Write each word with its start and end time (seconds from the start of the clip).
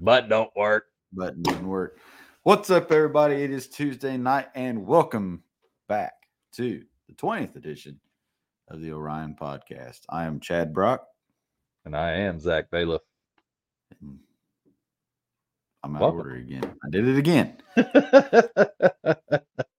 But 0.00 0.30
don't 0.30 0.50
work. 0.56 0.86
Button 1.12 1.42
didn't 1.42 1.68
work. 1.68 1.98
What's 2.42 2.70
up, 2.70 2.90
everybody? 2.90 3.34
It 3.34 3.50
is 3.50 3.68
Tuesday 3.68 4.16
night, 4.16 4.48
and 4.54 4.86
welcome 4.86 5.42
back 5.88 6.14
to 6.54 6.82
the 7.06 7.14
20th 7.14 7.54
edition 7.56 8.00
of 8.68 8.80
the 8.80 8.92
Orion 8.92 9.36
Podcast. 9.38 10.00
I 10.08 10.24
am 10.24 10.40
Chad 10.40 10.72
Brock. 10.72 11.04
And 11.84 11.94
I 11.94 12.12
am 12.12 12.40
Zach 12.40 12.70
Bailiff. 12.70 13.02
I'm 15.82 15.96
out 15.96 16.00
Welcome. 16.00 16.20
of 16.20 16.26
order 16.26 16.36
again. 16.36 16.74
I 16.82 16.88
did 16.88 17.06
it 17.06 17.18
again. 17.18 17.58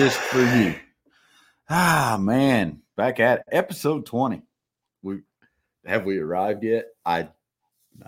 just 0.00 0.16
for 0.16 0.40
you. 0.56 0.74
Ah 1.68 2.16
man, 2.18 2.80
back 2.96 3.20
at 3.20 3.40
it. 3.40 3.44
episode 3.52 4.06
20. 4.06 4.40
We 5.02 5.18
have 5.84 6.06
we 6.06 6.16
arrived 6.16 6.64
yet? 6.64 6.86
I 7.04 7.28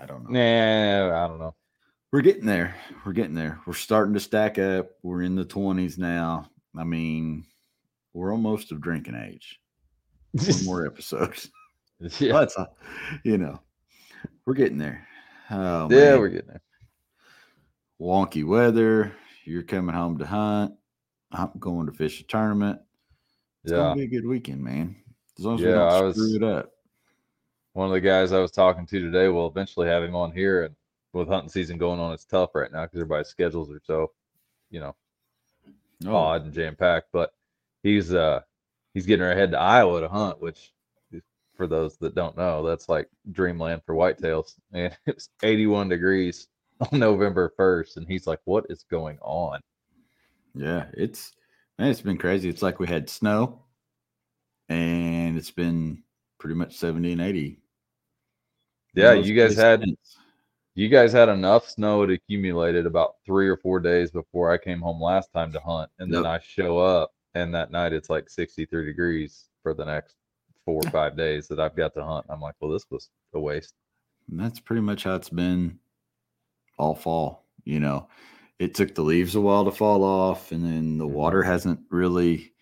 I 0.00 0.06
don't 0.06 0.24
know. 0.24 0.30
Nah, 0.30 1.24
I 1.24 1.28
don't 1.28 1.38
know. 1.38 1.54
We're 2.10 2.22
getting 2.22 2.46
there. 2.46 2.74
We're 3.04 3.12
getting 3.12 3.34
there. 3.34 3.60
We're 3.66 3.74
starting 3.74 4.14
to 4.14 4.20
stack 4.20 4.58
up. 4.58 4.88
We're 5.02 5.20
in 5.20 5.34
the 5.34 5.44
20s 5.44 5.98
now. 5.98 6.48
I 6.74 6.84
mean, 6.84 7.44
we're 8.14 8.32
almost 8.32 8.72
of 8.72 8.80
drinking 8.80 9.14
age. 9.14 9.60
One 10.30 10.46
more 10.64 10.86
episodes. 10.86 11.50
yeah, 12.18 12.46
all, 12.56 12.74
you 13.22 13.36
know, 13.36 13.60
we're 14.46 14.54
getting 14.54 14.78
there. 14.78 15.06
Oh, 15.50 15.88
yeah, 15.90 16.12
man. 16.12 16.20
we're 16.20 16.28
getting 16.30 16.48
there. 16.48 16.62
wonky 18.00 18.46
weather. 18.46 19.12
You're 19.44 19.62
coming 19.62 19.94
home 19.94 20.16
to 20.16 20.24
hunt. 20.26 20.72
I'm 21.32 21.50
going 21.58 21.86
to 21.86 21.92
fish 21.92 22.20
a 22.20 22.24
tournament. 22.24 22.80
It's 23.64 23.72
Yeah. 23.72 23.78
gonna 23.78 23.96
be 23.96 24.02
a 24.04 24.06
good 24.08 24.26
weekend, 24.26 24.62
man. 24.62 24.96
As 25.38 25.44
long 25.44 25.54
as 25.54 25.60
Yeah, 25.62 25.66
we 25.68 25.72
don't 25.74 26.04
was- 26.04 26.16
screw 26.16 26.36
it 26.36 26.42
up. 26.42 26.72
One 27.74 27.86
of 27.86 27.92
the 27.92 28.00
guys 28.00 28.32
I 28.32 28.40
was 28.40 28.50
talking 28.50 28.84
to 28.86 29.00
today 29.00 29.28
will 29.28 29.46
eventually 29.46 29.88
have 29.88 30.02
him 30.02 30.14
on 30.14 30.32
here, 30.32 30.64
and 30.64 30.76
with 31.14 31.28
hunting 31.28 31.48
season 31.48 31.78
going 31.78 32.00
on, 32.00 32.12
it's 32.12 32.24
tough 32.26 32.54
right 32.54 32.70
now 32.70 32.82
because 32.82 32.98
everybody's 33.00 33.28
schedules 33.28 33.70
are 33.70 33.80
so, 33.84 34.12
you 34.70 34.80
know, 34.80 34.94
Oh, 36.04 36.16
odd 36.16 36.44
and 36.44 36.52
jam 36.52 36.74
packed. 36.74 37.08
But 37.12 37.32
he's 37.82 38.12
uh 38.12 38.42
he's 38.92 39.06
getting 39.06 39.24
to 39.26 39.34
head 39.34 39.52
to 39.52 39.58
Iowa 39.58 40.00
to 40.00 40.08
hunt, 40.08 40.40
which 40.40 40.72
for 41.54 41.66
those 41.66 41.96
that 41.98 42.14
don't 42.14 42.36
know, 42.36 42.62
that's 42.66 42.88
like 42.88 43.08
dreamland 43.30 43.82
for 43.84 43.94
whitetails. 43.94 44.56
And 44.72 44.96
it's 45.06 45.28
81 45.42 45.88
degrees 45.88 46.48
on 46.80 46.98
November 46.98 47.52
1st, 47.56 47.96
and 47.98 48.06
he's 48.08 48.26
like, 48.26 48.40
"What 48.44 48.66
is 48.68 48.82
going 48.90 49.18
on?" 49.22 49.60
Yeah, 50.54 50.86
it's 50.94 51.32
man, 51.78 51.90
it's 51.90 52.00
been 52.00 52.18
crazy. 52.18 52.48
It's 52.48 52.62
like 52.62 52.78
we 52.78 52.86
had 52.86 53.08
snow, 53.08 53.62
and 54.68 55.36
it's 55.36 55.50
been 55.50 56.02
pretty 56.38 56.54
much 56.54 56.76
70 56.76 57.12
and 57.12 57.20
80. 57.20 57.60
Yeah, 58.94 59.12
you 59.12 59.34
guys 59.34 59.56
had 59.56 59.80
since. 59.80 60.16
you 60.74 60.88
guys 60.88 61.12
had 61.12 61.28
enough 61.28 61.68
snow 61.68 62.04
to 62.04 62.14
accumulated 62.14 62.86
about 62.86 63.16
three 63.24 63.48
or 63.48 63.56
four 63.56 63.80
days 63.80 64.10
before 64.10 64.50
I 64.50 64.58
came 64.58 64.80
home 64.80 65.00
last 65.00 65.32
time 65.32 65.52
to 65.52 65.60
hunt, 65.60 65.90
and 65.98 66.12
then 66.12 66.26
I 66.26 66.38
show 66.40 66.78
up, 66.78 67.12
and 67.34 67.54
that 67.54 67.70
night 67.70 67.92
it's 67.92 68.10
like 68.10 68.28
63 68.28 68.84
degrees 68.84 69.48
for 69.62 69.74
the 69.74 69.84
next 69.84 70.16
four 70.64 70.80
or 70.84 70.90
five 70.90 71.16
days 71.16 71.48
that 71.48 71.60
I've 71.60 71.76
got 71.76 71.94
to 71.94 72.04
hunt. 72.04 72.26
I'm 72.28 72.40
like, 72.40 72.54
well, 72.60 72.70
this 72.70 72.86
was 72.90 73.08
a 73.34 73.40
waste. 73.40 73.74
And 74.30 74.38
that's 74.38 74.60
pretty 74.60 74.82
much 74.82 75.04
how 75.04 75.14
it's 75.14 75.28
been 75.28 75.78
all 76.78 76.94
fall. 76.94 77.46
You 77.64 77.80
know, 77.80 78.08
it 78.58 78.74
took 78.74 78.94
the 78.94 79.02
leaves 79.02 79.34
a 79.34 79.40
while 79.40 79.64
to 79.64 79.72
fall 79.72 80.04
off, 80.04 80.52
and 80.52 80.64
then 80.64 80.98
the 80.98 81.06
Mhm. 81.06 81.08
water 81.08 81.42
hasn't 81.42 81.80
really. 81.90 82.52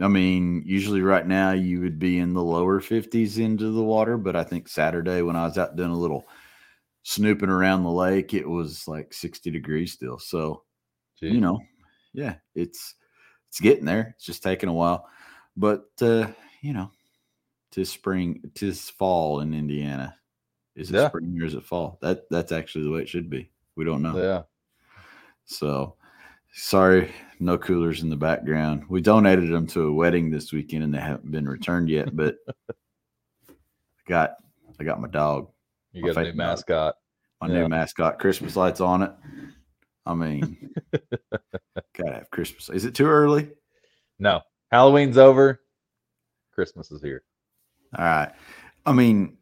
I 0.00 0.08
mean, 0.08 0.62
usually 0.66 1.02
right 1.02 1.26
now 1.26 1.52
you 1.52 1.80
would 1.80 1.98
be 2.00 2.18
in 2.18 2.34
the 2.34 2.42
lower 2.42 2.80
50s 2.80 3.38
into 3.38 3.70
the 3.72 3.82
water, 3.84 4.18
but 4.18 4.36
I 4.36 4.44
think 4.44 4.68
Saturday 4.68 5.22
when 5.22 5.36
I 5.36 5.44
was 5.46 5.58
out 5.58 5.76
doing 5.76 5.90
a 5.92 5.98
little 5.98 6.26
snooping 7.04 7.50
around 7.50 7.84
the 7.84 7.90
lake, 7.92 8.34
it 8.34 8.48
was 8.48 8.88
like 8.88 9.12
60 9.14 9.50
degrees 9.50 9.92
still. 9.92 10.18
So, 10.18 10.64
you 11.20 11.40
know, 11.40 11.60
yeah, 12.14 12.36
it's 12.54 12.96
it's 13.48 13.60
getting 13.60 13.86
there. 13.86 14.14
It's 14.16 14.26
just 14.26 14.42
taking 14.42 14.68
a 14.70 14.74
while. 14.74 15.08
But 15.56 15.86
uh, 16.02 16.32
you 16.62 16.72
know, 16.74 16.92
tis 17.72 17.90
spring, 17.90 18.42
tis 18.54 18.90
fall 18.90 19.40
in 19.40 19.54
Indiana. 19.54 20.16
Is 20.76 20.90
it 20.90 20.98
Yeah. 20.98 21.00
spring 21.00 21.38
or 21.40 21.46
is 21.46 21.54
it 21.54 21.64
fall? 21.64 21.98
That 22.02 22.28
that's 22.30 22.52
actually 22.52 22.84
the 22.84 22.92
way 22.92 23.02
it 23.02 23.08
should 23.08 23.30
be. 23.30 23.52
We 23.76 23.84
don't 23.84 24.02
know. 24.02 24.22
Yeah. 24.22 24.44
So 25.44 25.96
sorry, 26.52 27.12
no 27.40 27.58
coolers 27.58 28.02
in 28.02 28.10
the 28.10 28.16
background. 28.16 28.84
We 28.88 29.00
donated 29.00 29.50
them 29.52 29.66
to 29.68 29.88
a 29.88 29.92
wedding 29.92 30.30
this 30.30 30.52
weekend 30.52 30.84
and 30.84 30.94
they 30.94 30.98
haven't 31.00 31.30
been 31.30 31.48
returned 31.48 31.88
yet, 31.88 32.14
but 32.16 32.36
I 33.50 33.54
got 34.08 34.34
I 34.80 34.84
got 34.84 35.00
my 35.00 35.08
dog, 35.08 35.50
You 35.92 36.02
My 36.02 36.08
got 36.08 36.16
a 36.16 36.20
new 36.20 36.26
favorite 36.26 36.44
dog. 36.44 36.48
mascot. 36.56 36.94
my 37.40 37.48
Yeah. 37.48 37.54
new 37.62 37.68
mascot, 37.68 38.18
Christmas 38.18 38.56
lights 38.56 38.80
on 38.80 39.02
it. 39.02 39.12
I 40.06 40.14
mean, 40.14 40.70
gotta 41.96 42.12
have 42.12 42.30
Christmas. 42.30 42.68
Is 42.70 42.84
it 42.84 42.94
too 42.94 43.06
early? 43.06 43.50
No, 44.18 44.40
Halloween's 44.70 45.16
over. 45.18 45.60
Christmas 46.52 46.90
is 46.92 47.02
here. 47.02 47.22
All 47.96 48.04
right. 48.04 48.32
I 48.86 48.92
mean, 48.92 49.38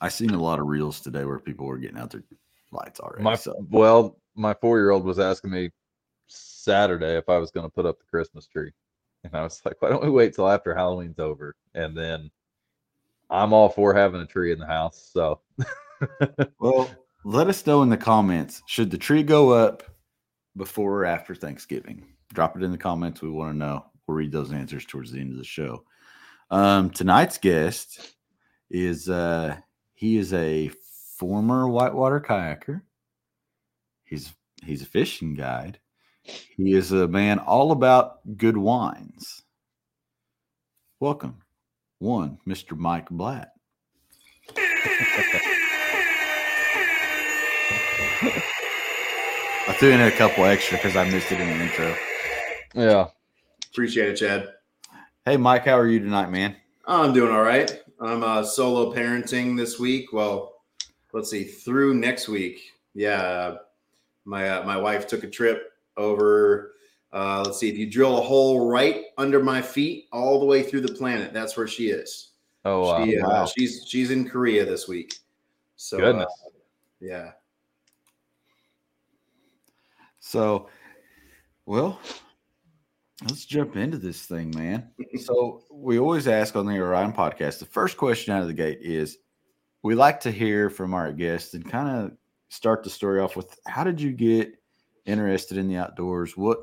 I 0.00 0.08
seen 0.08 0.30
a 0.30 0.40
lot 0.40 0.60
of 0.60 0.66
reels 0.66 1.00
today 1.00 1.24
where 1.24 1.38
people 1.40 1.66
were 1.66 1.78
getting 1.78 1.98
out 1.98 2.10
their 2.10 2.22
lights 2.70 3.00
already. 3.00 3.22
My 3.22 3.34
so 3.34 3.54
well, 3.70 4.18
my 4.34 4.54
four 4.54 4.78
year 4.78 4.90
old 4.90 5.04
was 5.04 5.18
asking 5.18 5.50
me 5.50 5.70
Saturday 6.26 7.16
if 7.16 7.28
I 7.28 7.38
was 7.38 7.50
going 7.50 7.66
to 7.66 7.70
put 7.70 7.86
up 7.86 7.98
the 7.98 8.06
Christmas 8.06 8.46
tree, 8.46 8.72
and 9.24 9.34
I 9.34 9.42
was 9.42 9.60
like, 9.64 9.80
why 9.80 9.90
don't 9.90 10.04
we 10.04 10.10
wait 10.10 10.34
till 10.34 10.48
after 10.48 10.74
Halloween's 10.74 11.18
over, 11.18 11.54
and 11.74 11.96
then 11.96 12.30
I'm 13.30 13.52
all 13.52 13.68
for 13.68 13.94
having 13.94 14.20
a 14.20 14.26
tree 14.26 14.52
in 14.52 14.58
the 14.58 14.66
house. 14.66 15.10
So 15.12 15.40
well, 16.60 16.90
let 17.24 17.48
us 17.48 17.66
know 17.66 17.82
in 17.82 17.90
the 17.90 17.96
comments. 17.96 18.62
Should 18.66 18.90
the 18.90 18.98
tree 18.98 19.22
go 19.22 19.50
up 19.50 19.82
before 20.56 21.00
or 21.00 21.04
after 21.04 21.34
Thanksgiving? 21.34 22.06
Drop 22.32 22.56
it 22.56 22.62
in 22.62 22.72
the 22.72 22.78
comments. 22.78 23.22
We 23.22 23.30
want 23.30 23.52
to 23.52 23.58
know. 23.58 23.84
We'll 24.06 24.16
read 24.16 24.32
those 24.32 24.52
answers 24.52 24.86
towards 24.86 25.12
the 25.12 25.20
end 25.20 25.32
of 25.32 25.38
the 25.38 25.44
show. 25.44 25.84
Um, 26.50 26.90
tonight's 26.90 27.36
guest 27.36 28.14
is 28.70 29.08
uh 29.08 29.56
he 29.94 30.16
is 30.16 30.32
a 30.34 30.70
former 31.18 31.68
whitewater 31.68 32.20
kayaker. 32.20 32.82
He's 34.04 34.32
he's 34.64 34.82
a 34.82 34.86
fishing 34.86 35.34
guide. 35.34 35.78
He 36.22 36.74
is 36.74 36.92
a 36.92 37.08
man 37.08 37.38
all 37.40 37.72
about 37.72 38.20
good 38.36 38.56
wines. 38.56 39.42
Welcome, 41.00 41.42
one, 41.98 42.38
Mr. 42.46 42.76
Mike 42.76 43.08
Blatt. 43.10 43.52
I 48.20 49.74
threw 49.78 49.90
in 49.90 50.00
a 50.00 50.10
couple 50.12 50.44
extra 50.44 50.76
because 50.78 50.96
I 50.96 51.08
missed 51.10 51.30
it 51.30 51.40
in 51.40 51.46
the 51.46 51.64
intro. 51.64 51.94
yeah, 52.74 53.06
Appreciate 53.70 54.08
it, 54.10 54.16
Chad. 54.16 54.48
Hey, 55.24 55.36
Mike, 55.36 55.64
how 55.66 55.78
are 55.78 55.86
you 55.86 56.00
tonight, 56.00 56.30
man? 56.30 56.56
I'm 56.86 57.12
doing 57.12 57.30
all 57.32 57.42
right. 57.42 57.80
I'm 58.00 58.22
uh, 58.24 58.42
solo 58.44 58.94
parenting 58.94 59.56
this 59.56 59.78
week. 59.78 60.12
Well, 60.12 60.54
let's 61.12 61.30
see, 61.30 61.44
through 61.44 61.94
next 61.94 62.28
week. 62.28 62.60
Yeah, 62.94 63.56
my 64.24 64.48
uh, 64.48 64.64
my 64.64 64.76
wife 64.76 65.06
took 65.06 65.24
a 65.24 65.30
trip 65.30 65.72
over 65.96 66.74
Uh, 67.12 67.42
let's 67.46 67.58
see. 67.58 67.68
If 67.70 67.78
you 67.78 67.90
drill 67.90 68.18
a 68.18 68.20
hole 68.20 68.68
right 68.70 69.04
under 69.16 69.42
my 69.42 69.62
feet, 69.62 70.08
all 70.12 70.38
the 70.38 70.44
way 70.46 70.62
through 70.62 70.82
the 70.82 70.92
planet, 70.92 71.32
that's 71.32 71.56
where 71.56 71.66
she 71.66 71.88
is. 71.88 72.32
Oh 72.64 72.80
wow. 72.82 73.04
She, 73.04 73.18
uh, 73.18 73.26
Wow. 73.28 73.46
she's 73.46 73.84
she's 73.88 74.10
in 74.10 74.28
Korea 74.28 74.64
this 74.66 74.86
week. 74.88 75.14
So 75.76 75.96
uh, 75.96 76.00
Goodness. 76.00 76.32
yeah. 77.00 77.30
So, 80.20 80.68
well, 81.64 81.98
let's 83.22 83.46
jump 83.46 83.76
into 83.76 83.96
this 83.96 84.26
thing, 84.26 84.50
man. 84.54 84.90
so, 85.24 85.62
we 85.70 85.98
always 85.98 86.28
ask 86.28 86.54
on 86.56 86.66
the 86.66 86.78
Orion 86.78 87.12
podcast 87.12 87.58
the 87.60 87.64
first 87.64 87.96
question 87.96 88.34
out 88.34 88.42
of 88.42 88.48
the 88.48 88.52
gate 88.54 88.80
is 88.82 89.18
we 89.82 89.94
like 89.94 90.20
to 90.20 90.30
hear 90.30 90.70
from 90.70 90.94
our 90.94 91.12
guests 91.12 91.54
and 91.54 91.68
kind 91.68 91.88
of 91.88 92.12
start 92.48 92.82
the 92.82 92.90
story 92.90 93.20
off 93.20 93.36
with 93.36 93.58
how 93.66 93.84
did 93.84 94.00
you 94.00 94.12
get 94.12 94.52
interested 95.06 95.56
in 95.58 95.68
the 95.68 95.76
outdoors? 95.76 96.36
What 96.36 96.58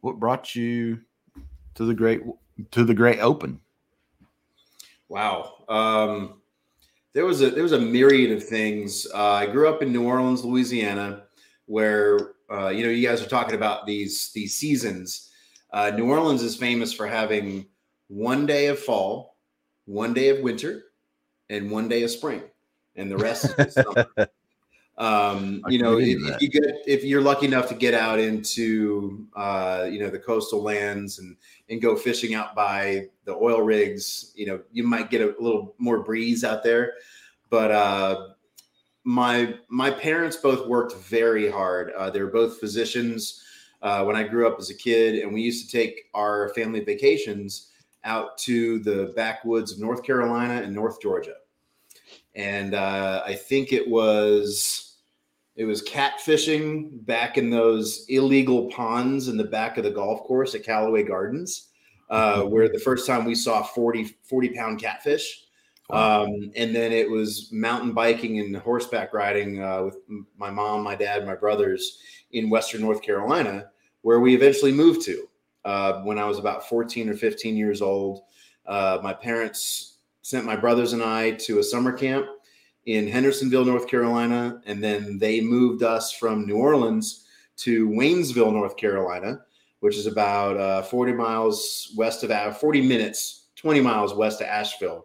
what 0.00 0.18
brought 0.18 0.54
you 0.54 1.00
to 1.74 1.84
the 1.84 1.94
great 1.94 2.22
to 2.70 2.84
the 2.84 2.94
great 2.94 3.20
open? 3.20 3.60
Wow. 5.08 5.64
Um, 5.68 6.40
there 7.12 7.26
was 7.26 7.42
a 7.42 7.50
there 7.50 7.62
was 7.62 7.72
a 7.72 7.80
myriad 7.80 8.32
of 8.32 8.42
things. 8.42 9.06
Uh, 9.14 9.32
I 9.32 9.46
grew 9.46 9.68
up 9.68 9.82
in 9.82 9.92
New 9.92 10.04
Orleans, 10.04 10.44
Louisiana, 10.44 11.24
where 11.66 12.32
uh, 12.50 12.68
you 12.68 12.84
know 12.84 12.90
you 12.90 13.06
guys 13.06 13.22
are 13.22 13.28
talking 13.28 13.54
about 13.54 13.86
these 13.86 14.32
these 14.32 14.54
seasons. 14.54 15.30
Uh, 15.72 15.90
New 15.90 16.10
Orleans 16.10 16.42
is 16.42 16.56
famous 16.56 16.92
for 16.92 17.06
having 17.06 17.66
one 18.08 18.46
day 18.46 18.66
of 18.66 18.78
fall, 18.78 19.36
one 19.86 20.12
day 20.12 20.28
of 20.28 20.40
winter, 20.40 20.84
and 21.48 21.70
one 21.70 21.88
day 21.88 22.02
of 22.02 22.10
spring, 22.10 22.42
and 22.96 23.10
the 23.10 23.16
rest 23.16 23.54
is 23.58 23.74
summer. 23.74 24.06
Um, 24.98 25.62
you 25.68 25.78
know, 25.78 25.98
if, 25.98 26.18
if 26.20 26.42
you 26.42 26.48
get 26.48 26.64
if 26.86 27.02
you're 27.02 27.22
lucky 27.22 27.46
enough 27.46 27.68
to 27.68 27.74
get 27.74 27.94
out 27.94 28.20
into 28.20 29.26
uh, 29.34 29.88
you 29.90 29.98
know 29.98 30.10
the 30.10 30.18
coastal 30.18 30.62
lands 30.62 31.18
and 31.18 31.36
and 31.68 31.80
go 31.80 31.96
fishing 31.96 32.34
out 32.34 32.54
by 32.54 33.08
the 33.24 33.34
oil 33.34 33.62
rigs, 33.62 34.32
you 34.36 34.46
know, 34.46 34.60
you 34.72 34.84
might 34.84 35.10
get 35.10 35.22
a 35.22 35.34
little 35.40 35.74
more 35.78 36.02
breeze 36.02 36.44
out 36.44 36.62
there. 36.62 36.94
But 37.48 37.70
uh, 37.70 38.28
my 39.04 39.54
my 39.68 39.90
parents 39.90 40.36
both 40.36 40.68
worked 40.68 40.94
very 40.96 41.50
hard. 41.50 41.92
Uh, 41.92 42.10
they 42.10 42.20
were 42.20 42.30
both 42.30 42.60
physicians 42.60 43.42
uh, 43.80 44.04
when 44.04 44.14
I 44.14 44.22
grew 44.22 44.46
up 44.46 44.58
as 44.58 44.70
a 44.70 44.74
kid, 44.74 45.20
and 45.20 45.32
we 45.32 45.40
used 45.40 45.68
to 45.68 45.76
take 45.76 46.02
our 46.14 46.52
family 46.54 46.80
vacations 46.80 47.70
out 48.04 48.36
to 48.36 48.78
the 48.80 49.12
backwoods 49.16 49.72
of 49.72 49.80
North 49.80 50.02
Carolina 50.04 50.62
and 50.62 50.74
North 50.74 51.00
Georgia. 51.00 51.34
And 52.34 52.74
uh, 52.74 53.22
I 53.26 53.34
think 53.34 53.72
it 53.72 53.88
was 53.88 54.96
it 55.54 55.64
was 55.64 55.82
catfishing 55.82 57.04
back 57.04 57.36
in 57.36 57.50
those 57.50 58.06
illegal 58.08 58.70
ponds 58.70 59.28
in 59.28 59.36
the 59.36 59.44
back 59.44 59.76
of 59.76 59.84
the 59.84 59.90
golf 59.90 60.22
course 60.22 60.54
at 60.54 60.64
Callaway 60.64 61.02
Gardens, 61.02 61.68
uh, 62.08 62.42
where 62.42 62.68
the 62.70 62.78
first 62.78 63.06
time 63.06 63.26
we 63.26 63.34
saw 63.34 63.62
40, 63.62 64.16
40 64.22 64.48
pound 64.50 64.80
catfish. 64.80 65.44
Um, 65.90 66.50
and 66.56 66.74
then 66.74 66.90
it 66.90 67.10
was 67.10 67.50
mountain 67.52 67.92
biking 67.92 68.38
and 68.38 68.56
horseback 68.56 69.12
riding 69.12 69.62
uh, 69.62 69.82
with 69.84 69.98
my 70.38 70.50
mom, 70.50 70.82
my 70.82 70.94
dad, 70.94 71.26
my 71.26 71.34
brothers 71.34 71.98
in 72.30 72.48
Western 72.48 72.80
North 72.80 73.02
Carolina, 73.02 73.66
where 74.00 74.20
we 74.20 74.34
eventually 74.34 74.72
moved 74.72 75.02
to 75.02 75.28
uh, 75.66 76.00
when 76.00 76.18
I 76.18 76.24
was 76.24 76.38
about 76.38 76.66
14 76.66 77.10
or 77.10 77.14
15 77.14 77.56
years 77.56 77.82
old. 77.82 78.22
Uh, 78.64 79.00
my 79.02 79.12
parents 79.12 79.91
sent 80.32 80.46
my 80.46 80.56
brothers 80.56 80.94
and 80.94 81.02
I 81.02 81.32
to 81.32 81.58
a 81.58 81.62
summer 81.62 81.92
camp 81.92 82.26
in 82.86 83.06
Hendersonville, 83.06 83.66
North 83.66 83.86
Carolina, 83.86 84.62
and 84.64 84.82
then 84.82 85.18
they 85.18 85.42
moved 85.42 85.82
us 85.82 86.10
from 86.10 86.46
New 86.46 86.56
Orleans 86.56 87.26
to 87.58 87.86
Waynesville, 87.90 88.50
North 88.50 88.78
Carolina, 88.78 89.42
which 89.80 89.94
is 89.94 90.06
about 90.06 90.56
uh, 90.56 90.80
40 90.84 91.12
miles 91.12 91.92
west 91.98 92.24
of 92.24 92.30
Ash- 92.30 92.56
40 92.56 92.80
minutes, 92.80 93.48
20 93.56 93.82
miles 93.82 94.14
west 94.14 94.40
of 94.40 94.46
Asheville. 94.46 95.04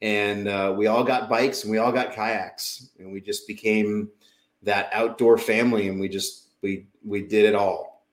And 0.00 0.48
uh, 0.48 0.74
we 0.74 0.86
all 0.86 1.04
got 1.04 1.28
bikes 1.28 1.64
and 1.64 1.70
we 1.70 1.76
all 1.76 1.92
got 1.92 2.14
kayaks, 2.14 2.88
and 2.98 3.12
we 3.12 3.20
just 3.20 3.46
became 3.46 4.08
that 4.62 4.88
outdoor 4.92 5.36
family, 5.36 5.88
and 5.88 6.00
we 6.00 6.08
just 6.08 6.48
we 6.62 6.86
we 7.04 7.20
did 7.20 7.44
it 7.44 7.54
all. 7.54 8.06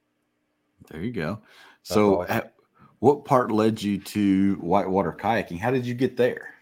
There 0.89 1.01
you 1.01 1.13
go. 1.13 1.39
So, 1.83 2.24
awesome. 2.24 2.50
At- 3.01 3.06
what 3.06 3.25
part 3.25 3.51
led 3.51 3.81
you 3.81 3.98
to 4.00 4.56
whitewater 4.56 5.12
kayaking? 5.12 5.59
How 5.59 5.71
did 5.71 5.86
you 5.86 5.94
get 5.94 6.18
there? 6.18 6.53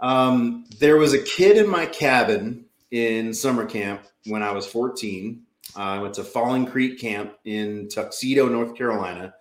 Um, 0.00 0.64
there 0.78 0.96
was 0.96 1.14
a 1.14 1.22
kid 1.22 1.56
in 1.56 1.68
my 1.68 1.86
cabin 1.86 2.64
in 2.90 3.32
summer 3.32 3.64
camp 3.64 4.02
when 4.26 4.42
I 4.42 4.52
was 4.52 4.66
14. 4.66 5.42
Uh, 5.76 5.80
I 5.80 5.98
went 5.98 6.14
to 6.14 6.24
Falling 6.24 6.66
Creek 6.66 7.00
Camp 7.00 7.34
in 7.44 7.88
Tuxedo, 7.88 8.48
North 8.48 8.76
Carolina, 8.76 9.34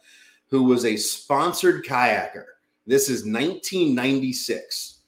who 0.49 0.63
was 0.63 0.85
a 0.85 0.95
sponsored 0.95 1.85
kayaker. 1.85 2.45
This 2.87 3.09
is 3.09 3.23
1996. 3.25 4.99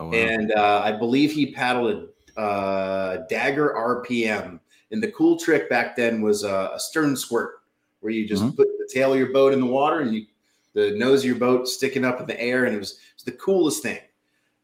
Oh, 0.00 0.06
wow. 0.06 0.12
And 0.12 0.52
uh, 0.52 0.82
I 0.84 0.92
believe 0.92 1.32
he 1.32 1.52
paddled 1.52 2.08
a 2.36 2.40
uh, 2.40 3.26
Dagger 3.28 3.74
RPM. 3.76 4.58
And 4.90 5.02
the 5.02 5.10
cool 5.12 5.38
trick 5.38 5.68
back 5.70 5.96
then 5.96 6.20
was 6.20 6.42
a, 6.44 6.72
a 6.74 6.80
stern 6.80 7.16
squirt, 7.16 7.60
where 8.00 8.12
you 8.12 8.26
just 8.28 8.42
Mhm. 8.42 8.56
put 8.56 8.68
the 8.78 8.88
tail 8.92 9.12
of 9.12 9.18
your 9.18 9.32
boat 9.32 9.52
in 9.52 9.60
the 9.60 9.66
water 9.66 10.00
and 10.00 10.14
you 10.14 10.26
the 10.74 10.90
nose 10.92 11.20
of 11.20 11.26
your 11.26 11.36
boat 11.36 11.68
sticking 11.68 12.04
up 12.04 12.20
in 12.20 12.26
the 12.26 12.40
air, 12.40 12.64
and 12.66 12.74
it 12.74 12.78
was, 12.78 12.92
it 12.92 13.14
was 13.16 13.24
the 13.24 13.32
coolest 13.32 13.82
thing. 13.82 14.00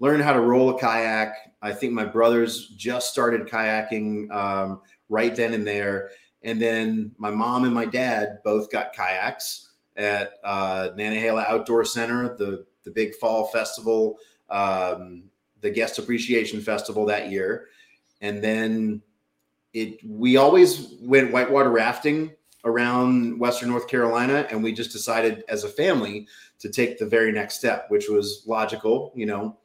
Learn 0.01 0.21
how 0.21 0.33
to 0.33 0.41
roll 0.41 0.71
a 0.71 0.79
kayak. 0.79 1.35
I 1.63 1.73
think 1.73 1.93
my 1.93 2.05
brothers 2.05 2.69
just 2.77 3.11
started 3.11 3.47
kayaking 3.47 4.31
um, 4.31 4.81
right 5.09 5.35
then 5.35 5.55
and 5.55 5.67
there, 5.67 6.11
and 6.43 6.61
then 6.61 7.13
my 7.19 7.31
mom 7.31 7.65
and 7.65 7.75
my 7.75 7.85
dad 7.85 8.39
both 8.45 8.71
got 8.71 8.95
kayaks 8.95 9.71
at 9.97 10.33
uh, 10.43 10.91
Nantahala 10.97 11.47
Outdoor 11.47 11.85
Center, 11.85 12.37
the 12.37 12.65
the 12.85 12.91
big 12.91 13.15
fall 13.17 13.47
festival, 13.49 14.17
um, 14.49 15.25
the 15.61 15.71
guest 15.71 15.99
appreciation 15.99 16.61
festival 16.61 17.05
that 17.07 17.31
year, 17.31 17.69
and 18.21 18.43
then 18.43 19.03
it. 19.75 19.99
We 20.05 20.39
always 20.39 20.95
went 21.01 21.31
whitewater 21.31 21.71
rafting 21.71 22.33
around 22.65 23.39
Western 23.39 23.71
North 23.71 23.89
Carolina, 23.89 24.47
and 24.51 24.63
we 24.63 24.73
just 24.73 24.93
decided 24.93 25.45
as 25.49 25.65
a 25.65 25.69
family 25.69 26.27
to 26.59 26.69
take 26.69 26.99
the 26.99 27.07
very 27.07 27.33
next 27.33 27.57
step, 27.57 27.87
which 27.89 28.09
was 28.09 28.45
logical. 28.47 29.13
You 29.15 29.27
know, 29.27 29.57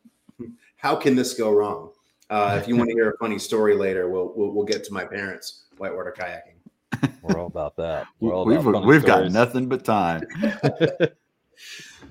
how 0.77 0.95
can 0.95 1.15
this 1.15 1.33
go 1.33 1.51
wrong? 1.51 1.92
Uh, 2.30 2.57
if 2.59 2.68
you 2.68 2.75
want 2.75 2.89
to 2.89 2.95
hear 2.95 3.12
a 3.12 3.18
funny 3.18 3.38
story 3.38 3.75
later, 3.75 4.09
we'll, 4.09 4.33
we'll 4.36 4.51
we'll 4.51 4.65
get 4.65 4.83
to 4.86 4.94
my 4.94 5.06
parents 5.06 5.65
whitewater 5.77 6.15
kayaking. 6.18 7.12
We're 7.21 7.39
all 7.39 7.47
about 7.47 7.75
that. 7.78 8.07
We're 8.19 8.33
all 8.33 8.45
we've 8.45 8.66
about 8.66 8.85
we've 8.85 9.06
got 9.06 9.31
nothing 9.31 9.68
but 9.68 9.83
time. 9.83 10.23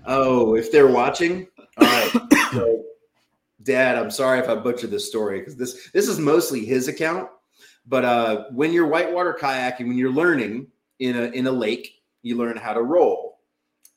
Oh, 0.07 0.55
if 0.55 0.71
they're 0.71 0.87
watching, 0.87 1.47
all 1.79 1.87
right. 1.87 2.11
So, 2.53 2.85
Dad, 3.63 3.97
I'm 3.97 4.11
sorry 4.11 4.39
if 4.39 4.49
I 4.49 4.55
butchered 4.55 4.91
this 4.91 5.09
story 5.09 5.41
because 5.41 5.57
this 5.57 5.91
this 5.91 6.09
is 6.09 6.19
mostly 6.19 6.65
his 6.65 6.89
account. 6.89 7.29
But 7.87 8.05
uh, 8.05 8.45
when 8.51 8.73
you're 8.73 8.87
whitewater 8.87 9.37
kayaking, 9.39 9.89
when 9.89 9.97
you're 9.97 10.13
learning 10.13 10.69
in 11.09 11.17
a 11.17 11.25
in 11.27 11.47
a 11.47 11.53
lake, 11.53 12.03
you 12.23 12.37
learn 12.37 12.57
how 12.57 12.73
to 12.73 12.83
roll, 12.83 13.41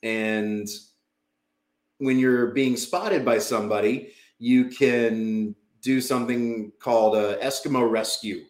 and 0.02 0.68
when 1.98 2.18
you're 2.18 2.48
being 2.48 2.76
spotted 2.76 3.24
by 3.24 3.38
somebody, 3.38 4.12
you 4.38 4.66
can 4.66 5.54
do 5.80 6.00
something 6.00 6.72
called 6.78 7.16
a 7.16 7.36
Eskimo 7.38 7.90
rescue 7.90 8.44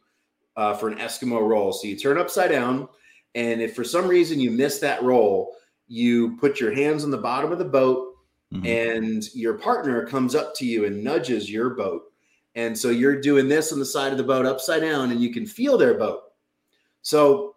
uh, 0.56 0.74
for 0.74 0.88
an 0.88 0.98
Eskimo 0.98 1.46
roll. 1.46 1.72
So 1.72 1.86
you 1.86 1.96
turn 1.96 2.18
upside 2.18 2.50
down, 2.50 2.88
and 3.34 3.60
if 3.62 3.74
for 3.74 3.84
some 3.84 4.06
reason 4.06 4.40
you 4.40 4.50
miss 4.50 4.78
that 4.80 5.02
roll, 5.02 5.54
you 5.86 6.36
put 6.36 6.60
your 6.60 6.74
hands 6.74 7.04
on 7.04 7.10
the 7.10 7.18
bottom 7.18 7.52
of 7.52 7.58
the 7.58 7.64
boat 7.64 8.04
Mhm. 8.52 8.66
and 8.66 9.34
your 9.34 9.58
partner 9.58 10.06
comes 10.06 10.34
up 10.34 10.54
to 10.54 10.64
you 10.64 10.86
and 10.86 11.04
nudges 11.04 11.50
your 11.50 11.70
boat. 11.70 12.10
And 12.54 12.76
so 12.76 12.88
you're 12.88 13.20
doing 13.20 13.46
this 13.46 13.72
on 13.72 13.78
the 13.78 13.84
side 13.84 14.10
of 14.10 14.16
the 14.16 14.24
boat 14.24 14.46
upside 14.46 14.80
down 14.80 15.10
and 15.10 15.20
you 15.20 15.30
can 15.34 15.44
feel 15.44 15.76
their 15.76 15.94
boat. 15.98 16.22
So 17.02 17.56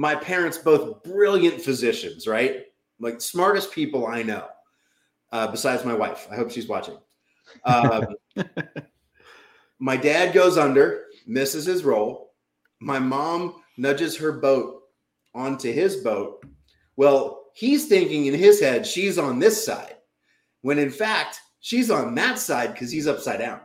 my 0.00 0.14
parents, 0.14 0.56
both 0.56 1.02
brilliant 1.02 1.60
physicians, 1.60 2.26
right? 2.26 2.62
Like 3.00 3.20
smartest 3.20 3.70
people 3.70 4.06
I 4.06 4.22
know, 4.22 4.46
uh, 5.30 5.48
besides 5.48 5.84
my 5.84 5.92
wife. 5.92 6.26
I 6.30 6.36
hope 6.36 6.50
she's 6.50 6.68
watching. 6.68 6.96
Um, 7.66 8.06
my 9.78 9.98
dad 9.98 10.32
goes 10.32 10.56
under, 10.56 11.04
misses 11.26 11.66
his 11.66 11.84
roll. 11.84 12.32
My 12.80 12.98
mom 12.98 13.56
nudges 13.76 14.16
her 14.16 14.32
boat 14.32 14.84
onto 15.34 15.70
his 15.70 15.96
boat. 15.96 16.46
Well, 16.96 17.48
he's 17.52 17.86
thinking 17.86 18.24
in 18.24 18.32
his 18.32 18.58
head 18.58 18.86
she's 18.86 19.18
on 19.18 19.38
this 19.38 19.62
side, 19.62 19.96
when 20.62 20.78
in 20.78 20.90
fact 20.90 21.40
she's 21.60 21.90
on 21.90 22.14
that 22.14 22.38
side 22.38 22.72
because 22.72 22.90
he's 22.90 23.06
upside 23.06 23.40
down. 23.40 23.60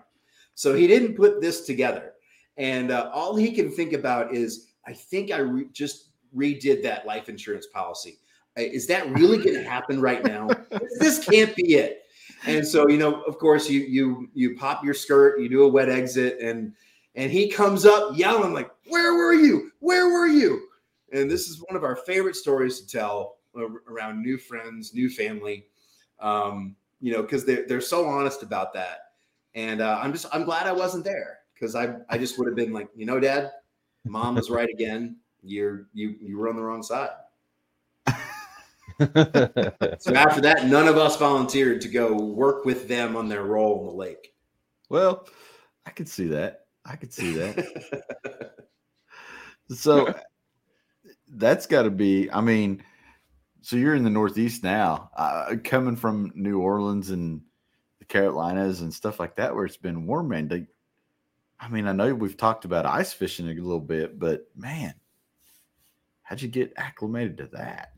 So 0.54 0.74
he 0.74 0.86
didn't 0.86 1.15
put 1.15 1.39
this 1.39 1.62
together. 1.62 2.12
And 2.58 2.92
uh, 2.92 3.10
all 3.13 3.38
he 3.38 3.54
can 3.54 3.72
think 3.72 3.94
about 3.94 4.36
is, 4.36 4.68
I 4.86 4.92
think 4.92 5.32
I 5.32 5.38
re- 5.38 5.70
just 5.72 6.04
redid 6.36 6.84
that 6.84 7.06
life 7.06 7.30
insurance 7.30 7.68
policy. 7.68 8.20
Uh, 8.58 8.62
Is 8.62 8.88
that 8.88 9.10
really 9.12 9.38
going 9.38 9.56
to 9.63 9.63
happen 9.63 10.01
right 10.01 10.24
now? 10.24 10.50
this 11.00 11.25
can't 11.25 11.56
be 11.56 11.75
it. 11.75 12.04
And 12.46 12.65
so, 12.68 12.88
you 12.88 12.98
know, 12.98 13.22
of 13.24 13.38
course, 13.38 13.70
you 13.70 13.82
you 13.82 14.30
you 14.34 14.56
pop 14.56 14.84
your 14.84 14.94
skirt, 14.94 15.39
you 15.39 15.50
do 15.50 15.63
a 15.63 15.68
wet 15.68 15.89
exit, 15.89 16.39
and 16.39 16.74
and 17.15 17.32
he 17.32 17.50
comes 17.50 17.86
up 17.86 18.18
yelling 18.18 18.54
like, 18.54 18.70
"Where 18.88 19.13
were 19.13 19.34
you? 19.34 19.72
Where 19.80 20.10
were 20.10 20.27
you?" 20.27 20.68
And 21.12 21.22
and 21.22 21.32
this 21.32 21.48
is 21.48 21.62
one 21.62 21.75
of 21.75 21.84
our 21.84 21.96
favorite 21.96 22.36
stories 22.36 22.82
to 22.82 22.88
tell 22.88 23.38
around 23.89 24.22
new 24.22 24.38
friends, 24.38 24.94
new 24.94 25.10
family. 25.10 25.65
Um, 26.20 26.75
you 27.01 27.12
know, 27.12 27.22
because 27.22 27.46
they're 27.46 27.65
they're 27.68 27.82
so 27.82 28.06
honest 28.06 28.44
about 28.44 28.74
that, 28.74 29.00
and 29.54 29.82
uh, 29.82 30.00
I'm 30.01 30.12
just 30.12 30.27
I'm 30.32 30.44
glad 30.44 30.68
I 30.68 30.72
wasn't 30.72 31.04
there 31.04 31.39
because 31.54 31.75
I 31.75 31.96
I 32.10 32.18
just 32.18 32.38
would 32.38 32.48
have 32.48 32.56
been 32.56 32.74
like, 32.74 32.89
you 32.96 33.06
know, 33.06 33.20
Dad, 33.20 33.51
Mom 34.06 34.36
was 34.36 34.50
right 34.50 34.70
again. 34.70 35.18
You're 35.46 35.88
you 35.94 36.16
you 36.20 36.38
were 36.38 36.50
on 36.50 36.56
the 36.56 36.64
wrong 36.64 36.84
side. 36.84 37.10
so 39.00 40.14
after 40.14 40.42
that, 40.42 40.68
none 40.68 40.88
of 40.88 40.98
us 40.98 41.18
volunteered 41.18 41.82
to 41.82 41.88
go 41.90 42.16
work 42.16 42.66
with 42.66 42.88
them 42.88 43.16
on 43.16 43.28
their 43.28 43.44
role 43.44 43.82
in 43.82 43.88
the 43.88 43.94
lake. 43.94 44.34
Well, 44.90 45.28
I 45.86 45.90
could 45.90 46.08
see 46.08 46.28
that. 46.28 46.66
I 46.86 46.96
could 46.96 47.12
see 47.12 47.34
that. 47.34 48.54
so 49.70 50.14
that's 51.28 51.66
got 51.66 51.84
to 51.84 51.90
be. 51.90 52.32
I 52.32 52.42
mean, 52.42 52.84
so 53.62 53.75
you're 53.75 53.96
in 53.96 54.04
the 54.04 54.10
Northeast 54.10 54.64
now, 54.64 55.10
uh, 55.18 55.56
coming 55.64 55.96
from 55.96 56.32
New 56.36 56.60
Orleans 56.60 57.10
and 57.10 57.42
the 58.00 58.06
Carolinas 58.06 58.82
and 58.82 58.94
stuff 58.94 59.20
like 59.20 59.36
that, 59.38 59.56
where 59.56 59.66
it's 59.66 59.78
been 59.78 60.06
warm. 60.06 60.32
And 60.32 60.68
I 61.60 61.68
mean, 61.68 61.88
I 61.88 61.92
know 61.92 62.14
we've 62.14 62.38
talked 62.38 62.66
about 62.66 62.86
ice 62.86 63.12
fishing 63.12 63.48
a 63.48 63.54
little 63.54 63.80
bit, 63.80 64.20
but 64.20 64.48
man, 64.56 64.94
how'd 66.25 66.41
you 66.41 66.50
get 66.50 66.74
acclimated 66.75 67.38
to 67.38 67.48
that? 67.53 67.94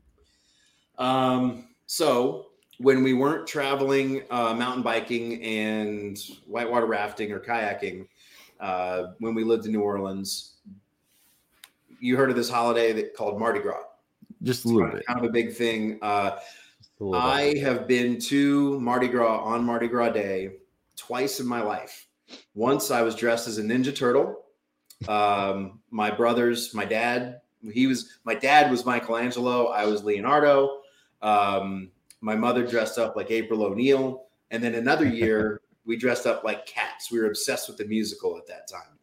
Um, 1.00 1.70
so 1.88 2.48
when 2.78 3.02
we 3.02 3.14
weren't 3.14 3.48
traveling 3.48 4.24
uh, 4.30 4.54
mountain 4.54 4.84
biking 4.84 5.42
and 5.42 6.20
whitewater 6.46 6.86
rafting 6.86 7.32
or 7.32 7.40
kayaking, 7.40 8.08
uh, 8.60 9.14
when 9.20 9.34
we 9.34 9.44
lived 9.44 9.66
in 9.66 9.72
New 9.72 9.82
Orleans, 9.82 10.58
you 12.00 12.16
heard 12.16 12.30
of 12.30 12.36
this 12.36 12.50
holiday 12.50 12.94
that 12.94 13.16
called 13.16 13.40
Mardi 13.40 13.60
Gras. 13.60 13.82
Just 14.44 14.66
a 14.66 14.68
little 14.68 14.82
kind 14.82 14.92
bit. 14.92 15.00
Of, 15.02 15.06
kind 15.08 15.20
of 15.20 15.26
a 15.26 15.34
big 15.34 15.54
thing. 15.54 15.98
Uh, 16.02 16.38
I 17.14 17.56
have 17.62 17.88
been 17.88 18.20
to 18.22 18.80
Mardi 18.80 19.08
Gras 19.08 19.40
on 19.44 19.64
Mardi 19.64 19.88
Gras 19.88 20.10
Day 20.10 20.52
twice 20.96 21.40
in 21.40 21.48
my 21.48 21.62
life. 21.62 22.08
Once 22.56 22.92
I 22.92 23.02
was 23.04 23.16
dressed 23.16 23.48
as 23.48 23.58
a 23.58 23.64
Ninja 23.64 23.96
Turtle. 23.96 24.44
Um, 25.08 25.80
my 25.92 26.10
brothers, 26.10 26.74
my 26.74 26.84
dad, 26.84 27.42
he 27.74 27.88
was 27.88 28.18
my 28.24 28.36
dad 28.36 28.70
was 28.72 28.86
Michelangelo. 28.86 29.68
I 29.68 29.86
was 29.86 30.04
Leonardo. 30.04 30.80
Um, 31.22 31.90
my 32.22 32.36
mother 32.36 32.66
dressed 32.66 32.98
up 32.98 33.16
like 33.16 33.32
April 33.32 33.64
O'Neil, 33.64 34.26
and 34.52 34.64
then 34.64 34.76
another 34.76 35.06
year 35.22 35.62
we 35.86 35.96
dressed 35.98 36.28
up 36.28 36.44
like 36.44 36.66
cats. 36.66 37.12
We 37.12 37.20
were 37.20 37.28
obsessed 37.28 37.68
with 37.68 37.78
the 37.78 37.86
musical 37.86 38.38
at 38.38 38.46
that 38.48 38.68
time. 38.68 39.00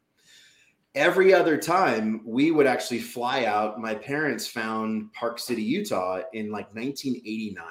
Every 0.94 1.34
other 1.34 1.56
time 1.56 2.20
we 2.24 2.52
would 2.52 2.66
actually 2.66 3.00
fly 3.00 3.46
out. 3.46 3.80
My 3.80 3.94
parents 3.94 4.46
found 4.46 5.12
Park 5.12 5.40
City, 5.40 5.62
Utah 5.62 6.20
in 6.34 6.52
like 6.52 6.72
1989. 6.74 7.64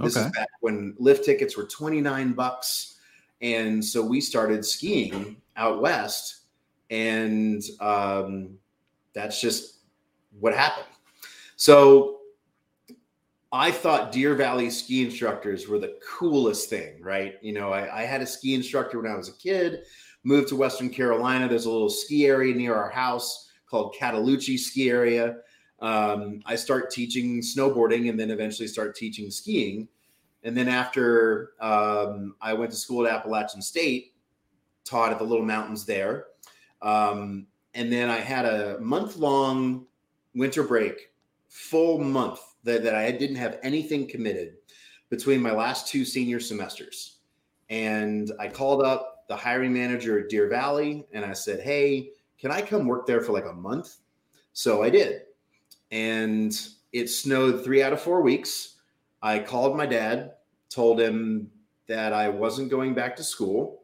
This 0.00 0.16
Okay. 0.16 0.26
is 0.26 0.32
back 0.32 0.48
when 0.60 0.94
lift 0.98 1.24
tickets 1.24 1.56
were 1.56 1.64
29 1.64 2.32
bucks. 2.32 2.96
And 3.42 3.84
so 3.84 4.02
we 4.02 4.20
started 4.20 4.64
skiing 4.64 5.36
out 5.56 5.82
west. 5.82 6.44
And 6.90 7.62
um, 7.80 8.56
that's 9.12 9.40
just 9.40 9.80
what 10.38 10.54
happened. 10.54 10.86
So 11.56 12.18
I 13.52 13.70
thought 13.70 14.10
Deer 14.10 14.34
Valley 14.34 14.68
ski 14.68 15.04
instructors 15.04 15.68
were 15.68 15.78
the 15.78 15.96
coolest 16.04 16.68
thing, 16.68 17.00
right? 17.00 17.34
You 17.40 17.52
know, 17.52 17.72
I, 17.72 18.00
I 18.00 18.02
had 18.02 18.20
a 18.20 18.26
ski 18.26 18.54
instructor 18.54 19.00
when 19.00 19.10
I 19.10 19.16
was 19.16 19.28
a 19.28 19.32
kid, 19.32 19.84
moved 20.24 20.48
to 20.48 20.56
Western 20.56 20.90
Carolina. 20.90 21.48
There's 21.48 21.66
a 21.66 21.70
little 21.70 21.88
ski 21.88 22.26
area 22.26 22.54
near 22.54 22.74
our 22.74 22.90
house 22.90 23.52
called 23.66 23.94
Cataloochee 23.94 24.58
Ski 24.58 24.90
Area. 24.90 25.36
Um, 25.80 26.40
I 26.46 26.56
start 26.56 26.90
teaching 26.90 27.40
snowboarding 27.40 28.08
and 28.08 28.18
then 28.18 28.30
eventually 28.30 28.68
start 28.68 28.96
teaching 28.96 29.30
skiing. 29.30 29.88
And 30.42 30.56
then 30.56 30.68
after 30.68 31.52
um, 31.60 32.34
I 32.40 32.54
went 32.54 32.70
to 32.72 32.76
school 32.76 33.06
at 33.06 33.14
Appalachian 33.14 33.62
State, 33.62 34.14
taught 34.84 35.12
at 35.12 35.18
the 35.18 35.24
Little 35.24 35.44
Mountains 35.44 35.86
there. 35.86 36.26
Um, 36.82 37.46
and 37.74 37.92
then 37.92 38.10
I 38.10 38.18
had 38.18 38.44
a 38.44 38.78
month 38.80 39.16
long 39.16 39.86
winter 40.34 40.62
break, 40.62 41.10
full 41.48 41.98
month 41.98 42.40
that, 42.64 42.82
that 42.82 42.94
I 42.94 43.10
didn't 43.10 43.36
have 43.36 43.58
anything 43.62 44.08
committed 44.08 44.54
between 45.10 45.40
my 45.40 45.52
last 45.52 45.88
two 45.88 46.04
senior 46.04 46.40
semesters. 46.40 47.18
And 47.70 48.32
I 48.40 48.48
called 48.48 48.82
up 48.82 49.26
the 49.28 49.36
hiring 49.36 49.72
manager 49.72 50.18
at 50.18 50.28
Deer 50.28 50.48
Valley 50.48 51.06
and 51.12 51.24
I 51.24 51.32
said, 51.32 51.60
Hey, 51.60 52.10
can 52.38 52.50
I 52.50 52.60
come 52.60 52.86
work 52.86 53.06
there 53.06 53.20
for 53.20 53.32
like 53.32 53.46
a 53.46 53.52
month? 53.52 53.96
So 54.52 54.82
I 54.82 54.90
did. 54.90 55.22
And 55.90 56.58
it 56.92 57.08
snowed 57.08 57.64
three 57.64 57.82
out 57.82 57.92
of 57.92 58.00
four 58.00 58.22
weeks. 58.22 58.76
I 59.22 59.38
called 59.38 59.76
my 59.76 59.86
dad, 59.86 60.32
told 60.68 61.00
him 61.00 61.50
that 61.86 62.12
I 62.12 62.28
wasn't 62.28 62.70
going 62.70 62.94
back 62.94 63.16
to 63.16 63.24
school. 63.24 63.82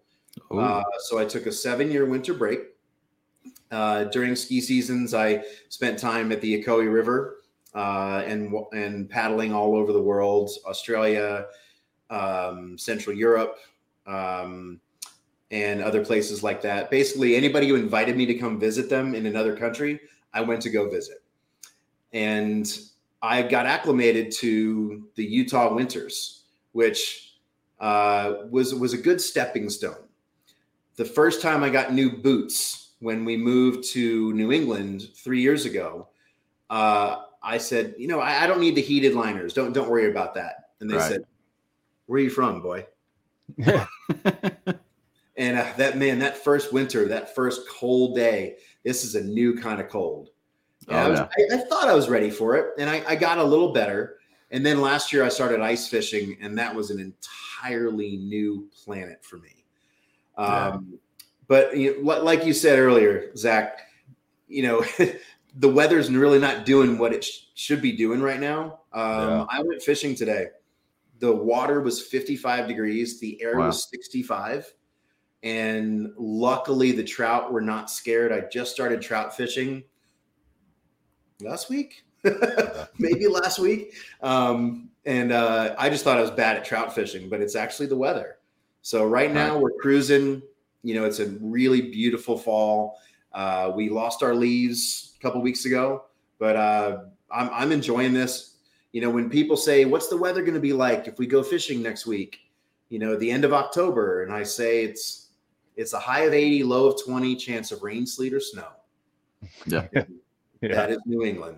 Uh, 0.50 0.82
so 1.00 1.18
I 1.18 1.24
took 1.24 1.46
a 1.46 1.52
seven 1.52 1.90
year 1.90 2.06
winter 2.06 2.34
break. 2.34 2.60
Uh, 3.70 4.04
during 4.04 4.34
ski 4.34 4.60
seasons, 4.60 5.14
I 5.14 5.44
spent 5.68 5.98
time 5.98 6.32
at 6.32 6.40
the 6.40 6.62
Ocoee 6.62 6.92
River 6.92 7.42
uh, 7.74 8.22
and 8.26 8.52
and 8.72 9.08
paddling 9.08 9.52
all 9.52 9.76
over 9.76 9.92
the 9.92 10.02
world, 10.02 10.50
Australia, 10.66 11.46
um, 12.10 12.76
Central 12.76 13.14
Europe, 13.14 13.58
um, 14.06 14.80
and 15.52 15.82
other 15.82 16.04
places 16.04 16.42
like 16.42 16.60
that. 16.62 16.90
Basically, 16.90 17.36
anybody 17.36 17.68
who 17.68 17.76
invited 17.76 18.16
me 18.16 18.26
to 18.26 18.34
come 18.34 18.58
visit 18.58 18.90
them 18.90 19.14
in 19.14 19.26
another 19.26 19.56
country, 19.56 20.00
I 20.34 20.40
went 20.40 20.60
to 20.62 20.70
go 20.70 20.90
visit, 20.90 21.22
and 22.12 22.66
I 23.22 23.42
got 23.42 23.66
acclimated 23.66 24.32
to 24.38 25.06
the 25.14 25.24
Utah 25.24 25.72
winters, 25.72 26.44
which 26.72 27.36
uh, 27.78 28.34
was 28.50 28.74
was 28.74 28.94
a 28.94 28.98
good 28.98 29.20
stepping 29.20 29.70
stone. 29.70 30.08
The 30.96 31.04
first 31.04 31.40
time 31.40 31.62
I 31.62 31.70
got 31.70 31.94
new 31.94 32.10
boots 32.10 32.79
when 33.00 33.24
we 33.24 33.36
moved 33.36 33.84
to 33.90 34.32
New 34.32 34.52
England 34.52 35.08
three 35.14 35.40
years 35.40 35.64
ago, 35.64 36.08
uh, 36.70 37.22
I 37.42 37.58
said, 37.58 37.94
you 37.98 38.06
know, 38.06 38.20
I, 38.20 38.44
I, 38.44 38.46
don't 38.46 38.60
need 38.60 38.74
the 38.74 38.82
heated 38.82 39.14
liners. 39.14 39.54
Don't 39.54 39.72
don't 39.72 39.88
worry 39.90 40.10
about 40.10 40.34
that. 40.34 40.70
And 40.80 40.88
they 40.88 40.96
Right. 40.96 41.08
said, 41.12 41.24
"Where 42.06 42.18
are 42.18 42.22
you 42.22 42.30
from, 42.30 42.62
boy?" 42.62 42.86
And 45.40 45.56
uh, 45.56 45.72
that 45.78 45.96
man, 45.96 46.18
that 46.18 46.36
first 46.36 46.70
winter, 46.70 47.08
that 47.08 47.34
first 47.34 47.66
cold 47.66 48.14
day, 48.14 48.56
this 48.84 49.04
is 49.04 49.14
a 49.14 49.24
new 49.24 49.56
kind 49.58 49.80
of 49.80 49.88
cold. 49.88 50.28
And 50.86 50.98
I, 50.98 51.04
Oh, 51.06 51.10
was, 51.10 51.20
yeah. 51.20 51.56
I, 51.56 51.60
I 51.62 51.64
thought 51.64 51.88
I 51.88 51.94
was 51.94 52.10
ready 52.10 52.28
for 52.30 52.56
it, 52.56 52.74
and 52.78 52.90
I, 52.90 53.02
I 53.08 53.16
got 53.16 53.38
a 53.38 53.42
little 53.42 53.72
better. 53.72 54.18
And 54.50 54.66
then 54.66 54.82
last 54.82 55.14
year 55.14 55.24
I 55.24 55.30
started 55.30 55.62
ice 55.62 55.88
fishing, 55.88 56.36
and 56.42 56.58
that 56.58 56.74
was 56.74 56.90
an 56.90 57.00
entirely 57.00 58.18
new 58.18 58.68
planet 58.84 59.24
for 59.24 59.38
me. 59.38 59.64
Yeah. 60.38 60.76
But 61.50 61.76
you 61.76 62.00
know, 62.00 62.12
li- 62.14 62.20
like 62.20 62.46
you 62.46 62.52
said 62.52 62.78
earlier, 62.78 63.34
Zach, 63.36 63.80
you 64.46 64.62
know, 64.62 64.84
the 65.56 65.68
weather's 65.68 66.08
really 66.08 66.38
not 66.38 66.64
doing 66.64 66.96
what 66.96 67.12
it 67.12 67.24
sh- 67.24 67.40
should 67.56 67.82
be 67.82 67.90
doing 67.90 68.22
right 68.22 68.38
now. 68.38 68.82
Um, 68.92 69.02
Yeah. 69.28 69.46
I 69.50 69.60
went 69.64 69.82
fishing 69.82 70.14
today. 70.14 70.46
The 71.18 71.32
water 71.34 71.80
was 71.80 72.00
55 72.00 72.68
degrees, 72.68 73.18
the 73.18 73.42
air 73.42 73.56
Wow. 73.58 73.66
was 73.66 73.90
65. 73.90 74.72
And 75.42 76.12
luckily, 76.16 76.92
the 76.92 77.02
trout 77.02 77.52
were 77.52 77.60
not 77.60 77.90
scared. 77.90 78.30
I 78.30 78.42
just 78.48 78.70
started 78.70 79.02
trout 79.02 79.36
fishing 79.36 79.82
last 81.40 81.68
week, 81.68 82.04
maybe 82.98 83.26
last 83.26 83.58
week. 83.58 83.94
Um, 84.22 84.90
and 85.04 85.32
uh, 85.32 85.74
I 85.76 85.90
just 85.90 86.04
thought 86.04 86.16
I 86.16 86.22
was 86.22 86.30
bad 86.30 86.58
at 86.58 86.64
trout 86.64 86.94
fishing, 86.94 87.28
but 87.28 87.40
it's 87.40 87.56
actually 87.56 87.86
the 87.86 87.96
weather. 87.96 88.36
So 88.82 89.04
right 89.04 89.32
now 89.32 89.58
we're 89.58 89.72
cruising. 89.80 90.42
You 90.82 90.94
know, 90.94 91.04
it's 91.04 91.20
a 91.20 91.26
really 91.40 91.80
beautiful 91.80 92.38
fall. 92.38 92.98
Uh, 93.32 93.72
we 93.74 93.88
lost 93.88 94.22
our 94.22 94.34
leaves 94.34 95.14
a 95.18 95.22
couple 95.22 95.40
weeks 95.40 95.64
ago, 95.64 96.04
but 96.38 96.56
uh, 96.56 96.98
I'm, 97.30 97.50
I'm 97.52 97.72
enjoying 97.72 98.12
this. 98.12 98.56
You 98.92 99.00
know, 99.00 99.10
when 99.10 99.30
people 99.30 99.56
say, 99.56 99.84
"What's 99.84 100.08
the 100.08 100.16
weather 100.16 100.42
going 100.42 100.54
to 100.54 100.60
be 100.60 100.72
like 100.72 101.06
if 101.06 101.18
we 101.18 101.26
go 101.26 101.42
fishing 101.42 101.82
next 101.82 102.06
week?" 102.06 102.40
You 102.88 102.98
know, 102.98 103.16
the 103.16 103.30
end 103.30 103.44
of 103.44 103.52
October, 103.52 104.24
and 104.24 104.32
I 104.32 104.42
say 104.42 104.84
it's 104.84 105.28
it's 105.76 105.92
a 105.92 105.98
high 105.98 106.22
of 106.22 106.34
80, 106.34 106.64
low 106.64 106.88
of 106.88 107.02
20, 107.02 107.36
chance 107.36 107.72
of 107.72 107.82
rain, 107.82 108.06
sleet, 108.06 108.34
or 108.34 108.40
snow. 108.40 108.68
Yeah. 109.66 109.86
Yeah. 110.62 110.74
That 110.74 110.90
is 110.90 110.98
New 111.06 111.24
England. 111.24 111.56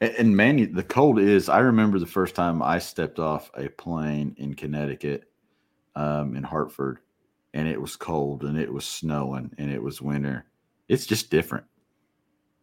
And, 0.00 0.14
and 0.16 0.36
man, 0.36 0.72
the 0.72 0.82
cold 0.82 1.18
is. 1.18 1.50
I 1.50 1.58
remember 1.58 1.98
the 1.98 2.06
first 2.06 2.34
time 2.34 2.62
I 2.62 2.78
stepped 2.78 3.18
off 3.18 3.50
a 3.54 3.68
plane 3.68 4.34
in 4.38 4.54
Connecticut, 4.54 5.30
um, 5.94 6.34
in 6.34 6.42
Hartford, 6.42 7.00
and 7.54 7.68
it 7.68 7.80
was 7.80 7.96
cold 7.96 8.42
and 8.42 8.58
it 8.58 8.70
was 8.70 8.84
snowing 8.84 9.50
and 9.56 9.70
it 9.70 9.82
was 9.82 10.02
winter. 10.02 10.44
It's 10.88 11.06
just 11.06 11.30
different. 11.30 11.64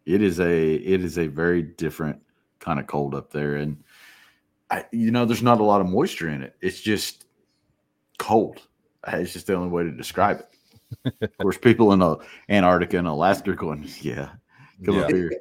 It 0.05 0.21
is 0.21 0.39
a 0.39 0.73
it 0.75 1.03
is 1.03 1.17
a 1.17 1.27
very 1.27 1.63
different 1.63 2.21
kind 2.59 2.79
of 2.79 2.85
cold 2.85 3.15
up 3.15 3.31
there, 3.31 3.55
and 3.55 3.83
I, 4.69 4.85
you 4.91 5.11
know, 5.11 5.25
there's 5.25 5.41
not 5.41 5.59
a 5.59 5.63
lot 5.63 5.81
of 5.81 5.87
moisture 5.87 6.29
in 6.29 6.43
it. 6.43 6.55
It's 6.61 6.81
just 6.81 7.25
cold. 8.19 8.61
It's 9.07 9.33
just 9.33 9.47
the 9.47 9.55
only 9.55 9.69
way 9.69 9.83
to 9.83 9.91
describe 9.91 10.39
it. 11.05 11.13
of 11.21 11.37
course, 11.37 11.57
people 11.57 11.93
in 11.93 12.01
uh, 12.01 12.15
Antarctica 12.49 12.97
and 12.97 13.07
Alaska 13.07 13.51
are 13.51 13.55
going, 13.55 13.87
yeah, 14.01 14.29
come 14.85 14.99
up 14.99 15.09
here. 15.09 15.31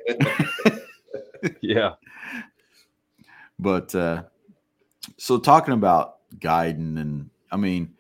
yeah. 1.61 1.95
But 3.59 3.95
uh, 3.95 4.25
so 5.17 5.39
talking 5.39 5.75
about 5.75 6.19
guiding, 6.39 6.97
and 6.99 7.31
I 7.51 7.57
mean, 7.57 7.95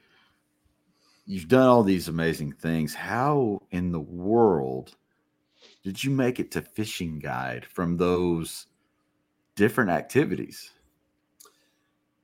you've 1.30 1.46
done 1.46 1.68
all 1.68 1.84
these 1.84 2.08
amazing 2.08 2.50
things. 2.50 2.92
How 2.92 3.62
in 3.70 3.92
the 3.92 4.00
world 4.00 4.96
did 5.84 6.02
you 6.02 6.10
make 6.10 6.40
it 6.40 6.50
to 6.52 6.60
fishing 6.60 7.20
guide 7.20 7.64
from 7.64 7.96
those 7.96 8.66
different 9.54 9.90
activities? 9.90 10.70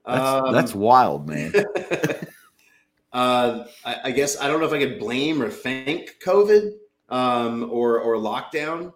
That's, 0.04 0.20
Um, 0.20 0.52
that's 0.52 0.74
wild, 0.74 1.28
man. 1.28 1.52
uh, 3.12 3.64
I, 3.84 3.96
I 4.04 4.10
guess 4.10 4.40
I 4.40 4.48
don't 4.48 4.58
know 4.58 4.66
if 4.66 4.72
I 4.72 4.78
could 4.80 4.98
blame 4.98 5.40
or 5.40 5.50
thank 5.50 6.16
COVID 6.24 6.72
um, 7.08 7.70
or 7.70 8.00
or 8.00 8.16
lockdown. 8.16 8.92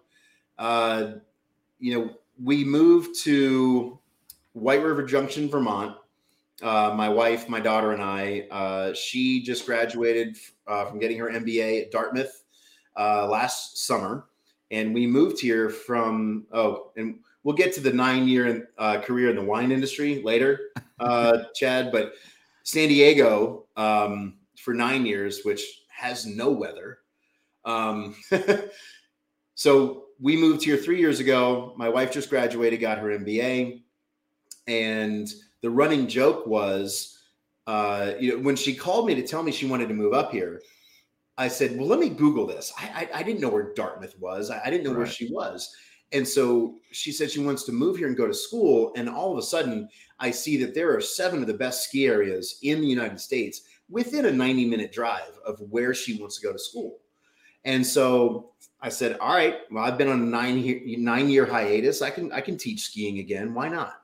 Uh, 0.59 1.13
you 1.79 1.97
know, 1.97 2.15
we 2.41 2.65
moved 2.65 3.17
to 3.23 3.97
White 4.51 4.83
River 4.83 5.03
Junction, 5.03 5.49
Vermont. 5.49 5.95
Uh, 6.61 6.93
my 6.95 7.09
wife, 7.09 7.49
my 7.49 7.59
daughter, 7.59 7.91
and 7.91 8.01
I. 8.01 8.47
Uh, 8.51 8.93
she 8.93 9.41
just 9.41 9.65
graduated 9.65 10.37
uh, 10.67 10.85
from 10.85 10.99
getting 10.99 11.17
her 11.17 11.29
MBA 11.29 11.83
at 11.83 11.91
Dartmouth 11.91 12.43
uh, 12.97 13.27
last 13.27 13.85
summer, 13.85 14.25
and 14.69 14.93
we 14.93 15.07
moved 15.07 15.39
here 15.39 15.69
from. 15.69 16.45
Oh, 16.51 16.91
and 16.97 17.19
we'll 17.43 17.55
get 17.55 17.73
to 17.73 17.81
the 17.81 17.91
nine-year 17.91 18.69
uh, 18.77 18.99
career 19.01 19.29
in 19.29 19.35
the 19.35 19.43
wine 19.43 19.71
industry 19.71 20.21
later, 20.21 20.59
uh, 20.99 21.43
Chad. 21.55 21.91
But 21.91 22.13
San 22.63 22.89
Diego 22.89 23.65
um, 23.75 24.35
for 24.57 24.73
nine 24.73 25.05
years, 25.05 25.41
which 25.43 25.83
has 25.89 26.25
no 26.25 26.51
weather. 26.51 26.99
Um, 27.65 28.15
so 29.55 30.05
we 30.19 30.37
moved 30.37 30.63
here 30.63 30.77
three 30.77 30.99
years 30.99 31.19
ago. 31.19 31.73
My 31.77 31.89
wife 31.89 32.11
just 32.11 32.29
graduated, 32.29 32.79
got 32.79 32.99
her 32.99 33.07
MBA, 33.07 33.81
and 34.67 35.31
the 35.61 35.69
running 35.69 36.07
joke 36.07 36.45
was, 36.47 37.19
uh, 37.67 38.13
you 38.19 38.35
know, 38.35 38.43
when 38.43 38.55
she 38.55 38.75
called 38.75 39.05
me 39.05 39.15
to 39.15 39.25
tell 39.25 39.43
me 39.43 39.51
she 39.51 39.67
wanted 39.67 39.87
to 39.87 39.93
move 39.93 40.13
up 40.13 40.31
here, 40.31 40.61
I 41.37 41.47
said, 41.47 41.77
"Well, 41.77 41.87
let 41.87 41.99
me 41.99 42.09
Google 42.09 42.45
this." 42.45 42.73
I 42.77 43.07
I, 43.13 43.19
I 43.19 43.23
didn't 43.23 43.41
know 43.41 43.49
where 43.49 43.73
Dartmouth 43.73 44.17
was. 44.19 44.49
I, 44.49 44.61
I 44.65 44.69
didn't 44.69 44.83
know 44.83 44.97
where 44.97 45.07
she 45.07 45.31
was. 45.31 45.73
And 46.13 46.27
so 46.27 46.75
she 46.91 47.11
said 47.11 47.31
she 47.31 47.39
wants 47.39 47.63
to 47.63 47.71
move 47.71 47.97
here 47.97 48.07
and 48.07 48.17
go 48.17 48.27
to 48.27 48.33
school. 48.33 48.91
And 48.95 49.09
all 49.09 49.31
of 49.31 49.37
a 49.37 49.41
sudden, 49.41 49.87
I 50.19 50.31
see 50.31 50.57
that 50.57 50.75
there 50.75 50.95
are 50.95 51.01
seven 51.01 51.41
of 51.41 51.47
the 51.47 51.53
best 51.53 51.85
ski 51.85 52.07
areas 52.07 52.59
in 52.63 52.81
the 52.81 52.87
United 52.87 53.19
States 53.19 53.61
within 53.89 54.25
a 54.25 54.31
90 54.31 54.65
minute 54.65 54.91
drive 54.91 55.37
of 55.45 55.59
where 55.69 55.93
she 55.93 56.19
wants 56.19 56.39
to 56.39 56.45
go 56.45 56.51
to 56.51 56.59
school. 56.59 56.99
And 57.63 57.85
so 57.85 58.51
I 58.81 58.89
said, 58.89 59.17
all 59.19 59.35
right, 59.35 59.59
well, 59.69 59.83
I've 59.83 59.97
been 59.97 60.09
on 60.09 60.21
a 60.21 60.25
nine 60.25 60.57
year, 60.57 60.81
nine 60.97 61.29
year 61.29 61.45
hiatus. 61.45 62.01
I 62.01 62.09
can, 62.09 62.31
I 62.31 62.41
can 62.41 62.57
teach 62.57 62.81
skiing 62.81 63.19
again. 63.19 63.53
Why 63.53 63.69
not? 63.69 64.01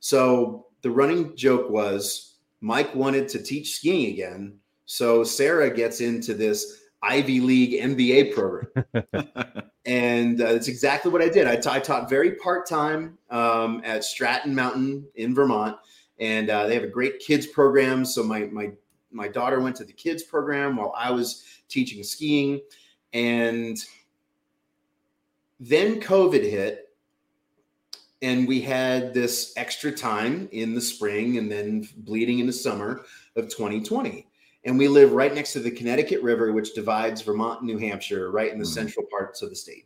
So 0.00 0.66
the 0.84 0.90
running 0.90 1.34
joke 1.34 1.70
was 1.70 2.34
Mike 2.60 2.94
wanted 2.94 3.26
to 3.30 3.42
teach 3.42 3.74
skiing 3.74 4.12
again. 4.12 4.58
So 4.84 5.24
Sarah 5.24 5.74
gets 5.74 6.02
into 6.02 6.34
this 6.34 6.82
Ivy 7.02 7.40
League 7.40 7.80
MBA 7.80 8.34
program 8.34 8.68
and 9.86 10.42
uh, 10.42 10.48
it's 10.48 10.68
exactly 10.68 11.10
what 11.10 11.22
I 11.22 11.30
did. 11.30 11.46
I, 11.46 11.56
taught 11.80 12.10
very 12.10 12.32
part 12.32 12.68
time 12.68 13.16
um, 13.30 13.80
at 13.82 14.04
Stratton 14.04 14.54
Mountain 14.54 15.06
in 15.14 15.34
Vermont, 15.34 15.78
and 16.18 16.50
uh, 16.50 16.66
they 16.66 16.74
have 16.74 16.84
a 16.84 16.88
great 16.88 17.18
kids 17.18 17.46
program. 17.46 18.04
So 18.04 18.22
my 18.22 18.44
my 18.52 18.72
my 19.10 19.28
daughter 19.28 19.60
went 19.60 19.76
to 19.76 19.84
the 19.84 19.92
kids 19.92 20.22
program 20.22 20.76
while 20.76 20.92
I 20.96 21.10
was 21.10 21.44
teaching 21.68 22.02
skiing, 22.02 22.60
and 23.14 23.78
then 25.58 25.98
COVID 25.98 26.42
hit, 26.42 26.83
and 28.24 28.48
we 28.48 28.60
had 28.60 29.12
this 29.12 29.52
extra 29.56 29.92
time 29.92 30.48
in 30.52 30.74
the 30.74 30.80
spring 30.80 31.38
and 31.38 31.50
then 31.50 31.86
bleeding 31.98 32.38
into 32.38 32.52
summer 32.52 33.04
of 33.36 33.48
2020 33.48 34.26
and 34.64 34.78
we 34.78 34.88
live 34.88 35.12
right 35.12 35.34
next 35.34 35.52
to 35.52 35.60
the 35.60 35.70
Connecticut 35.70 36.22
River, 36.22 36.52
which 36.52 36.74
divides 36.74 37.20
Vermont 37.20 37.60
and 37.60 37.68
New 37.68 37.76
Hampshire, 37.76 38.30
right 38.30 38.50
in 38.50 38.58
the 38.58 38.64
Mhm. 38.64 38.72
central 38.72 39.04
parts 39.10 39.42
of 39.42 39.50
the 39.50 39.56
state. 39.56 39.84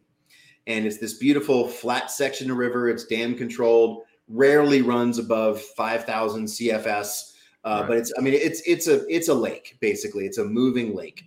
And 0.68 0.87
it's 0.87 0.98
this 0.98 1.14
beautiful 1.14 1.66
flat 1.66 2.11
section 2.12 2.48
of 2.51 2.59
river. 2.59 2.88
It's 2.88 3.05
dam 3.05 3.35
controlled, 3.35 4.05
rarely 4.29 4.83
runs 4.83 5.18
above 5.18 5.61
5,000 5.61 6.46
CFS, 6.46 7.33
uh, 7.64 7.79
Right. 7.81 7.88
but 7.88 7.96
it's 7.96 8.12
I 8.16 8.20
mean 8.20 8.35
it's 8.35 8.62
it's 8.66 8.87
a 8.87 9.05
it's 9.12 9.29
a 9.29 9.35
lake 9.35 9.79
basically. 9.81 10.27
It's 10.27 10.38
a 10.38 10.44
moving 10.44 10.94
lake. 10.94 11.24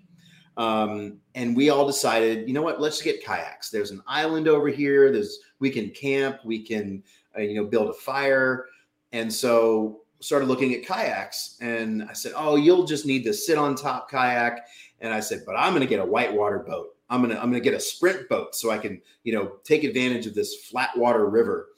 Um, 0.57 1.17
and 1.35 1.55
we 1.55 1.69
all 1.69 1.87
decided, 1.87 2.47
you 2.47 2.53
know 2.53 2.61
what? 2.61 2.81
Let's 2.81 3.01
get 3.01 3.23
kayaks. 3.23 3.69
There's 3.69 3.91
an 3.91 4.01
island 4.07 4.47
over 4.47 4.67
here. 4.67 5.11
There's 5.11 5.39
we 5.59 5.69
can 5.69 5.89
camp. 5.91 6.39
We 6.43 6.61
can 6.63 7.03
uh, 7.37 7.41
you 7.41 7.55
know 7.55 7.65
build 7.65 7.89
a 7.89 7.93
fire. 7.93 8.65
And 9.13 9.31
so 9.31 10.01
started 10.19 10.47
looking 10.47 10.73
at 10.73 10.85
kayaks 10.85 11.57
and 11.61 12.03
I 12.03 12.13
said, 12.13 12.33
"Oh, 12.35 12.55
you'll 12.55 12.85
just 12.85 13.05
need 13.05 13.23
to 13.23 13.33
sit 13.33 13.57
on 13.57 13.75
top 13.75 14.09
kayak." 14.09 14.67
And 14.99 15.13
I 15.13 15.19
said, 15.19 15.43
"But 15.45 15.55
I'm 15.55 15.71
going 15.71 15.81
to 15.81 15.87
get 15.87 15.99
a 15.99 16.05
whitewater 16.05 16.59
boat. 16.59 16.95
I'm 17.09 17.21
going 17.21 17.35
to 17.35 17.41
I'm 17.41 17.49
going 17.49 17.61
to 17.61 17.69
get 17.69 17.77
a 17.77 17.79
sprint 17.79 18.29
boat 18.29 18.55
so 18.55 18.71
I 18.71 18.77
can, 18.77 19.01
you 19.23 19.33
know, 19.33 19.53
take 19.63 19.83
advantage 19.83 20.25
of 20.27 20.35
this 20.35 20.55
flat 20.65 20.95
water 20.97 21.29
river 21.29 21.69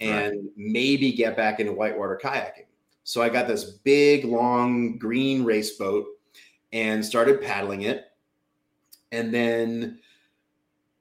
and 0.00 0.48
maybe 0.56 1.12
get 1.12 1.36
back 1.36 1.60
into 1.60 1.72
whitewater 1.72 2.18
kayaking." 2.22 2.66
So 3.04 3.22
I 3.22 3.28
got 3.28 3.48
this 3.48 3.64
big 3.64 4.24
long 4.24 4.96
green 4.98 5.44
race 5.44 5.76
boat 5.76 6.06
and 6.72 7.04
started 7.04 7.40
paddling 7.40 7.82
it. 7.82 8.11
And 9.12 9.32
then 9.32 10.00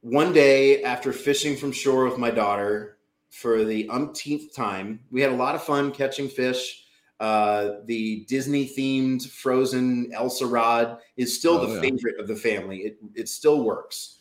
one 0.01 0.33
day 0.33 0.83
after 0.83 1.13
fishing 1.13 1.55
from 1.55 1.71
shore 1.71 2.05
with 2.05 2.17
my 2.17 2.29
daughter 2.29 2.97
for 3.29 3.63
the 3.63 3.89
umpteenth 3.89 4.53
time, 4.53 4.99
we 5.09 5.21
had 5.21 5.31
a 5.31 5.35
lot 5.35 5.55
of 5.55 5.63
fun 5.63 5.91
catching 5.91 6.27
fish. 6.27 6.83
Uh, 7.21 7.75
the 7.85 8.25
Disney 8.27 8.67
themed 8.67 9.27
frozen 9.29 10.11
Elsa 10.13 10.45
rod 10.45 10.97
is 11.17 11.37
still 11.37 11.59
Oh, 11.59 11.65
the 11.65 11.75
yeah. 11.75 11.81
favorite 11.81 12.19
of 12.19 12.27
the 12.27 12.35
family. 12.35 12.79
It, 12.79 12.97
it 13.15 13.29
still 13.29 13.63
works. 13.63 14.17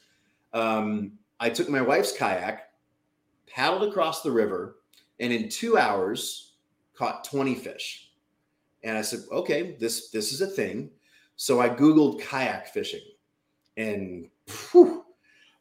Um, 0.53 1.13
I 1.41 1.51
took 1.51 1.69
my 1.69 1.81
wife's 1.81 2.13
kayak, 2.13 2.71
paddled 3.47 3.89
across 3.89 4.23
the 4.23 4.31
river, 4.31 4.77
and 5.19 5.33
in 5.33 5.49
two 5.49 5.79
hours 5.79 6.53
caught 6.95 7.25
20 7.25 7.55
fish. 7.55 8.13
And 8.85 8.97
I 8.97 9.03
said, 9.03 9.21
okay, 9.33 9.77
this 9.81 10.11
this 10.11 10.33
is 10.33 10.43
a 10.43 10.47
thing. 10.47 10.91
So 11.37 11.61
I 11.61 11.71
Googled 11.71 12.21
kayak 12.21 12.69
fishing 12.69 13.01
and 13.77 14.29
phew, 14.47 15.05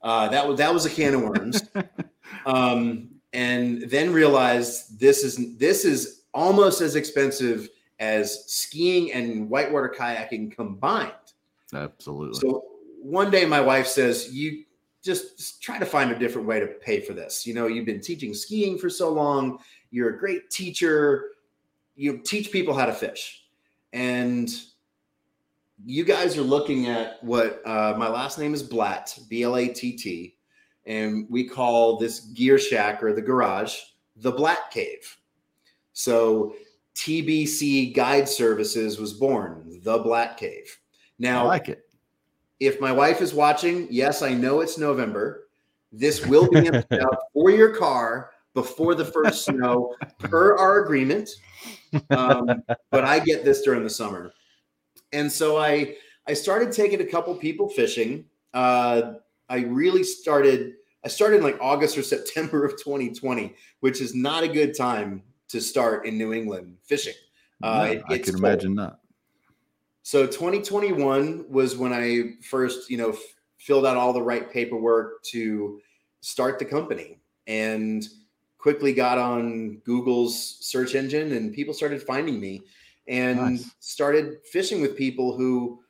uh, 0.02 0.30
that 0.30 0.48
was 0.48 0.58
that 0.58 0.74
was 0.74 0.86
a 0.86 0.90
can 0.90 1.14
of 1.14 1.22
worms. 1.22 1.64
um, 2.46 3.10
and 3.34 3.84
then 3.90 4.12
realized 4.12 5.00
this 5.00 5.24
is 5.24 5.58
this 5.58 5.86
is 5.86 6.24
almost 6.34 6.82
as 6.82 6.96
expensive 6.96 7.70
as 8.00 8.50
skiing 8.52 9.12
and 9.12 9.50
whitewater 9.50 9.94
kayaking 9.96 10.56
combined. 10.56 11.12
Absolutely. 11.74 12.40
So 12.40 12.64
one 13.02 13.30
day 13.30 13.46
my 13.46 13.62
wife 13.62 13.88
says, 13.88 14.34
"You 14.34 14.64
just 15.04 15.62
try 15.62 15.80
to 15.80 15.86
find 15.86 16.12
a 16.12 16.20
different 16.20 16.48
way 16.48 16.60
to 16.60 16.68
pay 16.68 17.00
for 17.00 17.14
this. 17.14 17.46
You 17.46 17.54
know, 17.54 17.68
you've 17.68 17.86
been 17.86 18.02
teaching 18.02 18.34
skiing 18.34 18.78
for 18.78 18.90
so 18.90 19.12
long. 19.12 19.60
You're 19.92 20.10
a 20.10 20.20
great 20.20 20.50
teacher. 20.50 21.32
You 21.96 22.20
teach 22.20 22.52
people 22.52 22.74
how 22.74 22.86
to 22.86 22.94
fish, 22.94 23.44
and 23.94 24.50
you 25.86 26.04
guys 26.04 26.38
are 26.38 26.42
looking 26.44 26.88
at 26.88 27.24
what 27.24 27.62
uh, 27.66 27.96
my 27.98 28.08
last 28.10 28.38
name 28.40 28.54
is 28.54 28.64
Blatt, 28.64 29.18
B 29.30 29.44
L 29.44 29.56
A 29.58 29.68
T 29.68 29.96
T, 29.96 30.36
and 30.86 31.26
we 31.30 31.48
call 31.48 31.98
this 31.98 32.20
gear 32.20 32.58
shack 32.58 33.02
or 33.04 33.14
the 33.14 33.22
garage 33.22 33.80
the 34.22 34.32
Blatt 34.32 34.70
Cave. 34.72 35.18
So 35.94 36.54
TBC 36.96 37.96
Guide 37.96 38.28
Services 38.28 39.00
was 39.00 39.14
born, 39.14 39.80
the 39.84 39.98
Blatt 40.00 40.38
Cave. 40.38 40.78
I 40.78 41.14
Now, 41.20 41.48
like 41.48 41.70
it. 41.70 41.84
if 42.60 42.80
my 42.82 42.92
wife 42.92 43.22
is 43.22 43.34
watching, 43.34 43.88
yes, 43.90 44.22
I 44.22 44.34
know 44.34 44.60
it's 44.62 44.78
November. 44.78 45.48
This 45.92 46.26
will 46.26 46.50
be 46.50 46.70
for 47.34 47.50
your 47.50 47.76
car 47.76 48.32
before 48.54 48.96
the 48.96 49.06
first 49.06 49.46
snow, 49.46 49.96
per 50.20 50.58
our 50.58 50.84
agreement. 50.84 51.30
Um, 52.12 52.62
but 52.92 53.04
I 53.04 53.18
get 53.18 53.44
this 53.44 53.64
during 53.64 53.82
the 53.84 53.90
summer, 53.90 54.32
and 55.14 55.32
so 55.32 55.58
I 55.58 55.96
I 56.28 56.34
started 56.34 56.72
taking 56.72 57.02
a 57.02 57.06
couple 57.06 57.34
people 57.36 57.70
fishing. 57.70 58.26
Uh, 58.54 59.14
I 59.50 59.60
really 59.60 60.04
started. 60.04 60.74
I 61.04 61.08
started 61.08 61.38
in 61.38 61.44
like 61.44 61.58
August 61.62 61.98
or 61.98 62.04
September 62.16 62.66
of 62.66 62.74
2020, 62.74 63.56
which 63.80 64.02
is 64.02 64.14
not 64.14 64.44
a 64.44 64.48
good 64.48 64.76
time 64.76 65.24
to 65.50 65.60
start 65.60 66.06
in 66.06 66.18
New 66.18 66.34
England 66.34 66.78
fishing. 66.84 67.16
Uh, 67.62 67.88
it 67.92 68.04
I 68.08 68.18
can 68.18 68.34
cold. 68.34 68.46
imagine 68.46 68.76
not. 68.76 69.00
So 70.04 70.26
2021 70.26 71.46
was 71.50 71.76
when 71.76 71.94
I 71.94 72.36
first, 72.44 72.90
you 72.90 72.98
know, 72.98 73.10
f- 73.10 73.20
filled 73.58 73.86
out 73.86 73.98
all 73.98 74.14
the 74.14 74.22
right 74.22 74.50
paperwork 74.50 75.22
to 75.24 75.82
start 76.22 76.58
the 76.58 76.66
company 76.66 77.20
and 77.48 78.08
quickly 78.58 78.94
got 78.94 79.18
on 79.18 79.78
Google's 79.86 80.58
search 80.62 80.96
engine 80.96 81.34
and 81.34 81.54
people 81.54 81.74
started 81.74 82.02
finding 82.02 82.40
me 82.40 82.62
and 83.10 83.38
Nice. 83.38 83.72
started 83.80 84.38
fishing 84.50 84.82
with 84.82 84.96
people 84.96 85.36
who 85.36 85.82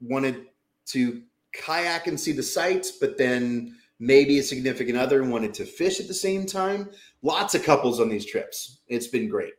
wanted 0.00 0.46
to 0.86 1.22
kayak 1.52 2.06
and 2.06 2.18
see 2.18 2.30
the 2.32 2.42
sights 2.42 2.92
but 2.92 3.18
then 3.18 3.74
maybe 4.00 4.38
a 4.38 4.42
significant 4.42 4.96
other 4.96 5.22
wanted 5.22 5.52
to 5.54 5.64
fish 5.64 6.00
at 6.00 6.08
the 6.08 6.14
same 6.14 6.46
time. 6.46 6.88
Lots 7.22 7.54
of 7.54 7.62
couples 7.62 8.00
on 8.00 8.08
these 8.08 8.24
trips. 8.24 8.78
It's 8.88 9.06
been 9.06 9.28
great. 9.28 9.52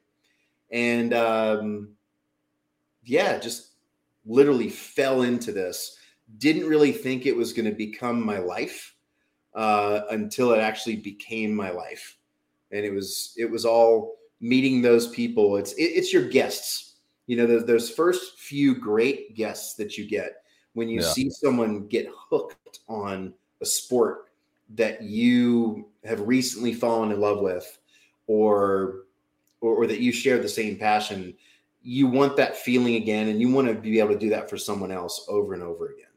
And 0.71 1.13
um, 1.13 1.89
yeah, 3.03 3.37
just 3.37 3.73
literally 4.25 4.69
fell 4.69 5.21
into 5.21 5.51
this. 5.51 5.97
Didn't 6.39 6.67
really 6.67 6.91
think 6.91 7.25
it 7.25 7.35
was 7.35 7.53
going 7.53 7.69
to 7.69 7.75
become 7.75 8.25
my 8.25 8.39
life 8.39 8.95
uh, 9.53 10.01
until 10.09 10.53
it 10.53 10.59
actually 10.59 10.95
became 10.95 11.53
my 11.53 11.69
life. 11.69 12.17
And 12.71 12.83
it 12.83 12.91
was 12.91 13.33
it 13.37 13.49
was 13.49 13.65
all 13.65 14.15
meeting 14.39 14.81
those 14.81 15.09
people. 15.09 15.57
It's 15.57 15.73
it, 15.73 15.83
it's 15.83 16.11
your 16.11 16.27
guests. 16.27 16.90
You 17.27 17.37
know, 17.37 17.45
those, 17.45 17.65
those 17.65 17.89
first 17.89 18.39
few 18.39 18.75
great 18.75 19.35
guests 19.35 19.75
that 19.75 19.97
you 19.97 20.07
get 20.07 20.43
when 20.73 20.89
you 20.89 21.01
yeah. 21.01 21.07
see 21.07 21.29
someone 21.29 21.87
get 21.87 22.07
hooked 22.29 22.79
on 22.87 23.33
a 23.61 23.65
sport 23.65 24.29
that 24.75 25.01
you 25.01 25.87
have 26.03 26.21
recently 26.21 26.73
fallen 26.73 27.11
in 27.11 27.19
love 27.19 27.41
with 27.41 27.77
or, 28.27 29.03
or 29.59 29.75
or, 29.75 29.87
that 29.87 29.99
you 29.99 30.11
share 30.11 30.39
the 30.39 30.49
same 30.49 30.77
passion 30.77 31.33
you 31.83 32.07
want 32.07 32.37
that 32.37 32.55
feeling 32.55 32.95
again 32.95 33.27
and 33.27 33.41
you 33.41 33.51
want 33.51 33.67
to 33.67 33.73
be 33.73 33.99
able 33.99 34.13
to 34.13 34.19
do 34.19 34.29
that 34.29 34.49
for 34.49 34.57
someone 34.57 34.91
else 34.91 35.25
over 35.27 35.53
and 35.53 35.63
over 35.63 35.87
again 35.89 36.10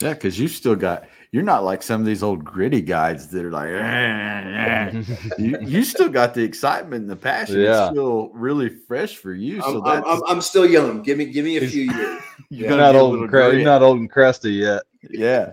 yeah 0.00 0.14
because 0.14 0.38
you 0.38 0.48
still 0.48 0.76
got 0.76 1.08
you're 1.32 1.42
not 1.42 1.64
like 1.64 1.82
some 1.82 2.00
of 2.00 2.06
these 2.06 2.22
old 2.22 2.44
gritty 2.44 2.80
guys 2.80 3.28
that 3.28 3.44
are 3.44 3.50
like 3.50 3.68
eh, 3.68 3.72
eh. 5.02 5.02
you, 5.38 5.58
you 5.60 5.84
still 5.84 6.08
got 6.08 6.34
the 6.34 6.42
excitement 6.42 7.02
and 7.02 7.10
the 7.10 7.16
passion 7.16 7.60
yeah. 7.60 7.84
it's 7.84 7.90
still 7.90 8.30
really 8.32 8.68
fresh 8.68 9.16
for 9.16 9.34
you 9.34 9.60
so 9.62 9.84
I'm, 9.84 10.04
I'm, 10.04 10.22
I'm, 10.26 10.40
still 10.40 10.66
young 10.66 11.02
give 11.02 11.18
me 11.18 11.26
give 11.26 11.44
me 11.44 11.56
a 11.56 11.68
few 11.68 11.90
years 11.92 12.22
you're 12.50 12.76
not 12.76 12.96
old 12.96 13.18
and 13.20 13.28
cre- 13.28 13.52
you're 13.52 13.64
not 13.64 13.82
old 13.82 13.98
and 13.98 14.10
crusty 14.10 14.52
yet 14.52 14.82
yeah 15.10 15.52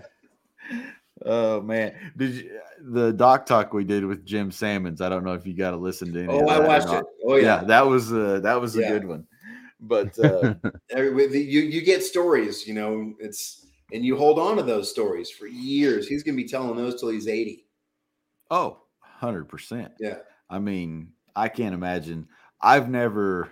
Oh 1.24 1.60
man, 1.60 1.94
did 2.16 2.34
you, 2.34 2.60
the 2.80 3.12
doc 3.12 3.46
talk 3.46 3.72
we 3.72 3.84
did 3.84 4.04
with 4.04 4.24
Jim 4.24 4.50
Sammons? 4.50 5.00
I 5.00 5.08
don't 5.08 5.24
know 5.24 5.34
if 5.34 5.46
you 5.46 5.54
got 5.54 5.72
to 5.72 5.76
listen 5.76 6.12
to. 6.12 6.22
Any 6.22 6.32
oh, 6.32 6.46
I 6.46 6.60
watched 6.60 6.92
it. 6.92 7.04
Oh 7.24 7.36
yeah. 7.36 7.60
yeah, 7.60 7.64
that 7.64 7.86
was 7.86 8.12
uh, 8.12 8.40
that 8.42 8.60
was 8.60 8.76
a 8.76 8.82
good 8.82 9.06
one. 9.06 9.26
But 9.80 10.18
uh, 10.18 10.54
you 10.96 11.60
you 11.60 11.82
get 11.82 12.04
stories, 12.04 12.66
you 12.66 12.74
know. 12.74 13.14
It's 13.18 13.66
and 13.92 14.04
you 14.04 14.16
hold 14.16 14.38
on 14.38 14.56
to 14.56 14.62
those 14.62 14.90
stories 14.90 15.30
for 15.30 15.46
years. 15.46 16.06
He's 16.06 16.22
gonna 16.22 16.36
be 16.36 16.48
telling 16.48 16.76
those 16.76 17.00
till 17.00 17.10
he's 17.10 17.28
eighty. 17.28 17.66
Oh, 18.50 18.82
100 19.20 19.48
percent. 19.48 19.92
Yeah. 20.00 20.18
I 20.48 20.58
mean, 20.58 21.12
I 21.36 21.48
can't 21.48 21.74
imagine. 21.74 22.28
I've 22.60 22.88
never. 22.88 23.50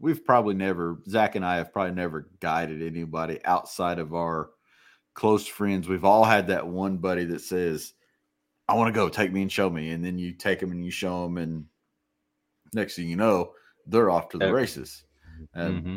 We've 0.00 0.24
probably 0.24 0.54
never. 0.54 0.98
Zach 1.08 1.34
and 1.34 1.44
I 1.44 1.56
have 1.56 1.72
probably 1.72 1.94
never 1.94 2.30
guided 2.40 2.82
anybody 2.82 3.44
outside 3.44 3.98
of 3.98 4.14
our 4.14 4.50
close 5.18 5.48
friends, 5.48 5.88
we've 5.88 6.04
all 6.04 6.22
had 6.22 6.46
that 6.46 6.68
one 6.68 6.96
buddy 6.96 7.24
that 7.24 7.40
says, 7.40 7.92
I 8.68 8.74
want 8.74 8.94
to 8.94 8.96
go, 8.96 9.08
take 9.08 9.32
me 9.32 9.42
and 9.42 9.50
show 9.50 9.68
me. 9.68 9.90
And 9.90 10.04
then 10.04 10.16
you 10.16 10.32
take 10.32 10.60
them 10.60 10.70
and 10.70 10.84
you 10.84 10.92
show 10.92 11.24
them. 11.24 11.38
And 11.38 11.64
next 12.72 12.94
thing 12.94 13.08
you 13.08 13.16
know, 13.16 13.50
they're 13.84 14.10
off 14.10 14.28
to 14.28 14.38
the 14.38 14.52
races. 14.52 15.02
And 15.54 15.82
mm-hmm. 15.82 15.96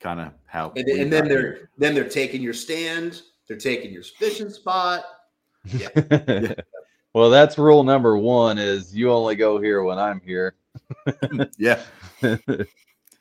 Kind 0.00 0.20
of 0.20 0.32
how. 0.46 0.72
And, 0.76 0.88
and 0.88 1.12
then 1.12 1.28
they're, 1.28 1.40
here. 1.40 1.70
then 1.78 1.94
they're 1.94 2.08
taking 2.08 2.42
your 2.42 2.54
stand. 2.54 3.22
They're 3.48 3.56
taking 3.56 3.92
your 3.92 4.02
fishing 4.02 4.50
spot. 4.50 5.04
Yeah. 5.66 5.88
yeah. 5.94 6.54
Well, 7.12 7.28
that's 7.28 7.58
rule 7.58 7.82
number 7.82 8.16
one 8.16 8.56
is 8.56 8.96
you 8.96 9.12
only 9.12 9.36
go 9.36 9.60
here 9.60 9.82
when 9.82 9.98
I'm 9.98 10.22
here. 10.24 10.54
yeah. 11.58 11.82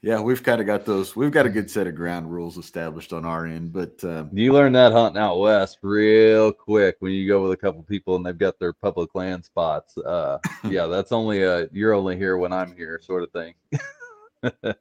Yeah, 0.01 0.21
we've 0.21 0.41
kind 0.41 0.61
of 0.61 0.67
got 0.67 0.85
those. 0.85 1.13
We've 1.13 1.31
got 1.31 1.45
a 1.45 1.49
good 1.49 1.69
set 1.69 1.85
of 1.85 1.95
ground 1.95 2.31
rules 2.31 2.57
established 2.57 3.11
on 3.11 3.25
our 3.25 3.45
end, 3.45 3.73
but 3.73 4.01
um, 4.05 4.29
you 4.31 4.53
learn 4.53 4.71
that 4.73 4.93
hunting 4.93 5.21
out 5.21 5.39
west 5.39 5.79
real 5.81 6.53
quick 6.53 6.95
when 6.99 7.11
you 7.11 7.27
go 7.27 7.43
with 7.43 7.51
a 7.51 7.57
couple 7.57 7.83
people 7.83 8.15
and 8.15 8.25
they've 8.25 8.37
got 8.37 8.57
their 8.59 8.71
public 8.71 9.13
land 9.13 9.43
spots. 9.43 9.97
Uh, 9.97 10.37
yeah, 10.63 10.85
that's 10.85 11.11
only 11.11 11.43
a 11.43 11.67
you're 11.73 11.93
only 11.93 12.15
here 12.15 12.37
when 12.37 12.53
I'm 12.53 12.73
here 12.77 13.01
sort 13.03 13.23
of 13.23 13.31
thing. 13.31 14.75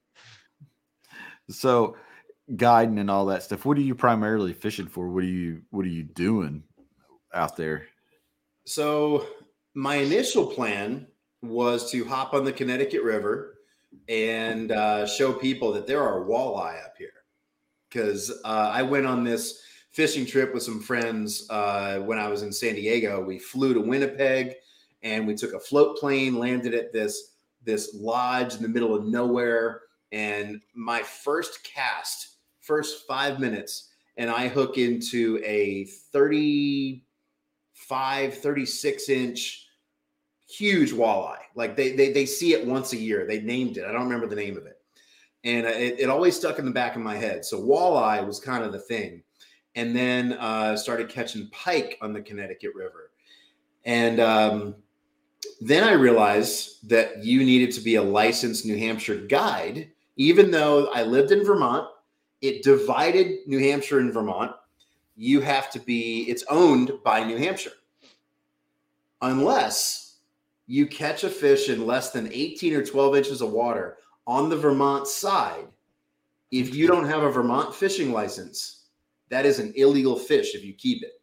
So, 1.51 1.97
guiding 2.57 2.99
and 2.99 3.11
all 3.11 3.27
that 3.27 3.43
stuff. 3.43 3.65
What 3.65 3.79
are 3.79 3.83
you 3.83 3.95
primarily 3.95 4.53
fishing 4.53 4.87
for? 4.87 5.09
What 5.09 5.25
are 5.25 5.27
you 5.27 5.63
What 5.71 5.85
are 5.85 5.91
you 5.91 6.05
doing 6.05 6.63
out 7.35 7.57
there? 7.57 7.87
So, 8.67 9.27
my 9.75 9.97
initial 9.97 10.47
plan 10.47 11.07
was 11.43 11.91
to 11.91 12.05
hop 12.05 12.35
on 12.35 12.45
the 12.45 12.53
Connecticut 12.53 13.03
River 13.03 13.59
and 14.09 14.73
uh, 14.73 15.07
show 15.07 15.33
people 15.33 15.73
that 15.73 15.87
there 15.87 16.03
are 16.03 16.25
walleye 16.25 16.85
up 16.85 16.95
here. 16.99 17.11
Because 17.89 18.31
uh, 18.45 18.71
I 18.73 18.83
went 18.83 19.07
on 19.07 19.25
this 19.25 19.63
fishing 19.93 20.27
trip 20.27 20.53
with 20.53 20.63
some 20.63 20.81
friends 20.81 21.47
uh, 21.51 21.99
when 22.01 22.19
I 22.19 22.29
was 22.29 22.43
in 22.43 22.53
San 22.53 22.75
Diego. 22.75 23.25
We 23.25 23.39
flew 23.39 23.75
to 23.75 23.81
Winnipeg 23.81 24.55
and 25.03 25.27
we 25.27 25.35
took 25.35 25.55
a 25.55 25.61
float 25.61 25.99
plane, 25.99 26.39
landed 26.39 26.75
at 26.75 26.93
this 26.93 27.35
this 27.65 27.95
lodge 27.95 28.55
in 28.55 28.63
the 28.63 28.69
middle 28.69 28.95
of 28.95 29.07
nowhere. 29.07 29.83
And 30.13 30.61
my 30.75 31.03
first 31.03 31.65
cast, 31.65 32.37
first 32.61 33.07
five 33.07 33.41
minutes, 33.41 33.91
and 34.17 34.31
I 34.31 34.49
hook 34.49 34.79
into 34.79 35.39
a 35.45 35.85
35, 36.13 38.35
36 38.35 39.09
inch 39.09 39.69
huge 40.49 40.93
walleye. 40.93 41.39
Like 41.55 41.77
they, 41.77 41.93
they 41.93 42.13
they 42.13 42.27
see 42.27 42.55
it 42.55 42.67
once 42.67 42.93
a 42.93 42.97
year. 42.97 43.27
They 43.27 43.41
named 43.41 43.77
it. 43.77 43.85
I 43.85 43.93
don't 43.93 44.05
remember 44.05 44.27
the 44.27 44.37
name 44.37 44.57
of 44.57 44.67
it, 44.67 44.81
and 45.45 45.67
it, 45.67 46.01
it 46.01 46.11
always 46.11 46.37
stuck 46.37 46.59
in 46.59 46.65
the 46.65 46.71
back 46.71 46.97
of 46.97 47.03
my 47.03 47.17
head. 47.17 47.45
So 47.45 47.61
walleye 47.61 48.27
was 48.27 48.41
kind 48.41 48.65
of 48.65 48.73
the 48.73 48.81
thing, 48.81 49.23
and 49.75 49.95
then 49.95 50.35
uh, 50.35 50.77
started 50.77 51.09
catching 51.09 51.49
pike 51.51 51.99
on 52.01 52.13
the 52.13 52.21
Connecticut 52.21 52.75
River, 52.75 53.11
and 53.85 54.21
um, 54.21 54.75
then 55.61 55.85
I 55.85 55.93
realized 55.93 56.89
that 56.89 57.25
you 57.25 57.45
needed 57.45 57.73
to 57.73 57.81
be 57.81 57.97
a 57.97 58.03
licensed 58.03 58.65
New 58.65 58.77
Hampshire 58.77 59.27
guide. 59.27 59.91
Even 60.19 60.51
though 60.51 60.89
I 60.89 61.05
lived 61.05 61.33
in 61.33 61.45
Vermont, 61.45 61.89
it 62.43 62.63
divided 62.63 63.39
New 63.47 63.59
Hampshire 63.59 64.01
and 64.01 64.13
Vermont. 64.13 64.53
You 65.17 65.41
have 65.41 65.71
to 65.71 65.81
be. 65.81 66.25
It's 66.29 66.45
owned 66.51 66.93
by 67.05 67.25
New 67.25 67.39
Hampshire, 67.39 67.73
unless 69.23 70.19
you 70.67 70.87
catch 70.87 71.25
a 71.25 71.31
fish 71.31 71.71
in 71.71 71.87
less 71.87 72.11
than 72.11 72.31
18 72.31 72.75
or 72.75 72.85
12 72.85 73.17
inches 73.17 73.41
of 73.41 73.51
water 73.51 73.97
on 74.27 74.51
the 74.51 74.57
Vermont 74.57 75.09
side, 75.09 75.67
if 76.51 76.75
you 76.75 76.87
don't 76.87 77.07
have 77.07 77.23
a 77.23 77.31
Vermont 77.31 77.75
fishing 77.75 78.13
license, 78.13 78.85
that 79.31 79.47
is 79.47 79.59
an 79.59 79.73
illegal 79.77 80.17
fish 80.17 80.55
if 80.55 80.65
you 80.65 80.75
keep 80.75 81.03
it. 81.03 81.21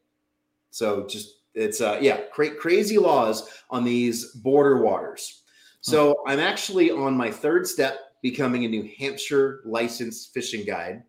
So 0.71 1.05
just 1.05 1.41
it's 1.53 1.79
uh 1.79 1.99
yeah, 2.01 2.21
cra- 2.34 2.55
crazy 2.55 2.97
laws 2.97 3.49
on 3.69 3.84
these 3.84 4.31
border 4.34 4.81
waters. 4.81 5.43
So 5.81 6.23
I'm 6.27 6.39
actually 6.39 6.89
on 6.89 7.15
my 7.15 7.29
third 7.29 7.67
step 7.67 7.99
becoming 8.26 8.66
a 8.66 8.68
New 8.68 8.90
Hampshire 8.98 9.62
licensed 9.66 10.34
fishing 10.34 10.66
guide. 10.66 11.04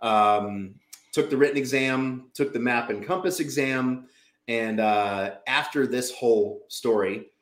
Um, 0.00 0.76
took 1.12 1.28
the 1.28 1.36
written 1.36 1.56
exam, 1.56 2.30
took 2.34 2.52
the 2.52 2.60
map 2.60 2.88
and 2.88 3.04
compass 3.04 3.40
exam, 3.40 4.06
and 4.46 4.78
uh, 4.78 5.32
after 5.48 5.88
this 5.88 6.12
whole 6.12 6.62
story, 6.68 7.32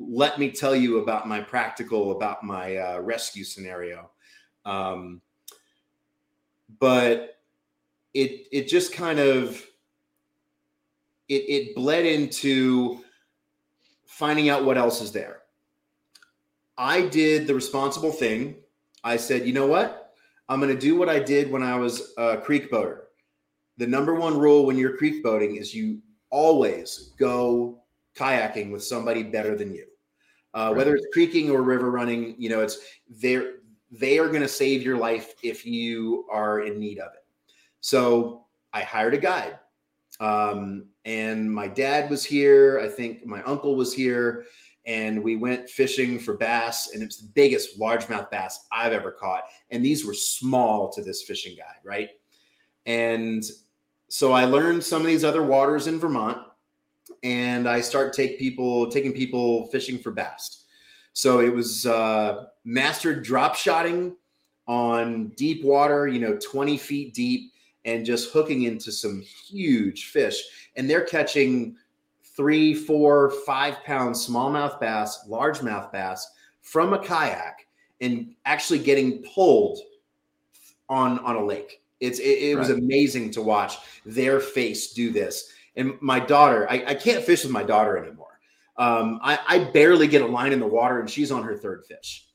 let 0.00 0.40
me 0.40 0.50
tell 0.50 0.74
you 0.74 0.98
about 0.98 1.28
my 1.28 1.40
practical 1.40 2.10
about 2.10 2.42
my 2.42 2.76
uh, 2.76 2.98
rescue 2.98 3.44
scenario 3.44 4.10
um, 4.64 5.22
but 6.80 7.38
it 8.14 8.48
it 8.50 8.66
just 8.66 8.92
kind 8.92 9.20
of 9.20 9.64
it 11.28 11.44
it 11.48 11.74
bled 11.76 12.04
into 12.04 12.98
finding 14.06 14.48
out 14.48 14.64
what 14.64 14.76
else 14.76 15.00
is 15.00 15.12
there 15.12 15.42
i 16.78 17.00
did 17.00 17.46
the 17.46 17.54
responsible 17.54 18.12
thing 18.12 18.56
i 19.04 19.16
said 19.16 19.46
you 19.46 19.52
know 19.52 19.66
what 19.66 20.14
i'm 20.48 20.60
going 20.60 20.72
to 20.72 20.80
do 20.80 20.96
what 20.96 21.08
i 21.08 21.18
did 21.18 21.50
when 21.50 21.62
i 21.62 21.76
was 21.76 22.12
a 22.18 22.36
creek 22.36 22.70
boater 22.70 23.08
the 23.76 23.86
number 23.86 24.14
one 24.14 24.38
rule 24.38 24.64
when 24.64 24.76
you're 24.76 24.96
creek 24.96 25.22
boating 25.22 25.56
is 25.56 25.74
you 25.74 26.00
always 26.30 27.12
go 27.18 27.82
kayaking 28.16 28.72
with 28.72 28.82
somebody 28.82 29.22
better 29.22 29.56
than 29.56 29.74
you. 29.74 29.86
Uh, 30.54 30.68
right. 30.68 30.76
Whether 30.76 30.96
it's 30.96 31.06
creeking 31.12 31.50
or 31.50 31.62
river 31.62 31.90
running, 31.90 32.34
you 32.38 32.48
know, 32.48 32.60
it's 32.60 32.78
they're 33.08 33.54
they 33.90 34.18
are 34.18 34.28
going 34.28 34.42
to 34.42 34.48
save 34.48 34.82
your 34.82 34.96
life 34.96 35.34
if 35.42 35.64
you 35.64 36.26
are 36.30 36.60
in 36.60 36.78
need 36.78 36.98
of 36.98 37.12
it. 37.12 37.24
So 37.80 38.46
I 38.72 38.82
hired 38.82 39.14
a 39.14 39.18
guide, 39.18 39.58
um, 40.18 40.86
and 41.04 41.50
my 41.50 41.68
dad 41.68 42.10
was 42.10 42.24
here. 42.24 42.80
I 42.80 42.88
think 42.88 43.24
my 43.24 43.42
uncle 43.42 43.76
was 43.76 43.92
here, 43.92 44.46
and 44.86 45.22
we 45.22 45.36
went 45.36 45.68
fishing 45.68 46.18
for 46.18 46.36
bass, 46.36 46.90
and 46.92 47.02
it 47.02 47.06
was 47.06 47.18
the 47.18 47.28
biggest 47.34 47.78
largemouth 47.78 48.30
bass 48.30 48.66
I've 48.70 48.92
ever 48.92 49.10
caught. 49.10 49.44
And 49.70 49.84
these 49.84 50.06
were 50.06 50.14
small 50.14 50.92
to 50.92 51.02
this 51.02 51.22
fishing 51.22 51.56
guide, 51.56 51.82
right? 51.84 52.10
And 52.86 53.44
so 54.08 54.32
I 54.32 54.44
learned 54.44 54.84
some 54.84 55.02
of 55.02 55.08
these 55.08 55.24
other 55.24 55.42
waters 55.42 55.88
in 55.88 55.98
Vermont 55.98 56.38
and 57.22 57.68
I 57.68 57.80
start 57.80 58.12
take 58.12 58.38
people 58.38 58.88
taking 58.90 59.12
people 59.12 59.66
fishing 59.68 59.98
for 59.98 60.12
bass. 60.12 60.64
So 61.12 61.40
it 61.40 61.52
was 61.52 61.86
uh, 61.86 62.46
mastered 62.64 63.24
drop 63.24 63.56
shotting 63.56 64.14
on 64.68 65.28
deep 65.36 65.64
water, 65.64 66.06
you 66.06 66.20
know, 66.20 66.36
20 66.36 66.76
feet 66.76 67.14
deep, 67.14 67.52
and 67.84 68.04
just 68.04 68.32
hooking 68.32 68.62
into 68.64 68.92
some 68.92 69.22
huge 69.22 70.10
fish. 70.10 70.40
And 70.76 70.88
they're 70.90 71.04
catching 71.04 71.76
three, 72.36 72.74
four, 72.74 73.30
five 73.46 73.82
pound 73.84 74.14
smallmouth 74.14 74.78
bass, 74.78 75.26
largemouth 75.28 75.90
bass 75.92 76.30
from 76.60 76.92
a 76.92 76.98
kayak 76.98 77.66
and 78.00 78.34
actually 78.44 78.78
getting 78.78 79.22
pulled 79.34 79.78
on 80.88 81.18
on 81.20 81.36
a 81.36 81.44
lake. 81.44 81.82
It's 82.00 82.18
it, 82.18 82.24
it 82.24 82.58
was 82.58 82.70
amazing 82.70 83.30
to 83.32 83.42
watch 83.42 83.76
their 84.04 84.40
face 84.40 84.92
do 84.92 85.10
this. 85.10 85.52
And 85.76 85.94
my 86.00 86.20
daughter, 86.20 86.66
I, 86.70 86.84
I 86.88 86.94
can't 86.94 87.24
fish 87.24 87.42
with 87.42 87.52
my 87.52 87.62
daughter 87.62 87.98
anymore. 87.98 88.38
Um, 88.78 89.20
I, 89.22 89.38
I 89.46 89.58
barely 89.70 90.06
get 90.06 90.22
a 90.22 90.26
line 90.26 90.52
in 90.52 90.60
the 90.60 90.66
water, 90.66 91.00
and 91.00 91.08
she's 91.08 91.32
on 91.32 91.42
her 91.42 91.56
third 91.56 91.84
fish, 91.86 92.26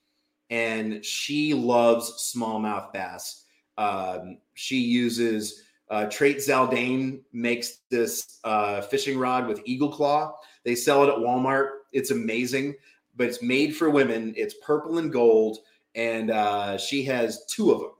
and 0.49 1.05
she 1.05 1.53
loves 1.53 2.33
smallmouth 2.35 2.91
bass. 2.91 3.45
Um, 3.77 4.39
she 4.53 4.77
uses 4.77 5.63
uh, 5.91 6.06
Trait 6.06 6.38
Zaldane 6.38 7.19
makes 7.34 7.80
this 7.89 8.39
uh, 8.45 8.80
fishing 8.82 9.19
rod 9.19 9.45
with 9.45 9.62
eagle 9.65 9.91
claw. 9.91 10.34
They 10.63 10.73
sell 10.73 11.04
it 11.04 11.10
at 11.10 11.17
Walmart. 11.17 11.67
It's 11.91 12.12
amazing, 12.12 12.75
but 13.17 13.27
it's 13.27 13.43
made 13.43 13.75
for 13.75 13.89
women. 13.89 14.34
It's 14.38 14.56
purple 14.65 14.99
and 14.99 15.12
gold, 15.12 15.58
and 15.93 16.32
uh, 16.32 16.77
she 16.77 17.04
has 17.04 17.45
two 17.47 17.71
of 17.71 17.82
them, 17.82 17.91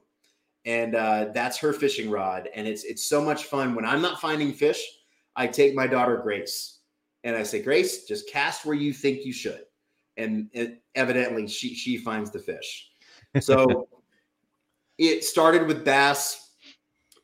and 0.63 0.95
uh, 0.95 1.25
that's 1.34 1.58
her 1.58 1.73
fishing 1.73 2.10
rod. 2.10 2.47
And 2.56 2.65
it's 2.65 2.86
it's 2.86 3.04
so 3.04 3.21
much 3.21 3.43
fun. 3.43 3.75
When 3.75 3.84
I'm 3.84 4.01
not 4.01 4.21
finding 4.21 4.54
fish, 4.54 4.82
I 5.36 5.47
take 5.47 5.75
my 5.75 5.86
daughter 5.86 6.15
Grace, 6.15 6.80
and 7.25 7.36
I 7.36 7.43
say, 7.43 7.62
Grace, 7.62 8.06
just 8.06 8.30
cast 8.30 8.65
where 8.65 8.75
you 8.75 8.93
think 8.93 9.25
you 9.25 9.34
should, 9.34 9.65
and 10.15 10.49
it, 10.54 10.82
evidently 10.95 11.45
she 11.45 11.75
she 11.75 11.97
finds 11.97 12.32
the 12.32 12.39
fish. 12.39 12.89
So 13.41 13.89
it 14.97 15.25
started 15.25 15.67
with 15.67 15.84
bass, 15.84 16.40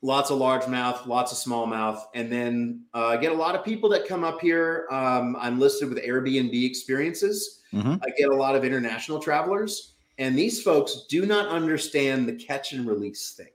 lots 0.01 0.29
of 0.29 0.39
largemouth, 0.39 1.05
lots 1.07 1.31
of 1.31 1.37
smallmouth, 1.37 2.01
and 2.13 2.31
then 2.31 2.83
uh, 2.93 3.07
I 3.07 3.17
get 3.17 3.31
a 3.31 3.35
lot 3.35 3.55
of 3.55 3.65
people 3.65 3.89
that 3.89 4.07
come 4.07 4.23
up 4.23 4.39
here. 4.41 4.87
Um, 4.91 5.35
I'm 5.39 5.59
listed 5.59 5.89
with 5.89 5.97
Airbnb 6.03 6.63
experiences. 6.65 7.61
Mhm. 7.73 7.99
I 8.03 8.09
get 8.17 8.29
a 8.29 8.35
lot 8.35 8.55
of 8.55 8.63
international 8.63 9.19
travelers, 9.19 9.93
and 10.17 10.37
these 10.37 10.61
folks 10.61 11.05
do 11.09 11.25
not 11.25 11.47
understand 11.47 12.27
the 12.27 12.33
catch 12.33 12.73
and 12.73 12.87
release 12.87 13.31
thing. 13.31 13.47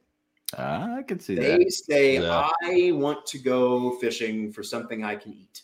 Ah, 0.59 0.97
I 0.99 1.03
can 1.03 1.19
see 1.19 1.35
They 1.35 1.59
that. 1.59 1.73
say, 1.73 2.19
Yeah. 2.21 2.51
I 2.65 2.93
want 2.93 3.25
to 3.27 3.39
go 3.39 3.93
fishing 4.01 4.53
for 4.53 4.63
something 4.63 5.03
I 5.03 5.17
can 5.17 5.33
eat. 5.33 5.63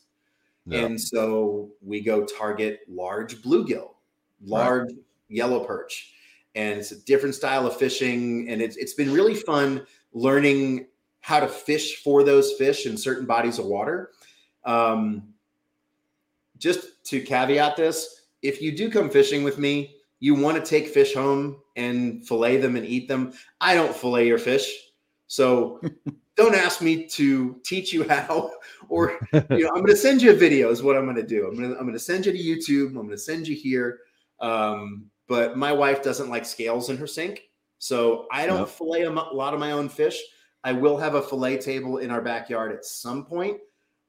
Yeah. 0.65 0.87
And 0.87 0.99
so 1.01 1.71
we 1.83 2.01
go 2.01 2.25
target 2.25 2.81
large 2.89 3.43
bluegill, 3.43 3.91
large 4.43 4.91
yellow 5.29 5.65
perch. 5.65 6.15
And 6.55 6.79
it's 6.79 6.91
a 6.91 6.97
different 7.05 7.35
style 7.35 7.67
of 7.67 7.77
fishing. 7.77 8.49
And 8.49 8.63
it's, 8.63 8.77
it's 8.77 8.95
been 8.95 9.13
really 9.13 9.35
fun 9.35 9.87
learning 10.13 10.87
how 11.21 11.41
to 11.41 11.49
fish 11.49 12.03
for 12.03 12.23
those 12.23 12.53
fish 12.55 12.87
in 12.87 12.97
certain 12.97 13.27
bodies 13.27 13.59
of 13.59 13.67
water. 13.67 14.13
Um, 14.65 15.35
just 16.59 17.05
to 17.07 17.21
caveat 17.21 17.77
this, 17.77 18.23
if 18.43 18.61
you 18.63 18.77
do 18.77 18.91
come 18.91 19.11
fishing 19.11 19.43
with 19.43 19.59
me, 19.59 19.97
you 20.21 20.35
want 20.35 20.57
to 20.57 20.69
take 20.69 20.89
fish 20.89 21.15
home 21.15 21.59
and 21.77 22.27
fillet 22.27 22.57
them 22.57 22.77
and 22.77 22.85
eat 22.85 23.09
them. 23.09 23.33
I 23.61 23.75
don't 23.75 23.95
fillet 23.95 24.27
your 24.27 24.39
fish. 24.39 24.69
So 25.27 25.81
don't 26.37 26.55
ask 26.55 26.81
me 26.81 27.07
to 27.07 27.61
teach 27.65 27.93
you 27.93 28.09
how 28.09 28.51
or 28.89 29.19
you 29.33 29.65
know, 29.65 29.69
I'm 29.69 29.83
going 29.83 29.87
to 29.87 29.97
send 29.97 30.23
you 30.23 30.33
a 30.33 30.35
video 30.35 30.71
is 30.71 30.83
what 30.83 30.97
I'm 30.97 31.05
going 31.05 31.17
to 31.17 31.27
do. 31.27 31.47
I'm 31.47 31.57
going 31.57 31.71
to 31.71 31.77
I'm 31.77 31.85
going 31.85 31.93
to 31.93 31.99
send 31.99 32.27
you 32.27 32.33
to 32.33 32.39
YouTube. 32.39 32.89
I'm 32.89 32.95
going 32.95 33.11
to 33.11 33.19
send 33.19 33.47
you 33.47 33.55
here. 33.55 34.01
Um, 34.41 35.11
but 35.27 35.57
my 35.57 35.73
wife 35.73 36.03
doesn't 36.03 36.31
like 36.31 36.47
scales 36.47 36.89
in 36.89 36.97
her 36.97 37.07
sink, 37.07 37.48
so 37.79 38.27
I 38.31 38.47
don't 38.47 38.59
Nope. 38.59 38.71
fillet 38.71 39.03
a 39.03 39.11
lot 39.11 39.55
of 39.55 39.61
my 39.61 39.73
own 39.73 39.89
fish. 39.89 40.21
I 40.65 40.73
will 40.73 40.97
have 40.97 41.15
a 41.15 41.23
fillet 41.23 41.59
table 41.59 41.99
in 41.99 42.11
our 42.11 42.21
backyard 42.21 42.73
at 42.73 42.85
some 42.85 43.25
point. 43.25 43.59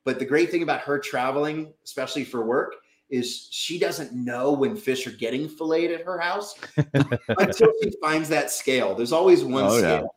But 0.04 0.18
the 0.18 0.26
great 0.26 0.50
thing 0.50 0.64
about 0.64 0.82
her 0.82 0.98
traveling, 0.98 1.74
especially 1.84 2.24
for 2.24 2.44
work, 2.46 2.76
is 3.10 3.48
she 3.52 3.78
doesn't 3.78 4.14
know 4.14 4.52
when 4.52 4.76
fish 4.76 5.06
are 5.08 5.12
getting 5.12 5.48
filleted 5.50 6.00
at 6.00 6.06
her 6.06 6.20
house 6.20 6.56
until 6.94 7.72
she 7.82 7.92
finds 8.02 8.30
that 8.30 8.50
scale. 8.52 8.96
There's 8.96 9.12
always 9.12 9.44
one 9.44 9.66
Oh, 9.66 9.76
yeah. 9.78 9.98
scale, 9.98 10.16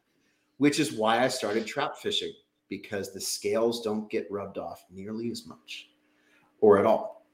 which 0.58 0.78
is 0.78 0.92
why 0.92 1.22
I 1.22 1.28
started 1.28 1.66
trout 1.66 2.00
fishing 2.00 2.32
because 2.68 3.12
the 3.12 3.20
scales 3.20 3.82
don't 3.82 4.08
get 4.10 4.26
rubbed 4.30 4.56
off 4.56 4.84
nearly 4.90 5.30
as 5.30 5.46
much 5.46 5.90
or 6.60 6.78
at 6.78 6.86
all. 6.86 7.26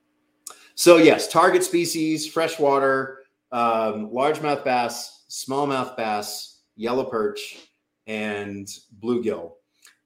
So, 0.74 0.96
yes, 0.96 1.28
target 1.28 1.64
species, 1.64 2.26
freshwater, 2.26 3.24
um, 3.52 4.10
largemouth 4.10 4.64
bass, 4.64 5.17
smallmouth 5.28 5.96
bass, 5.96 6.60
yellow 6.76 7.04
perch, 7.04 7.58
and 8.06 8.68
bluegill. 9.00 9.52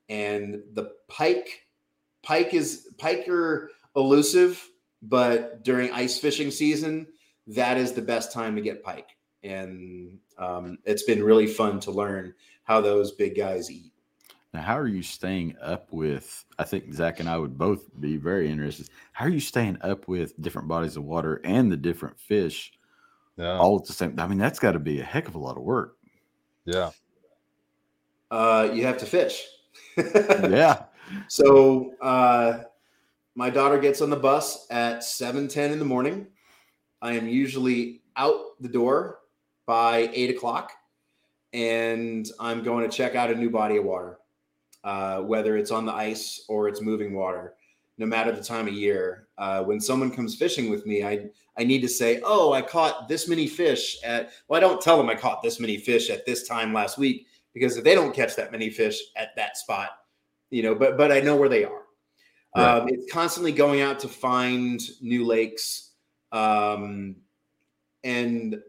And 0.09 0.63
the 0.75 0.91
pike, 1.09 1.67
pike 2.23 2.55
is 2.55 2.89
pike 2.99 3.29
are 3.29 3.71
elusive, 3.97 4.69
but 5.03 5.65
during 5.65 5.93
ice 5.93 6.19
fishing 6.19 6.51
season, 6.51 7.07
that 7.47 7.79
is 7.79 7.93
the 7.93 8.03
best 8.03 8.33
time 8.33 8.57
to 8.57 8.63
get 8.63 8.83
pike. 8.83 9.17
And 9.43 10.19
um, 10.39 10.79
it's 10.85 11.03
been 11.03 11.23
really 11.23 11.47
fun 11.47 11.81
to 11.81 11.91
learn 11.91 12.35
how 12.65 12.81
those 12.81 13.13
big 13.13 13.37
guys 13.37 13.71
eat. 13.71 13.93
Now, 14.55 14.61
how 14.61 14.79
are 14.79 14.89
you 14.89 15.03
staying 15.03 15.57
up 15.63 15.93
with? 15.93 16.45
I 16.59 16.65
think 16.65 16.93
Zach 16.93 17.21
and 17.21 17.29
I 17.29 17.39
would 17.39 17.57
both 17.57 17.89
be 18.01 18.19
very 18.19 18.51
interested. 18.51 18.91
How 19.13 19.25
are 19.25 19.31
you 19.31 19.41
staying 19.41 19.79
up 19.81 20.09
with 20.09 20.41
different 20.43 20.69
bodies 20.69 20.97
of 20.97 21.05
water 21.05 21.41
and 21.43 21.73
the 21.73 21.77
different 21.77 22.21
fish 22.21 22.73
Yeah. 23.37 23.59
all 23.59 23.79
at 23.79 23.87
the 23.87 23.92
same? 23.92 24.18
I 24.18 24.27
mean, 24.27 24.38
that's 24.38 24.59
got 24.59 24.73
to 24.73 24.79
be 24.79 25.01
a 25.01 25.05
heck 25.05 25.29
of 25.29 25.35
a 25.35 25.38
lot 25.38 25.57
of 25.57 25.62
work. 25.62 25.97
Yeah. 26.64 26.90
Uh, 28.31 28.71
you 28.73 28.85
have 28.87 28.99
to 28.99 29.07
fish. 29.07 29.45
yeah. 29.97 30.85
So 31.29 31.92
uh, 32.01 32.61
my 33.35 33.51
daughter 33.51 33.79
gets 33.79 34.01
on 34.01 34.09
the 34.09 34.16
bus 34.16 34.66
at 34.71 35.01
7:10 35.01 35.73
in 35.73 35.79
the 35.79 35.85
morning. 35.85 36.27
I 37.03 37.12
am 37.14 37.29
usually 37.29 38.01
out 38.16 38.61
the 38.61 38.68
door 38.68 39.18
by 39.66 40.11
eight 40.14 40.31
o'clock, 40.31 40.73
and 41.53 42.27
I'm 42.40 42.62
going 42.62 42.88
to 42.88 42.97
check 42.97 43.14
out 43.14 43.31
a 43.31 43.35
new 43.35 43.51
body 43.51 43.77
of 43.77 43.85
water, 43.85 44.18
uh, 44.85 45.21
whether 45.21 45.57
it's 45.57 45.71
on 45.71 45.85
the 45.85 45.92
ice 45.92 46.45
or 46.49 46.68
it's 46.68 46.81
moving 46.81 47.14
water. 47.14 47.55
No 47.98 48.07
matter 48.07 48.33
the 48.33 48.42
time 48.42 48.66
of 48.68 48.74
year, 48.74 49.28
uh, 49.38 49.62
when 49.62 49.81
someone 49.81 50.11
comes 50.11 50.35
fishing 50.35 50.70
with 50.70 50.87
me, 50.87 51.05
I 51.05 51.26
I 51.59 51.64
need 51.64 51.81
to 51.83 51.88
say, 51.88 52.20
"Oh, 52.24 52.52
I 52.52 52.62
caught 52.62 53.09
this 53.09 53.28
many 53.28 53.46
fish 53.46 53.98
at." 54.02 54.33
Well, 54.48 54.57
I 54.57 54.61
don't 54.61 54.81
tell 54.81 54.96
them 54.96 55.11
I 55.11 55.14
caught 55.14 55.42
this 55.42 55.61
many 55.61 55.76
fish 55.76 56.11
at 56.11 56.24
this 56.24 56.48
time 56.48 56.72
last 56.72 56.98
week 56.98 57.26
because 57.52 57.76
if 57.76 57.85
they 57.85 57.94
don't 57.94 58.14
catch 58.14 58.35
that 58.37 58.52
many 58.52 58.70
fish 58.70 58.98
at 59.16 59.37
that 59.37 59.57
spot, 59.57 59.90
you 60.50 60.62
know, 60.62 60.74
but 60.74 60.96
but 60.96 61.12
I 61.12 61.20
know 61.20 61.37
where 61.37 61.48
they 61.48 61.64
are. 61.64 61.83
Right. 62.57 62.78
Um, 62.78 62.88
it's 62.88 63.11
constantly 63.12 63.52
going 63.52 63.81
out 63.81 63.98
to 64.00 64.09
find 64.09 64.81
new 65.00 65.24
lakes, 65.24 65.92
um, 66.33 67.16
and 68.05 68.61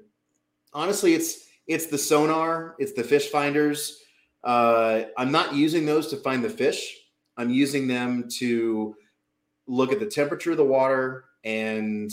honestly, 0.74 1.14
it's 1.14 1.48
it's 1.68 1.88
the 1.88 1.98
sonar, 1.98 2.76
it's 2.80 2.94
the 2.94 3.04
fish 3.04 3.30
finders. 3.30 4.00
Uh, 4.44 5.04
I'm 5.18 5.32
not 5.32 5.56
using 5.56 5.86
those 5.86 6.08
to 6.10 6.18
find 6.18 6.44
the 6.44 6.50
fish. 6.50 6.98
I'm 7.38 7.50
using 7.50 7.88
them 7.88 8.28
to 8.38 8.96
look 9.68 9.92
at 9.92 10.00
the 10.00 10.06
temperature 10.06 10.52
of 10.52 10.58
the 10.58 10.66
water 10.66 11.26
and 11.44 12.12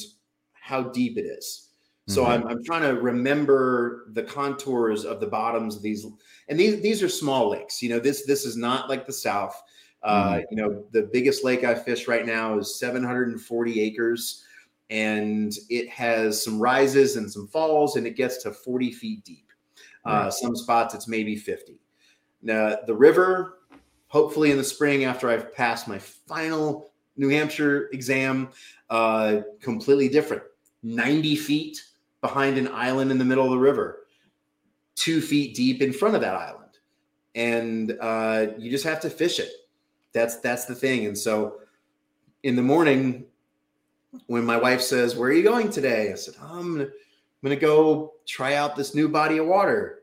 how 0.52 0.82
deep 0.82 1.16
it 1.18 1.24
is. 1.24 1.68
So 2.08 2.24
Mhm. 2.24 2.28
I'm, 2.28 2.46
I'm 2.48 2.64
trying 2.64 2.82
to 2.82 3.00
remember 3.00 4.06
the 4.12 4.22
contours 4.22 5.04
of 5.04 5.20
the 5.20 5.26
bottoms 5.26 5.76
of 5.76 5.82
these, 5.82 6.04
and 6.48 6.58
these 6.58 6.80
these 6.80 7.02
are 7.02 7.08
small 7.08 7.50
lakes. 7.50 7.82
You 7.82 7.90
know, 7.90 8.00
this 8.00 8.26
this 8.26 8.44
is 8.44 8.56
not 8.56 8.88
like 8.88 9.06
the 9.06 9.12
South. 9.12 9.60
Uh, 10.02 10.40
You 10.50 10.56
know, 10.56 10.84
the 10.92 11.02
biggest 11.02 11.44
lake 11.44 11.62
I 11.62 11.74
fish 11.74 12.08
right 12.08 12.26
now 12.26 12.58
is 12.58 12.78
740 12.78 13.80
acres, 13.80 14.44
and 14.88 15.52
it 15.68 15.88
has 15.90 16.42
some 16.42 16.58
rises 16.58 17.16
and 17.16 17.30
some 17.30 17.46
falls, 17.48 17.96
and 17.96 18.06
it 18.06 18.16
gets 18.16 18.42
to 18.42 18.52
40 18.52 18.90
feet 18.92 19.22
deep. 19.24 19.52
Uh, 20.04 20.30
Some 20.30 20.56
spots 20.56 20.94
it's 20.94 21.06
maybe 21.06 21.36
50. 21.36 21.78
Now 22.42 22.78
the 22.86 22.94
river, 22.94 23.58
hopefully 24.08 24.50
in 24.50 24.56
the 24.56 24.64
spring 24.64 25.04
after 25.04 25.28
I've 25.28 25.54
passed 25.54 25.86
my 25.86 25.98
final 25.98 26.89
New 27.20 27.28
Hampshire 27.28 27.90
exam, 27.92 28.48
uh, 28.88 29.42
completely 29.61 30.09
different. 30.09 30.42
90 30.83 31.37
feet 31.37 31.85
behind 32.22 32.56
an 32.56 32.66
island 32.68 33.11
in 33.11 33.18
the 33.18 33.24
middle 33.26 33.44
of 33.44 33.50
the 33.50 33.59
river, 33.59 34.06
two 34.94 35.20
feet 35.20 35.54
deep 35.54 35.83
in 35.83 35.92
front 35.92 36.14
of 36.14 36.22
that 36.22 36.35
island, 36.35 36.78
and 37.35 37.96
uh, 38.00 38.46
you 38.56 38.70
just 38.70 38.85
have 38.85 39.00
to 39.00 39.11
fish 39.11 39.38
it. 39.38 39.50
That's 40.12 40.37
that's 40.37 40.64
the 40.64 40.74
thing. 40.74 41.04
And 41.04 41.16
so, 41.16 41.59
in 42.42 42.56
the 42.56 42.62
morning, 42.62 43.26
when 44.26 44.44
my 44.46 44.56
wife 44.56 44.80
says, 44.80 45.14
"Where 45.14 45.28
are 45.28 45.35
you 45.35 45.42
going 45.42 45.70
today?" 45.70 46.11
I 46.11 46.14
said, 46.14 46.37
oh, 46.40 46.59
"I'm 46.59 46.90
gonna, 47.44 47.56
go 47.56 48.14
try 48.26 48.54
out 48.54 48.76
this 48.76 48.94
new 48.94 49.11
body 49.11 49.37
of 49.37 49.46
water." 49.46 50.02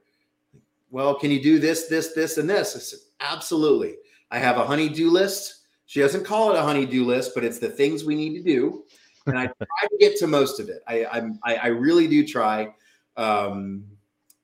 Well, 0.92 1.16
can 1.16 1.32
you 1.32 1.42
do 1.42 1.58
this, 1.58 1.88
this, 1.88 2.14
this, 2.14 2.38
and 2.38 2.48
this? 2.48 2.76
I 2.76 2.80
said, 2.80 3.00
"Absolutely." 3.20 3.96
I 4.30 4.40
have 4.40 4.58
a 4.58 4.66
honey-do 4.66 5.10
list. 5.10 5.57
She 5.88 6.02
doesn't 6.02 6.26
call 6.26 6.52
it 6.52 6.58
a 6.58 6.62
honey-do 6.62 7.06
list, 7.06 7.32
but 7.34 7.44
it's 7.44 7.60
the 7.60 7.70
things 7.70 8.04
we 8.04 8.16
need 8.16 8.38
to 8.38 8.44
do 8.44 8.84
and 9.28 9.38
I 9.38 9.46
try 9.58 9.88
to 9.90 9.98
get 10.00 10.18
to 10.18 10.28
most 10.28 10.60
of 10.60 10.70
it. 10.70 10.82
I 10.88 11.06
I'm, 11.06 11.40
I, 11.44 11.56
I 11.56 11.68
really 11.68 12.08
do 12.08 12.26
try, 12.26 12.74
um, 13.16 13.84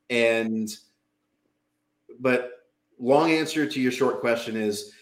and 0.09 0.69
but 2.19 2.51
long 2.99 3.31
answer 3.31 3.65
to 3.65 3.81
your 3.81 3.91
short 3.91 4.19
question 4.19 4.55
is 4.55 4.93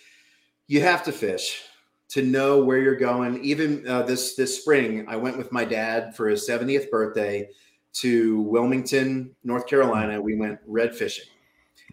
you 0.67 0.81
have 0.81 1.03
to 1.03 1.11
fish 1.11 1.63
to 2.09 2.21
know 2.21 2.63
where 2.63 2.77
you're 2.77 2.95
going. 2.95 3.43
Even 3.43 3.87
uh, 3.87 4.03
this 4.03 4.35
this 4.35 4.61
spring, 4.61 5.05
I 5.07 5.15
went 5.17 5.37
with 5.37 5.51
my 5.51 5.65
dad 5.65 6.15
for 6.15 6.29
his 6.29 6.47
70th 6.47 6.89
birthday 6.89 7.49
to 7.93 8.41
Wilmington, 8.43 9.35
North 9.43 9.67
Carolina. 9.67 10.21
We 10.21 10.35
went 10.35 10.59
red 10.65 10.95
fishing. 10.95 11.25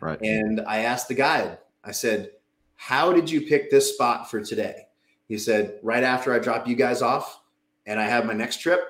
Right. 0.01 0.21
And 0.23 0.61
I 0.61 0.79
asked 0.79 1.09
the 1.09 1.15
guide, 1.15 1.59
I 1.83 1.91
said, 1.91 2.31
How 2.79 3.12
did 3.12 3.29
you 3.29 3.43
pick 3.43 3.71
this 3.71 3.93
spot 3.93 4.31
for 4.31 4.41
today? 4.41 4.87
He 5.27 5.37
said, 5.37 5.81
Right 5.83 6.05
after 6.05 6.33
I 6.33 6.38
drop 6.38 6.67
you 6.67 6.77
guys 6.77 7.03
off 7.03 7.41
and 7.87 8.01
I 8.01 8.05
have 8.05 8.25
my 8.25 8.33
next 8.33 8.61
trip, 8.61 8.81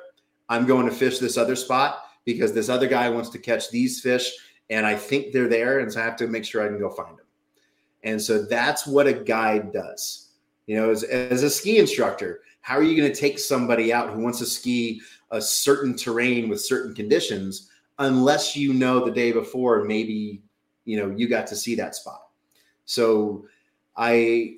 I'm 0.51 0.66
going 0.66 0.87
to 0.87 0.94
fish 0.94 1.18
this 1.18 1.38
other 1.38 1.57
spot 1.57 2.05
because 2.27 2.53
this 2.53 2.68
other 2.68 2.87
guy 2.87 3.09
wants 3.09 3.31
to 3.31 3.38
catch 3.38 3.70
these 3.70 4.01
fish 4.01 4.31
and 4.68 4.87
I 4.87 4.94
think 4.94 5.33
they're 5.33 5.48
there. 5.48 5.81
And 5.81 5.90
so 5.90 6.01
I 6.01 6.05
have 6.05 6.16
to 6.16 6.27
make 6.27 6.44
sure 6.44 6.62
I 6.62 6.68
can 6.68 6.79
go 6.79 6.90
find 6.90 7.18
them. 7.18 7.24
And 8.05 8.20
so 8.20 8.44
that's 8.44 8.87
what 8.87 9.07
a 9.07 9.12
guide 9.14 9.72
does. 9.72 10.29
You 10.66 10.77
know, 10.77 10.90
as, 10.90 11.03
as 11.05 11.42
a 11.42 11.51
ski 11.51 11.79
instructor, 11.79 12.42
how 12.61 12.77
are 12.77 12.83
you 12.83 12.94
going 12.94 13.11
to 13.11 13.18
take 13.18 13.38
somebody 13.38 13.90
out 13.90 14.11
who 14.11 14.20
wants 14.20 14.38
to 14.40 14.46
ski 14.46 15.01
a 15.31 15.40
certain 15.40 15.96
terrain 15.96 16.51
with 16.51 16.61
certain 16.61 16.94
conditions 16.94 17.70
unless 17.98 18.55
you 18.55 18.74
know 18.74 19.03
the 19.03 19.11
day 19.11 19.33
before 19.33 19.85
maybe 19.85 20.42
you 20.85 20.98
know 20.98 21.11
you 21.16 21.29
got 21.29 21.46
to 21.46 21.57
see 21.57 21.74
that 21.74 21.94
spot 21.94 22.29
so 22.85 23.44
i 23.98 24.56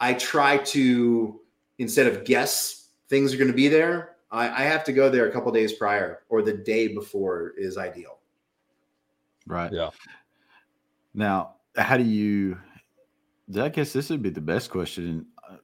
i 0.00 0.14
try 0.14 0.56
to 0.58 1.40
instead 1.78 2.06
of 2.06 2.24
guess 2.24 2.90
things 3.08 3.34
are 3.34 3.38
going 3.38 3.50
to 3.50 3.56
be 3.56 3.68
there 3.68 4.10
I, 4.30 4.48
I 4.48 4.62
have 4.62 4.84
to 4.84 4.92
go 4.92 5.10
there 5.10 5.28
a 5.28 5.32
couple 5.32 5.50
days 5.52 5.72
prior 5.72 6.22
or 6.28 6.42
the 6.42 6.54
day 6.54 6.88
before 6.88 7.52
is 7.58 7.76
ideal 7.76 8.18
Right. 9.46 9.72
Yeah. 9.72 9.90
Now, 11.14 11.56
how 11.76 11.96
do 11.96 12.04
you? 12.04 12.58
I 13.58 13.68
guess 13.68 13.92
this 13.92 14.08
would 14.10 14.22
be 14.22 14.30
the 14.30 14.40
best 14.40 14.70
question 14.70 15.26
uh, 15.48 15.56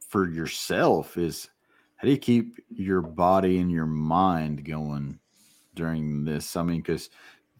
for 0.00 0.28
yourself: 0.28 1.16
is 1.16 1.48
how 1.96 2.06
do 2.06 2.10
you 2.10 2.18
keep 2.18 2.58
your 2.68 3.00
body 3.00 3.58
and 3.58 3.70
your 3.70 3.86
mind 3.86 4.64
going 4.64 5.18
during 5.74 6.24
this? 6.24 6.56
I 6.56 6.62
mean, 6.62 6.78
because 6.78 7.10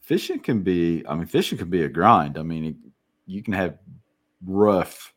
fishing 0.00 0.40
can 0.40 0.62
be, 0.62 1.04
I 1.06 1.14
mean, 1.14 1.26
fishing 1.26 1.58
can 1.58 1.70
be 1.70 1.84
a 1.84 1.88
grind. 1.88 2.38
I 2.38 2.42
mean, 2.42 2.64
it, 2.64 2.76
you 3.26 3.42
can 3.42 3.54
have 3.54 3.78
rough 4.44 5.12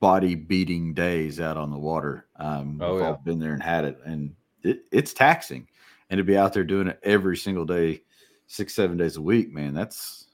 body 0.00 0.34
beating 0.34 0.94
days 0.94 1.40
out 1.40 1.56
on 1.56 1.70
the 1.70 1.78
water. 1.78 2.26
Um, 2.36 2.78
Oh, 2.82 2.94
we've 2.94 3.02
all 3.02 3.10
yeah. 3.12 3.16
been 3.24 3.38
there 3.40 3.52
and 3.54 3.62
had 3.62 3.84
it, 3.84 3.98
and 4.04 4.34
it, 4.62 4.82
it's 4.92 5.12
taxing. 5.12 5.66
And 6.10 6.18
to 6.18 6.24
be 6.24 6.36
out 6.38 6.52
there 6.52 6.64
doing 6.64 6.88
it 6.88 6.98
every 7.02 7.36
single 7.36 7.64
day, 7.64 8.02
six, 8.46 8.74
seven 8.74 8.96
days 8.96 9.16
a 9.16 9.22
week, 9.22 9.52
man, 9.52 9.74
that's 9.74 10.28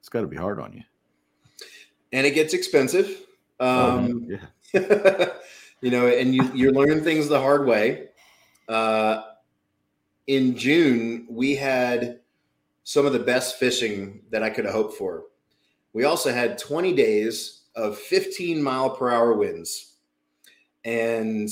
it's 0.00 0.08
got 0.08 0.22
to 0.22 0.26
be 0.26 0.36
hard 0.36 0.60
on 0.60 0.72
you. 0.72 0.82
and 2.12 2.26
it 2.26 2.32
gets 2.34 2.54
expensive 2.54 3.24
Oh, 3.60 3.98
um, 3.98 4.28
yeah. 4.72 5.26
you 5.80 5.90
know, 5.90 6.06
and 6.06 6.32
you 6.34 6.44
you 6.54 6.70
learn 6.70 7.02
things 7.02 7.26
the 7.28 7.40
hard 7.40 7.66
way. 7.66 8.08
Uh, 8.68 9.22
in 10.28 10.56
June, 10.56 11.26
we 11.28 11.56
had 11.56 12.20
some 12.84 13.04
of 13.06 13.12
the 13.12 13.18
best 13.18 13.56
fishing 13.58 14.22
that 14.30 14.42
I 14.44 14.50
could 14.50 14.64
have 14.64 14.74
hoped 14.74 14.94
for. 14.94 15.24
We 15.92 16.04
also 16.04 16.32
had 16.32 16.58
20 16.58 16.92
days 16.94 17.62
of 17.74 17.98
15 17.98 18.62
mile 18.62 18.90
per 18.90 19.10
hour 19.10 19.34
winds, 19.34 19.94
and 20.84 21.48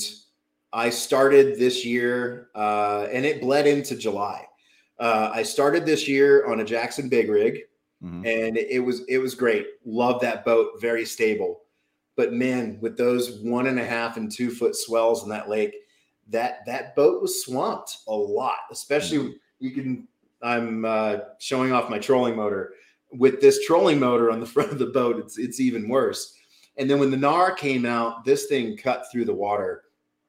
I 0.73 0.89
started 0.89 1.57
this 1.57 1.85
year, 1.85 2.49
uh, 2.55 3.07
and 3.11 3.25
it 3.25 3.41
bled 3.41 3.67
into 3.67 3.95
July. 3.95 4.45
Uh, 4.99 5.31
I 5.33 5.43
started 5.43 5.85
this 5.85 6.07
year 6.07 6.45
on 6.47 6.59
a 6.59 6.65
Jackson 6.65 7.07
Big 7.09 7.29
Rig, 7.29 7.61
Mhm. 8.03 8.25
and 8.25 8.57
it 8.57 8.79
was 8.79 9.01
it 9.07 9.17
was 9.19 9.33
great. 9.35 9.67
Love 9.85 10.21
that 10.21 10.45
boat, 10.45 10.79
very 10.79 11.05
stable. 11.05 11.63
But 12.15 12.33
man, 12.33 12.79
with 12.81 12.97
those 12.97 13.39
one 13.39 13.67
and 13.67 13.79
a 13.79 13.85
half 13.85 14.17
and 14.17 14.31
two 14.31 14.49
foot 14.49 14.75
swells 14.75 15.23
in 15.23 15.29
that 15.29 15.49
lake, 15.49 15.75
that 16.29 16.65
that 16.65 16.95
boat 16.95 17.21
was 17.21 17.43
swamped 17.43 17.97
a 18.07 18.13
lot. 18.15 18.57
Especially 18.71 19.39
you 19.59 19.71
can. 19.71 20.07
I'm 20.41 20.85
uh, 20.85 21.17
showing 21.39 21.71
off 21.71 21.89
my 21.89 21.97
trolling 21.97 22.35
motor. 22.35 22.73
With 23.11 23.39
this 23.41 23.65
trolling 23.65 23.99
motor 23.99 24.31
on 24.31 24.39
the 24.39 24.45
front 24.55 24.71
of 24.71 24.79
the 24.79 24.87
boat, 24.87 25.17
it's 25.17 25.37
it's 25.37 25.59
even 25.59 25.87
worse. 25.87 26.33
And 26.77 26.89
then 26.89 26.99
when 26.99 27.09
the 27.09 27.17
Knarr 27.17 27.57
came 27.57 27.85
out, 27.85 28.23
this 28.23 28.45
thing 28.45 28.77
cut 28.77 29.05
through 29.11 29.25
the 29.25 29.33
water. 29.33 29.85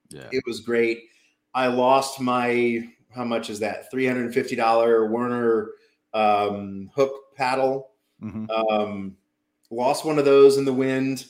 Yeah. 0.09 0.29
It 0.33 0.43
was 0.47 0.61
great. 0.61 1.05
I 1.55 1.67
lost 1.67 2.21
my 2.21 2.88
how 3.14 3.25
much 3.25 3.51
is 3.51 3.59
that? 3.61 3.91
Three 3.91 4.07
hundred 4.07 4.27
and 4.27 4.35
fifty 4.35 4.57
dollar 4.57 5.07
Werner 5.07 5.71
um, 6.14 6.91
hook 6.95 7.35
paddle. 7.37 7.91
Mhm. 8.23 8.49
Um, 8.51 9.17
lost 9.71 10.05
one 10.05 10.19
of 10.19 10.25
those 10.25 10.57
in 10.57 10.64
the 10.64 10.73
wind, 10.73 11.27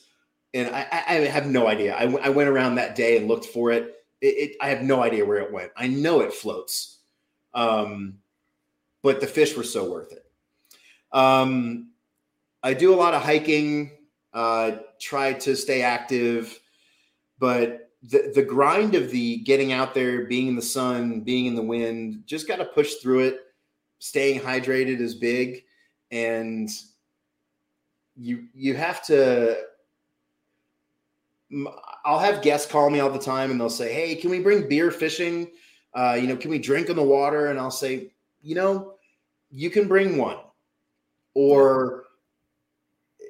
and 0.55 0.75
I, 0.75 0.87
I, 0.91 1.05
I 1.09 1.15
have 1.27 1.47
no 1.47 1.67
idea. 1.67 1.97
I, 1.97 2.05
w- 2.07 2.23
I 2.23 2.29
went 2.29 2.49
around 2.49 2.77
that 2.77 2.95
day 2.95 3.17
and 3.17 3.27
looked 3.29 3.47
for 3.47 3.73
it. 3.73 3.97
It, 4.21 4.27
it. 4.27 4.57
I 4.61 4.69
have 4.69 4.83
no 4.83 5.03
idea 5.03 5.25
where 5.25 5.39
it 5.39 5.53
went. 5.53 5.73
I 5.77 5.89
know 5.89 6.21
it 6.21 6.33
floats, 6.33 6.99
um, 7.55 8.19
but 9.03 9.21
the 9.21 9.27
fish 9.27 9.57
were 9.57 9.65
so 9.65 9.91
worth 9.91 10.13
it. 10.13 10.25
Um, 11.13 11.91
I 12.63 12.75
do 12.75 12.93
a 12.93 12.97
lot 12.97 13.15
of 13.15 13.23
hiking. 13.23 13.93
Uh, 14.33 14.79
try 15.01 15.33
to 15.33 15.57
stay 15.57 15.83
active, 15.83 16.61
but 17.39 17.91
the 18.03 18.31
the 18.35 18.43
grind 18.43 18.95
of 18.95 19.11
the 19.11 19.39
getting 19.39 19.73
out 19.73 19.95
there, 19.95 20.27
being 20.27 20.49
in 20.49 20.57
the 20.57 20.63
sun, 20.63 21.21
being 21.21 21.47
in 21.47 21.55
the 21.55 21.63
wind, 21.63 22.23
just 22.27 22.47
got 22.47 22.57
to 22.57 22.65
push 22.65 22.95
through 22.95 23.21
it. 23.21 23.41
Staying 23.99 24.41
hydrated 24.41 25.01
is 25.01 25.15
big, 25.15 25.65
and 26.11 26.69
you 28.17 28.45
you 28.55 28.75
have 28.75 29.05
to. 29.07 29.57
I'll 32.05 32.19
have 32.19 32.43
guests 32.43 32.71
call 32.71 32.91
me 32.91 33.01
all 33.01 33.11
the 33.11 33.19
time, 33.19 33.51
and 33.51 33.61
they'll 33.61 33.71
say, 33.71 33.93
"Hey, 33.93 34.15
can 34.15 34.31
we 34.31 34.41
bring 34.41 34.69
beer 34.69 34.91
fishing? 34.91 35.51
Uh, 35.95 36.17
you 36.21 36.27
know, 36.27 36.37
can 36.37 36.51
we 36.51 36.59
drink 36.59 36.91
in 36.91 36.97
the 36.97 37.03
water?" 37.03 37.47
And 37.47 37.59
I'll 37.59 37.71
say, 37.71 38.13
"You 38.43 38.55
know, 38.55 38.95
you 39.51 39.71
can 39.71 39.89
bring 39.89 40.19
one, 40.19 40.37
or 41.39 42.05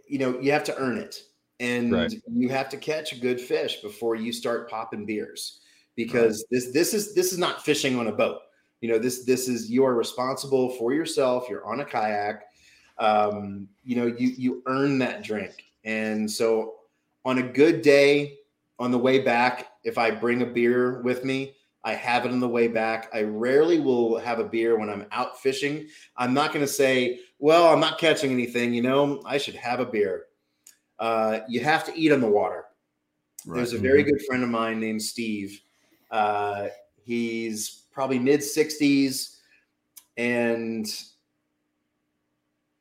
you 0.09 0.19
know, 0.19 0.41
you 0.41 0.51
have 0.53 0.65
to 0.65 0.77
earn 0.79 0.97
it." 0.97 1.23
and 1.61 1.93
Right. 1.93 2.15
you 2.33 2.49
have 2.49 2.69
to 2.69 2.77
catch 2.77 3.13
a 3.13 3.19
good 3.19 3.41
fish 3.41 3.81
before 3.83 4.15
you 4.15 4.33
start 4.33 4.71
popping 4.71 5.05
beers. 5.05 5.61
Because 5.97 6.47
this 6.51 6.71
this 6.71 6.95
is 6.95 7.15
this 7.15 7.33
is 7.33 7.39
not 7.39 7.65
fishing 7.65 7.99
on 7.99 8.07
a 8.07 8.13
boat. 8.13 8.39
You 8.81 8.89
know 8.91 8.99
this 8.99 9.25
this 9.25 9.49
is 9.49 9.69
you 9.69 9.85
are 9.85 9.95
responsible 9.95 10.71
for 10.79 10.95
yourself. 10.95 11.49
You're 11.51 11.67
on 11.67 11.81
a 11.81 11.85
kayak. 11.85 12.43
Um, 12.99 13.69
you 13.83 13.97
know 13.97 14.07
you 14.07 14.29
you 14.39 14.63
earn 14.67 14.99
that 15.01 15.25
drink. 15.25 15.65
And 15.85 16.31
so 16.31 16.75
on 17.25 17.39
a 17.39 17.43
good 17.43 17.83
day 17.83 18.39
on 18.79 18.93
the 18.93 18.99
way 18.99 19.19
back 19.19 19.73
if 19.83 19.99
i 19.99 20.09
bring 20.09 20.43
a 20.43 20.47
beer 20.47 21.03
with 21.03 21.25
me 21.25 21.55
i 21.89 21.95
have 21.95 22.25
it 22.25 22.31
on 22.31 22.41
the 22.41 22.49
way 22.49 22.69
back 22.69 23.09
i 23.13 23.23
rarely 23.23 23.81
will 23.81 24.19
have 24.19 24.39
a 24.39 24.45
beer 24.45 24.79
when 24.79 24.89
i'm 24.89 25.07
out 25.13 25.41
fishing 25.41 25.87
i'm 26.17 26.35
not 26.35 26.53
going 26.53 26.65
to 26.65 26.73
say 26.73 27.19
well 27.39 27.69
i'm 27.69 27.81
not 27.81 27.99
catching 27.99 28.31
anything 28.31 28.73
you 28.73 28.83
know 28.83 29.21
i 29.25 29.37
should 29.39 29.55
have 29.55 29.81
a 29.81 29.87
beer 29.87 30.27
uh, 30.99 31.41
you 31.49 31.61
have 31.61 31.85
to 31.85 31.97
eat 31.99 32.13
on 32.13 32.21
the 32.21 32.29
water. 32.29 32.65
There's 33.47 33.73
a 33.73 33.79
very 33.79 34.03
good 34.03 34.21
friend 34.27 34.43
of 34.43 34.51
mine 34.51 34.81
named 34.81 35.01
Steve. 35.01 35.61
Uh, 36.11 36.69
he's 37.03 37.85
probably 37.93 38.19
mid 38.19 38.41
60s 38.41 39.37
and 40.17 40.87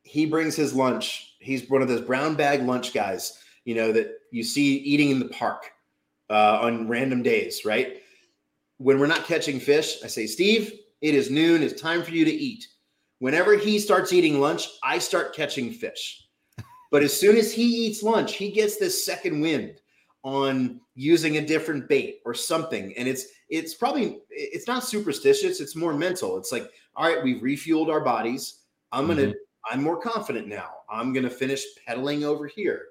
he 0.02 0.26
brings 0.26 0.56
his 0.56 0.74
lunch. 0.74 1.36
He's 1.38 1.70
one 1.70 1.80
of 1.80 1.88
those 1.88 2.00
brown 2.00 2.34
bag 2.34 2.62
lunch 2.62 2.92
guys, 2.92 3.38
you 3.64 3.74
know, 3.74 3.92
that 3.92 4.18
you 4.30 4.42
see 4.42 4.76
eating 4.78 5.10
in 5.10 5.20
the 5.20 5.28
park 5.28 5.70
uh, 6.28 6.58
on 6.60 6.88
random 6.88 7.22
days, 7.22 7.64
right? 7.64 8.02
When 8.78 8.98
we're 8.98 9.06
not 9.06 9.26
catching 9.26 9.60
fish, 9.60 9.98
I 10.02 10.06
say, 10.06 10.26
Steve, 10.26 10.72
it 11.00 11.14
is 11.14 11.30
noon. 11.30 11.62
It's 11.62 11.80
time 11.80 12.02
for 12.02 12.12
you 12.12 12.24
to 12.24 12.32
eat. 12.32 12.66
Whenever 13.18 13.56
he 13.56 13.78
starts 13.78 14.12
eating 14.12 14.40
lunch, 14.40 14.68
I 14.82 14.98
start 14.98 15.34
catching 15.34 15.72
fish. 15.72 16.28
But 16.90 17.02
as 17.02 17.18
soon 17.18 17.36
as 17.36 17.52
he 17.52 17.86
eats 17.86 18.02
lunch, 18.02 18.34
he 18.34 18.50
gets 18.50 18.78
this 18.78 19.04
second 19.04 19.40
wind 19.40 19.80
on 20.22 20.80
using 20.94 21.36
a 21.36 21.46
different 21.46 21.88
bait 21.88 22.20
or 22.24 22.34
something. 22.34 22.94
And 22.96 23.06
it's 23.08 23.26
it's 23.48 23.74
probably 23.74 24.20
it's 24.30 24.66
not 24.66 24.84
superstitious, 24.84 25.60
it's 25.60 25.76
more 25.76 25.94
mental. 25.94 26.36
It's 26.38 26.52
like, 26.52 26.70
all 26.96 27.08
right, 27.08 27.22
we've 27.22 27.42
refueled 27.42 27.88
our 27.88 28.00
bodies. 28.00 28.60
I'm 28.92 29.06
gonna 29.06 29.34
I'm 29.70 29.82
more 29.82 30.00
confident 30.00 30.48
now. 30.48 30.70
I'm 30.88 31.12
gonna 31.12 31.30
finish 31.30 31.64
pedaling 31.86 32.24
over 32.24 32.46
here. 32.46 32.86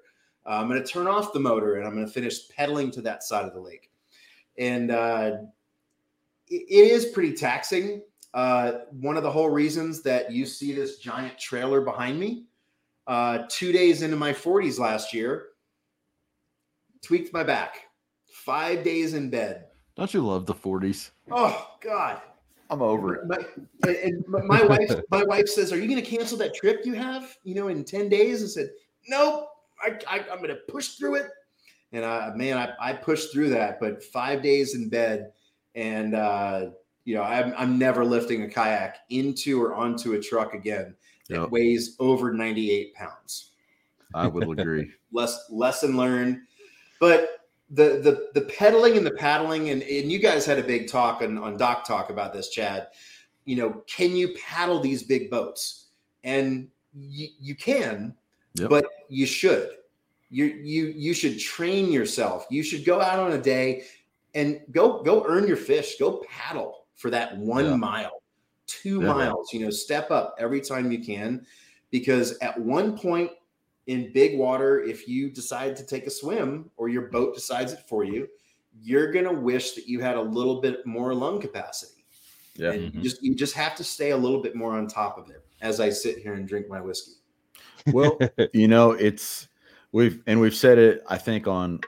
Uh, 0.46 0.60
I'm 0.60 0.68
gonna 0.68 0.84
turn 0.84 1.06
off 1.06 1.32
the 1.32 1.40
motor 1.40 1.76
and 1.76 1.86
I'm 1.86 1.94
gonna 1.94 2.06
finish 2.06 2.48
pedaling 2.50 2.90
to 2.92 3.02
that 3.02 3.22
side 3.22 3.44
of 3.44 3.54
the 3.54 3.60
lake. 3.60 3.90
And 4.58 4.90
uh, 4.90 5.32
it- 6.50 6.66
is 6.68 7.06
pretty 7.06 7.32
taxing. 7.32 8.02
Uh, 8.34 8.80
one 8.90 9.16
of 9.16 9.22
the 9.22 9.30
whole 9.30 9.48
reasons 9.48 10.02
that 10.02 10.30
you 10.30 10.44
see 10.44 10.72
this 10.72 10.98
giant 10.98 11.38
trailer 11.38 11.80
behind 11.80 12.20
me 12.20 12.44
uh, 13.06 13.44
two 13.48 13.72
days 13.72 14.02
into 14.02 14.16
my 14.16 14.32
40s 14.32 14.78
last 14.78 15.14
year, 15.14 15.46
tweaked 17.02 17.32
my 17.32 17.42
back. 17.42 17.76
Five 18.30 18.84
days 18.84 19.14
in 19.14 19.30
bed. 19.30 19.66
Don't 19.96 20.12
you 20.12 20.20
love 20.24 20.46
the 20.46 20.54
40s? 20.54 21.10
Oh 21.30 21.70
God! 21.80 22.20
I'm 22.70 22.82
over 22.82 23.16
it. 23.16 23.26
My, 23.26 23.38
and 23.90 24.24
my- 24.28 24.62
wife, 24.64 25.00
my 25.10 25.24
wife 25.24 25.48
says, 25.48 25.72
"Are 25.72 25.78
you 25.78 25.88
going 25.88 26.02
to 26.02 26.08
cancel 26.08 26.38
that 26.38 26.54
trip 26.54 26.84
you 26.84 26.94
have? 26.94 27.36
You 27.42 27.54
know, 27.54 27.68
in 27.68 27.82
ten 27.84 28.08
days?" 28.08 28.44
I 28.44 28.46
said, 28.46 28.70
"Nope. 29.08 29.48
I, 29.82 29.98
I, 30.08 30.18
I'm 30.30 30.38
going 30.38 30.50
to 30.50 30.60
push 30.68 30.90
through 30.90 31.16
it." 31.16 31.30
and 31.92 32.04
I 32.04 32.32
man, 32.34 32.58
I, 32.58 32.90
I 32.90 32.92
pushed 32.92 33.32
through 33.32 33.48
that. 33.50 33.80
But 33.80 34.02
five 34.04 34.42
days 34.42 34.74
in 34.74 34.88
bed, 34.88 35.32
and 35.78 36.14
uh, 36.14 36.70
you 37.04 37.14
know, 37.14 37.22
I'm 37.22 37.54
I'm 37.56 37.78
never 37.78 38.04
lifting 38.04 38.42
a 38.42 38.48
kayak 38.48 38.98
into 39.10 39.62
or 39.62 39.74
onto 39.74 40.14
a 40.14 40.20
truck 40.20 40.52
again 40.52 40.94
that 41.28 41.40
Yep. 41.40 41.50
weighs 41.50 41.94
over 42.00 42.32
98 42.32 42.94
pounds. 42.94 43.52
I 44.14 44.26
will 44.26 44.50
agree. 44.50 44.90
Less 45.12 45.38
lesson 45.50 45.96
learned. 45.96 46.40
But 47.00 47.46
the 47.70 48.00
the 48.02 48.40
the 48.40 48.46
pedaling 48.46 48.96
and 48.96 49.06
the 49.06 49.12
paddling, 49.12 49.70
and, 49.70 49.82
and 49.82 50.10
you 50.10 50.18
guys 50.18 50.44
had 50.44 50.58
a 50.58 50.62
big 50.62 50.90
talk 50.90 51.22
on, 51.22 51.38
on 51.38 51.56
Doc 51.56 51.86
Talk 51.86 52.10
about 52.10 52.32
this, 52.32 52.48
Chad. 52.48 52.88
You 53.44 53.56
know, 53.56 53.82
can 53.86 54.16
you 54.16 54.34
paddle 54.34 54.80
these 54.80 55.02
big 55.04 55.30
boats? 55.30 55.86
And 56.24 56.68
you, 56.92 57.28
you 57.40 57.54
can, 57.54 58.14
Yep. 58.54 58.70
but 58.70 58.86
you 59.08 59.26
should. 59.26 59.70
You 60.30 60.46
you 60.46 60.86
you 60.96 61.14
should 61.14 61.38
train 61.38 61.92
yourself. 61.92 62.46
You 62.50 62.62
should 62.62 62.84
go 62.84 63.00
out 63.00 63.18
on 63.18 63.32
a 63.32 63.40
day 63.40 63.84
and 64.34 64.60
go 64.70 65.02
go 65.02 65.24
earn 65.26 65.46
your 65.46 65.56
fish. 65.56 65.96
Go 65.98 66.24
paddle 66.28 66.86
for 66.96 67.10
that 67.10 67.36
one 67.36 67.64
Yeah. 67.64 67.76
mile, 67.76 68.22
two 68.66 69.00
Yeah. 69.00 69.12
miles. 69.12 69.52
You 69.52 69.60
know, 69.60 69.70
step 69.70 70.10
up 70.10 70.34
every 70.38 70.60
time 70.60 70.90
you 70.92 71.04
can, 71.04 71.46
because 71.90 72.36
at 72.38 72.58
one 72.60 72.96
point 72.96 73.30
in 73.86 74.12
big 74.12 74.38
water, 74.38 74.82
if 74.82 75.08
you 75.08 75.30
decide 75.30 75.74
to 75.76 75.86
take 75.86 76.06
a 76.06 76.10
swim 76.10 76.70
or 76.76 76.88
your 76.88 77.08
boat 77.08 77.34
decides 77.34 77.72
it 77.72 77.80
for 77.88 78.04
you, 78.04 78.28
you're 78.82 79.10
gonna 79.10 79.32
wish 79.32 79.72
that 79.72 79.88
you 79.88 80.00
had 80.00 80.16
a 80.16 80.20
little 80.20 80.60
bit 80.60 80.84
more 80.84 81.14
lung 81.14 81.40
capacity. 81.40 82.04
Yeah. 82.54 82.72
And 82.72 82.82
you 82.82 82.90
Mhm. 82.90 83.02
just 83.02 83.22
you 83.22 83.34
just 83.34 83.54
have 83.54 83.74
to 83.76 83.84
stay 83.84 84.10
a 84.10 84.16
little 84.16 84.42
bit 84.42 84.54
more 84.54 84.72
on 84.72 84.88
top 84.88 85.16
of 85.16 85.30
it 85.30 85.44
as 85.62 85.80
I 85.80 85.88
sit 85.90 86.18
here 86.18 86.34
and 86.34 86.46
drink 86.46 86.68
my 86.68 86.80
whiskey. 86.80 87.12
Well, 87.92 88.18
you 88.52 88.68
know, 88.68 88.90
it's 88.92 89.48
we've 89.92 90.22
and 90.26 90.40
we've 90.40 90.54
said 90.54 90.76
it, 90.78 91.02
I 91.08 91.16
think, 91.16 91.46
on 91.46 91.80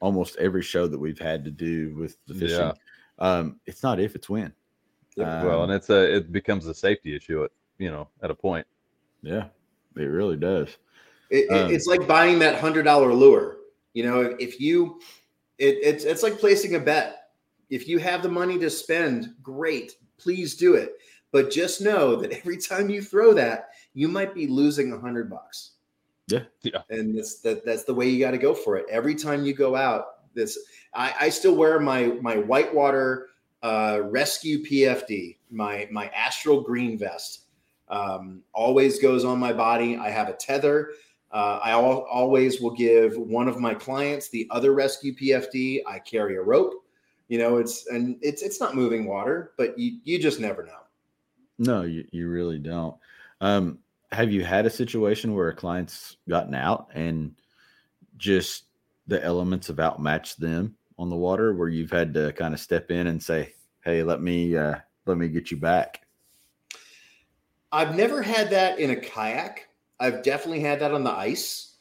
almost 0.00 0.36
every 0.36 0.62
show 0.62 0.86
that 0.86 0.98
we've 0.98 1.18
had 1.18 1.44
to 1.44 1.50
do 1.50 1.94
with 1.96 2.16
the 2.26 2.34
fishing. 2.34 2.58
Yeah. 2.58 2.72
Um, 3.18 3.60
it's 3.66 3.82
not 3.82 3.98
if, 4.00 4.14
it's 4.14 4.28
when. 4.28 4.52
Yep. 5.16 5.44
well, 5.44 5.62
Um, 5.62 5.70
and 5.70 5.72
it's 5.72 5.88
a 5.90 6.16
it 6.16 6.32
becomes 6.32 6.66
a 6.66 6.74
safety 6.74 7.16
issue 7.16 7.44
at 7.44 7.50
you 7.78 7.90
know 7.90 8.08
at 8.22 8.30
a 8.30 8.34
point. 8.34 8.66
yeah, 9.22 9.46
it 9.96 10.02
really 10.02 10.36
does. 10.36 10.68
It, 11.30 11.46
it- 11.48 11.50
Um, 11.50 11.70
it's 11.70 11.86
like 11.86 12.06
buying 12.06 12.38
that 12.40 12.60
hundred 12.60 12.82
dollar 12.84 13.12
lure. 13.14 13.56
You 13.94 14.04
know, 14.04 14.20
if, 14.20 14.38
if 14.38 14.60
you, 14.60 15.00
it, 15.58 15.78
it's 15.82 16.04
it's 16.04 16.22
like 16.22 16.38
placing 16.38 16.74
a 16.74 16.78
bet. 16.80 17.30
If 17.70 17.88
you 17.88 17.98
have 17.98 18.22
the 18.22 18.28
money 18.28 18.58
to 18.58 18.68
spend, 18.70 19.34
great, 19.42 19.96
please 20.18 20.54
do 20.54 20.74
it. 20.74 20.92
But 21.32 21.50
just 21.50 21.80
know 21.80 22.14
that 22.16 22.30
every 22.32 22.58
time 22.58 22.88
you 22.90 23.00
throw 23.02 23.32
that, 23.34 23.70
you 23.94 24.06
might 24.08 24.34
be 24.34 24.46
losing 24.46 24.92
a 24.92 24.98
hundred 25.00 25.28
bucks. 25.30 25.72
Yeah. 26.28 26.42
Yeah. 26.62 26.82
and 26.90 27.16
that's 27.16 27.40
that, 27.40 27.64
that's 27.64 27.84
the 27.84 27.94
way 27.94 28.08
you 28.08 28.18
got 28.18 28.32
to 28.32 28.38
go 28.38 28.54
for 28.54 28.76
it. 28.76 28.86
Every 28.90 29.14
time 29.14 29.44
you 29.44 29.54
go 29.54 29.76
out, 29.76 30.34
this 30.34 30.58
I, 30.94 31.14
I 31.20 31.28
still 31.28 31.54
wear 31.54 31.78
my 31.80 32.06
my 32.20 32.36
whitewater 32.36 33.28
uh, 33.62 34.00
rescue 34.04 34.64
PFD, 34.64 35.38
my 35.50 35.88
my 35.90 36.08
astral 36.08 36.60
green 36.60 36.98
vest. 36.98 37.42
Um, 37.88 38.42
always 38.52 38.98
goes 38.98 39.24
on 39.24 39.38
my 39.38 39.52
body. 39.52 39.96
I 39.96 40.10
have 40.10 40.28
a 40.28 40.34
tether. 40.34 40.90
Uh, 41.32 41.60
I 41.62 41.70
al- 41.70 42.06
always 42.10 42.60
will 42.60 42.74
give 42.74 43.16
one 43.16 43.48
of 43.48 43.60
my 43.60 43.74
clients 43.74 44.28
the 44.28 44.46
other 44.50 44.72
rescue 44.72 45.14
PFD. 45.14 45.82
I 45.86 45.98
carry 45.98 46.36
a 46.36 46.42
rope. 46.42 46.84
You 47.28 47.38
know, 47.38 47.56
it's 47.58 47.86
and 47.88 48.16
it's 48.22 48.42
it's 48.42 48.60
not 48.60 48.74
moving 48.74 49.06
water, 49.06 49.52
but 49.56 49.78
you 49.78 49.98
you 50.04 50.18
just 50.18 50.40
never 50.40 50.64
know. 50.64 50.80
No, 51.58 51.82
you, 51.82 52.06
you 52.10 52.28
really 52.28 52.58
don't. 52.58 52.96
Um, 53.40 53.78
have 54.16 54.32
you 54.32 54.42
had 54.42 54.64
a 54.64 54.70
situation 54.70 55.34
where 55.34 55.48
a 55.48 55.54
client's 55.54 56.16
gotten 56.26 56.54
out 56.54 56.88
and 56.94 57.34
just 58.16 58.64
the 59.06 59.22
elements 59.22 59.66
have 59.66 59.78
outmatched 59.78 60.40
them 60.40 60.74
on 60.98 61.10
the 61.10 61.16
water 61.16 61.52
where 61.52 61.68
you've 61.68 61.90
had 61.90 62.14
to 62.14 62.32
kind 62.32 62.54
of 62.54 62.60
step 62.60 62.90
in 62.90 63.08
and 63.08 63.22
say, 63.22 63.52
Hey, 63.84 64.02
let 64.02 64.22
me 64.22 64.56
uh 64.56 64.76
let 65.04 65.18
me 65.18 65.28
get 65.28 65.50
you 65.50 65.58
back. 65.58 66.06
I've 67.70 67.94
never 67.94 68.22
had 68.22 68.48
that 68.50 68.78
in 68.78 68.90
a 68.90 68.96
kayak. 68.96 69.68
I've 70.00 70.22
definitely 70.22 70.60
had 70.60 70.80
that 70.80 70.92
on 70.92 71.04
the 71.04 71.12
ice. 71.12 71.74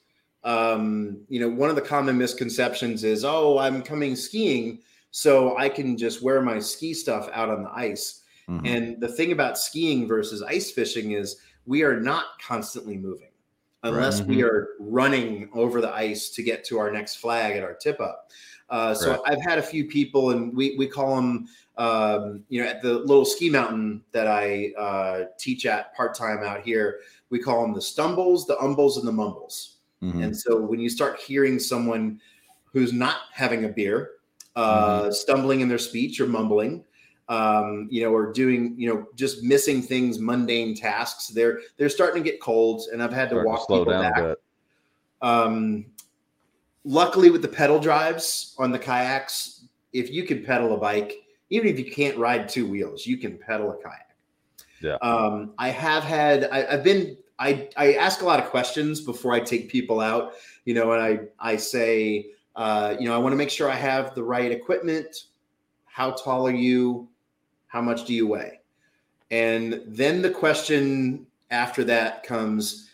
Um, 0.43 1.21
you 1.29 1.39
know, 1.39 1.49
one 1.49 1.69
of 1.69 1.75
the 1.75 1.81
common 1.81 2.17
misconceptions 2.17 3.03
is, 3.03 3.23
oh, 3.23 3.57
I'm 3.57 3.81
coming 3.81 4.15
skiing, 4.15 4.79
so 5.11 5.57
I 5.57 5.69
can 5.69 5.97
just 5.97 6.21
wear 6.21 6.41
my 6.41 6.59
ski 6.59 6.93
stuff 6.93 7.29
out 7.33 7.49
on 7.49 7.63
the 7.63 7.71
ice. 7.71 8.21
Mhm. 8.47 8.67
And 8.67 9.01
the 9.01 9.07
thing 9.07 9.31
about 9.31 9.57
skiing 9.57 10.07
versus 10.07 10.43
ice 10.43 10.69
fishing 10.69 11.13
is 11.13 11.38
we 11.66 11.84
are 11.84 11.99
not 11.99 12.39
constantly 12.39 12.97
moving 12.97 13.30
unless 13.84 14.22
we 14.22 14.41
are 14.41 14.70
running 14.80 15.47
over 15.53 15.80
the 15.80 15.93
ice 15.93 16.30
to 16.32 16.41
get 16.41 16.63
to 16.66 16.80
our 16.80 16.91
next 16.91 17.18
flag 17.18 17.55
at 17.55 17.63
our 17.63 17.76
tip 17.76 17.99
up. 17.99 18.32
Uh, 18.70 18.95
so 18.95 19.11
Right. 19.11 19.20
I've 19.28 19.41
had 19.43 19.59
a 19.59 19.61
few 19.61 19.86
people, 19.86 20.32
and 20.32 20.55
we 20.55 20.76
we 20.76 20.88
call 20.88 21.16
them, 21.16 21.47
um, 21.78 22.43
you 22.49 22.63
know, 22.63 22.68
at 22.68 22.82
the 22.82 22.93
little 22.93 23.26
ski 23.26 23.47
mountain 23.49 24.03
that 24.11 24.28
I 24.28 24.74
uh, 24.76 25.26
teach 25.38 25.68
at 25.68 25.95
part 25.95 26.16
time 26.16 26.39
out 26.43 26.61
here. 26.61 27.01
We 27.30 27.38
call 27.39 27.61
them 27.61 27.74
the 27.74 27.82
stumbles, 27.82 28.47
the 28.47 28.55
umbles, 28.55 28.97
and 28.97 29.07
the 29.07 29.11
mumbles. 29.11 29.78
Mhm. 30.01 30.24
And 30.24 30.38
so 30.38 30.59
when 30.59 30.80
you 30.80 30.89
start 30.89 31.20
hearing 31.20 31.59
someone 31.59 32.20
who's 32.74 32.91
not 32.91 33.18
having 33.34 33.66
a 33.66 33.70
beer, 33.70 34.11
uh, 34.55 35.11
stumbling 35.11 35.61
in 35.61 35.70
their 35.70 35.78
speech 35.78 36.20
or 36.20 36.26
mumbling, 36.26 36.84
um, 37.28 37.88
you 37.89 38.03
know, 38.03 38.13
or 38.13 38.32
doing, 38.32 38.76
you 38.78 38.93
know, 38.93 39.07
just 39.15 39.43
missing 39.43 39.82
things, 39.82 40.19
mundane 40.19 40.76
tasks, 40.76 41.28
they're 41.28 41.59
they're 41.78 41.89
starting 41.89 42.23
to 42.23 42.30
get 42.30 42.39
cold, 42.39 42.84
and 42.91 43.01
I've 43.01 43.13
had 43.13 43.30
to 43.30 43.36
Starting 43.36 43.43
to 43.43 43.49
walk 43.49 43.67
slow 43.67 43.80
people 43.80 43.93
down 43.93 44.13
back. 44.13 44.38
Um, 45.21 45.86
luckily, 46.84 47.30
with 47.32 47.41
the 47.41 47.47
pedal 47.47 47.80
drives 47.80 48.55
on 48.59 48.71
the 48.71 48.80
kayaks, 48.80 49.65
if 49.91 50.11
you 50.11 50.23
can 50.23 50.43
pedal 50.43 50.73
a 50.76 50.78
bike, 50.78 51.13
even 51.49 51.67
if 51.67 51.80
you 51.80 51.91
can't 51.91 52.17
ride 52.17 52.47
two 52.47 52.67
wheels, 52.67 53.07
you 53.07 53.17
can 53.17 53.38
pedal 53.38 53.71
a 53.71 53.78
kayak. 53.82 54.15
Yeah. 54.82 54.95
Um, 55.01 55.53
I 55.57 55.69
have 55.69 56.03
had. 56.03 56.47
I, 56.51 56.73
I've 56.73 56.84
been. 56.84 57.17
I 57.39 57.69
I 57.76 57.93
ask 57.95 58.21
a 58.21 58.26
lot 58.26 58.39
of 58.39 58.49
questions 58.49 59.01
before 59.01 59.34
I 59.34 59.39
take 59.39 59.69
people 59.69 59.99
out. 59.99 60.34
You 60.65 60.76
know, 60.76 60.91
and 60.91 61.01
I 61.01 61.53
I 61.53 61.55
say, 61.55 62.28
uh, 62.55 62.95
you 62.99 63.07
know, 63.07 63.15
I 63.15 63.17
want 63.17 63.34
to 63.34 63.38
make 63.38 63.49
sure 63.49 63.69
I 63.69 63.76
have 63.76 64.13
the 64.13 64.23
right 64.23 64.51
equipment. 64.51 65.26
How 65.86 66.11
tall 66.11 66.47
are 66.47 66.51
you? 66.51 67.07
How 67.76 67.82
much 67.82 68.05
do 68.05 68.13
you 68.13 68.26
weigh? 68.26 68.61
And 69.32 69.82
then 69.86 70.21
the 70.21 70.30
question 70.30 71.28
after 71.51 71.84
that 71.84 72.23
comes 72.23 72.89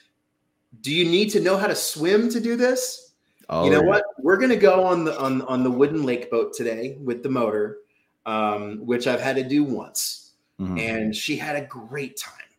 do 0.81 0.91
you 0.91 1.05
need 1.05 1.29
to 1.29 1.39
know 1.39 1.55
how 1.55 1.67
to 1.67 1.75
swim 1.75 2.29
to 2.29 2.39
do 2.41 2.55
this 2.55 3.13
Oh, 3.49 3.63
you 3.65 3.69
know 3.69 3.81
yeah. 3.81 3.87
what 3.89 4.03
we're 4.19 4.37
going 4.37 4.49
to 4.49 4.55
go 4.71 4.83
on 4.83 5.03
the 5.05 5.17
on, 5.19 5.41
on 5.43 5.63
the 5.63 5.69
wooden 5.69 6.01
lake 6.03 6.31
boat 6.31 6.53
today 6.53 6.97
with 7.03 7.21
the 7.21 7.29
motor 7.29 7.77
um, 8.25 8.79
which 8.85 9.05
i've 9.07 9.21
had 9.21 9.35
to 9.35 9.43
do 9.43 9.63
once 9.63 10.31
Mhm. 10.59 10.79
and 10.79 11.15
she 11.15 11.35
had 11.37 11.55
a 11.55 11.65
great 11.65 12.17
time 12.17 12.51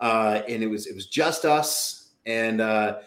uh, 0.00 0.40
and 0.48 0.62
it 0.62 0.68
was 0.68 0.86
it 0.86 0.94
was 0.94 1.06
just 1.06 1.44
us 1.44 2.10
and 2.26 2.60
uh, 2.60 2.98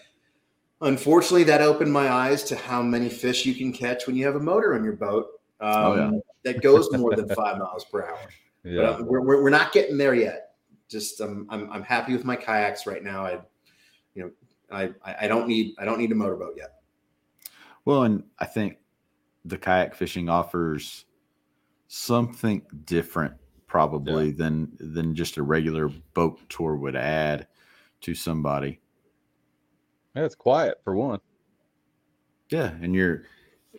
unfortunately 0.81 1.43
that 1.45 1.61
opened 1.61 1.91
my 1.91 2.09
eyes 2.11 2.43
to 2.43 2.55
how 2.55 2.81
many 2.81 3.09
fish 3.09 3.45
you 3.45 3.55
can 3.55 3.71
catch 3.73 4.07
when 4.07 4.15
you 4.15 4.25
have 4.25 4.35
a 4.35 4.39
motor 4.39 4.75
on 4.75 4.83
your 4.83 4.93
boat 5.07 5.25
um, 5.61 5.69
Oh, 5.85 5.95
yeah. 5.95 6.11
that 6.43 6.61
goes 6.61 6.91
more 6.93 7.15
than 7.15 7.27
five 7.29 7.57
miles 7.57 7.85
per 7.85 8.03
hour 8.05 8.29
Yeah. 8.63 8.81
uh, 8.81 9.03
we're, 9.03 9.21
we're, 9.21 9.43
we're 9.43 9.49
not 9.49 9.71
getting 9.71 9.97
there 9.97 10.13
yet. 10.13 10.51
Just 10.89 11.21
um, 11.21 11.47
I'm 11.49 11.71
I'm 11.71 11.83
happy 11.83 12.13
with 12.13 12.25
my 12.25 12.35
kayaks 12.35 12.85
right 12.85 13.03
now. 13.03 13.25
I, 13.25 13.39
you 14.13 14.23
know, 14.23 14.31
I 14.71 14.91
I 15.05 15.25
I 15.25 15.27
don't 15.27 15.47
need 15.47 15.75
I 15.79 15.85
don't 15.85 15.97
need 15.97 16.11
a 16.11 16.15
motorboat 16.15 16.55
yet. 16.57 16.81
Well, 17.85 18.03
and 18.03 18.23
I 18.39 18.45
think 18.45 18.77
the 19.45 19.57
kayak 19.57 19.95
fishing 19.95 20.29
offers 20.29 21.05
something 21.87 22.61
different 22.85 23.33
probably 23.67 24.31
than 24.31 24.69
than 24.79 25.15
just 25.15 25.37
a 25.37 25.43
regular 25.43 25.89
boat 26.13 26.39
tour 26.49 26.75
would 26.75 26.95
add 26.95 27.47
to 28.01 28.13
somebody. 28.13 28.81
Yeah, 30.15 30.25
it's 30.25 30.35
quiet 30.35 30.81
for 30.83 30.95
one. 30.95 31.21
Yeah, 32.49 32.73
and 32.81 32.93
you're 32.93 33.23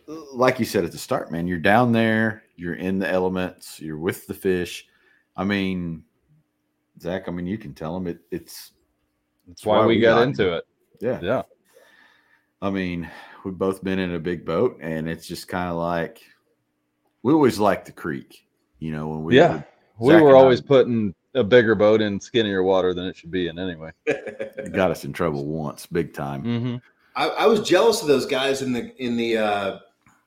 like 0.06 0.58
you 0.58 0.64
said 0.64 0.84
at 0.84 0.92
the 0.92 0.98
start, 0.98 1.30
man, 1.30 1.46
you're 1.46 1.58
down 1.58 1.92
there, 1.92 2.42
you're 2.56 2.74
in 2.74 2.98
the 2.98 3.08
elements, 3.10 3.80
you're 3.80 3.98
with 3.98 4.26
the 4.26 4.34
fish. 4.34 4.86
I 5.36 5.44
mean, 5.44 6.04
Zach, 7.00 7.28
I 7.28 7.30
mean, 7.30 7.46
you 7.46 7.58
can 7.58 7.74
tell 7.74 7.94
them 7.94 8.06
it, 8.06 8.18
it's 8.30 8.72
That's 9.48 9.64
why, 9.64 9.84
we 9.86 9.98
got 10.00 10.22
into 10.22 10.54
it. 10.56 10.64
yeah. 11.00 11.18
Yeah. 11.22 11.42
I 12.60 12.70
mean, 12.70 13.10
we've 13.44 13.58
both 13.58 13.82
been 13.82 13.98
in 13.98 14.14
a 14.14 14.18
big 14.20 14.44
boat, 14.44 14.78
and 14.80 15.08
it's 15.08 15.26
just 15.26 15.48
kind 15.48 15.68
of 15.68 15.76
like 15.76 16.20
we 17.22 17.32
always 17.32 17.58
like 17.58 17.84
the 17.84 17.92
creek, 17.92 18.46
you 18.78 18.92
know, 18.92 19.08
when 19.08 19.24
we 19.24 19.36
Yeah. 19.36 19.62
We 19.98 20.14
were 20.14 20.28
and 20.28 20.36
I- 20.36 20.40
always 20.40 20.60
putting 20.60 21.14
a 21.34 21.42
bigger 21.42 21.74
boat 21.74 22.00
in 22.02 22.20
skinnier 22.20 22.62
water 22.62 22.92
than 22.94 23.06
it 23.06 23.16
should 23.16 23.30
be 23.30 23.48
in 23.48 23.58
anyway. 23.58 23.90
it 24.06 24.72
got 24.74 24.90
us 24.90 25.04
in 25.04 25.12
trouble 25.12 25.46
once, 25.46 25.86
big 25.86 26.12
time. 26.12 26.42
Mm-hmm. 26.44 26.76
I, 27.16 27.28
I 27.28 27.46
was 27.46 27.60
jealous 27.66 28.00
of 28.02 28.08
those 28.08 28.26
guys 28.26 28.62
in 28.62 28.72
the 28.72 28.94
in 29.02 29.16
the 29.16 29.38
uh, 29.38 29.78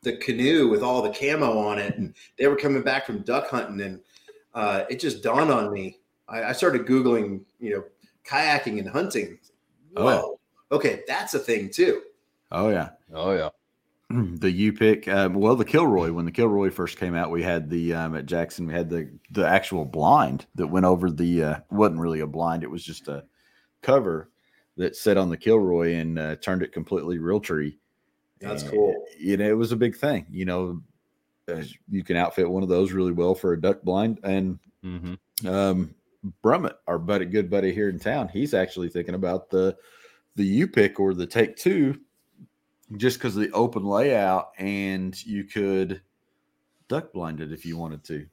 the 0.06 0.16
canoe 0.18 0.70
with 0.70 0.82
all 0.82 1.02
the 1.02 1.10
camo 1.10 1.58
on 1.58 1.78
it, 1.80 1.98
and 1.98 2.16
they 2.38 2.48
were 2.48 2.56
coming 2.56 2.82
back 2.82 3.06
from 3.06 3.24
duck 3.24 3.50
hunting, 3.50 3.82
and 3.82 4.00
uh, 4.54 4.86
it 4.90 5.02
just 5.02 5.22
dawned 5.22 5.52
on 5.52 5.74
me. 5.74 6.00
I, 6.30 6.44
I 6.46 6.52
started 6.54 6.86
googling, 6.86 7.42
you 7.60 7.72
know, 7.72 7.84
kayaking 8.26 8.80
and 8.80 8.88
hunting. 8.88 9.38
Oh, 9.98 10.10
yeah. 10.10 10.16
Whoa, 10.16 10.40
okay, 10.72 11.02
that's 11.08 11.34
a 11.34 11.40
thing 11.40 11.70
too. 11.70 12.04
Oh 12.52 12.70
yeah, 12.70 12.90
Oh 13.14 13.34
yeah. 13.34 13.50
the 14.10 14.72
Yupik. 14.72 15.08
Um, 15.08 15.34
well, 15.34 15.56
the 15.56 15.66
Kilroy. 15.66 16.12
When 16.12 16.26
the 16.26 16.32
Kilroy 16.32 16.70
first 16.70 17.00
came 17.00 17.16
out, 17.16 17.32
we 17.32 17.42
had 17.42 17.70
the 17.70 17.94
um, 17.94 18.16
at 18.16 18.28
Jackson. 18.28 18.68
We 18.68 18.74
had 18.74 18.90
the 18.90 19.10
the 19.32 19.48
actual 19.48 19.86
blind 19.86 20.46
that 20.56 20.68
went 20.68 20.86
over 20.86 21.10
the. 21.10 21.44
Uh, 21.44 21.60
wasn't 21.72 22.00
really 22.00 22.20
a 22.20 22.28
blind. 22.28 22.64
It 22.64 22.70
was 22.70 22.84
just 22.84 23.08
a 23.08 23.24
cover 23.82 24.30
that 24.78 24.96
set 24.96 25.18
on 25.18 25.30
the 25.30 25.38
Kilroy 25.38 25.96
and 25.96 26.20
uh, 26.20 26.36
turned 26.36 26.62
it 26.62 26.72
completely 26.72 27.18
Realtree. 27.18 27.78
That's 28.40 28.64
And, 28.64 28.72
cool. 28.72 29.06
You 29.18 29.38
know, 29.38 29.48
it 29.48 29.58
was 29.58 29.72
a 29.72 29.76
big 29.78 29.96
thing. 29.96 30.26
You 30.30 30.46
know, 30.46 30.82
you 31.90 32.04
can 32.04 32.18
outfit 32.18 32.50
one 32.50 32.64
of 32.64 32.70
those 32.70 32.92
really 32.92 33.12
well 33.12 33.36
for 33.36 33.54
a 33.54 33.62
duck 33.62 33.82
blind. 33.84 34.20
And 34.24 34.60
Mm-hmm. 34.84 35.48
um, 35.48 35.96
Brummett, 36.44 36.76
our 36.88 37.00
buddy, 37.00 37.26
good 37.26 37.50
buddy 37.50 37.74
here 37.74 37.90
in 37.90 37.98
town, 38.00 38.28
he's 38.30 38.54
actually 38.54 38.90
thinking 38.90 39.16
about 39.16 39.50
the 39.50 39.76
the 40.36 40.62
Yupik 40.62 41.00
or 41.00 41.14
the 41.14 41.26
take 41.26 41.56
two, 41.56 42.00
just 42.98 43.18
because 43.18 43.36
of 43.38 43.42
the 43.44 43.52
open 43.52 43.84
layout, 43.86 44.52
and 44.60 45.24
you 45.26 45.44
could 45.46 46.02
duck 46.88 47.14
blind 47.14 47.42
it 47.42 47.52
if 47.52 47.66
you 47.66 47.78
wanted 47.78 48.04
to. 48.04 48.28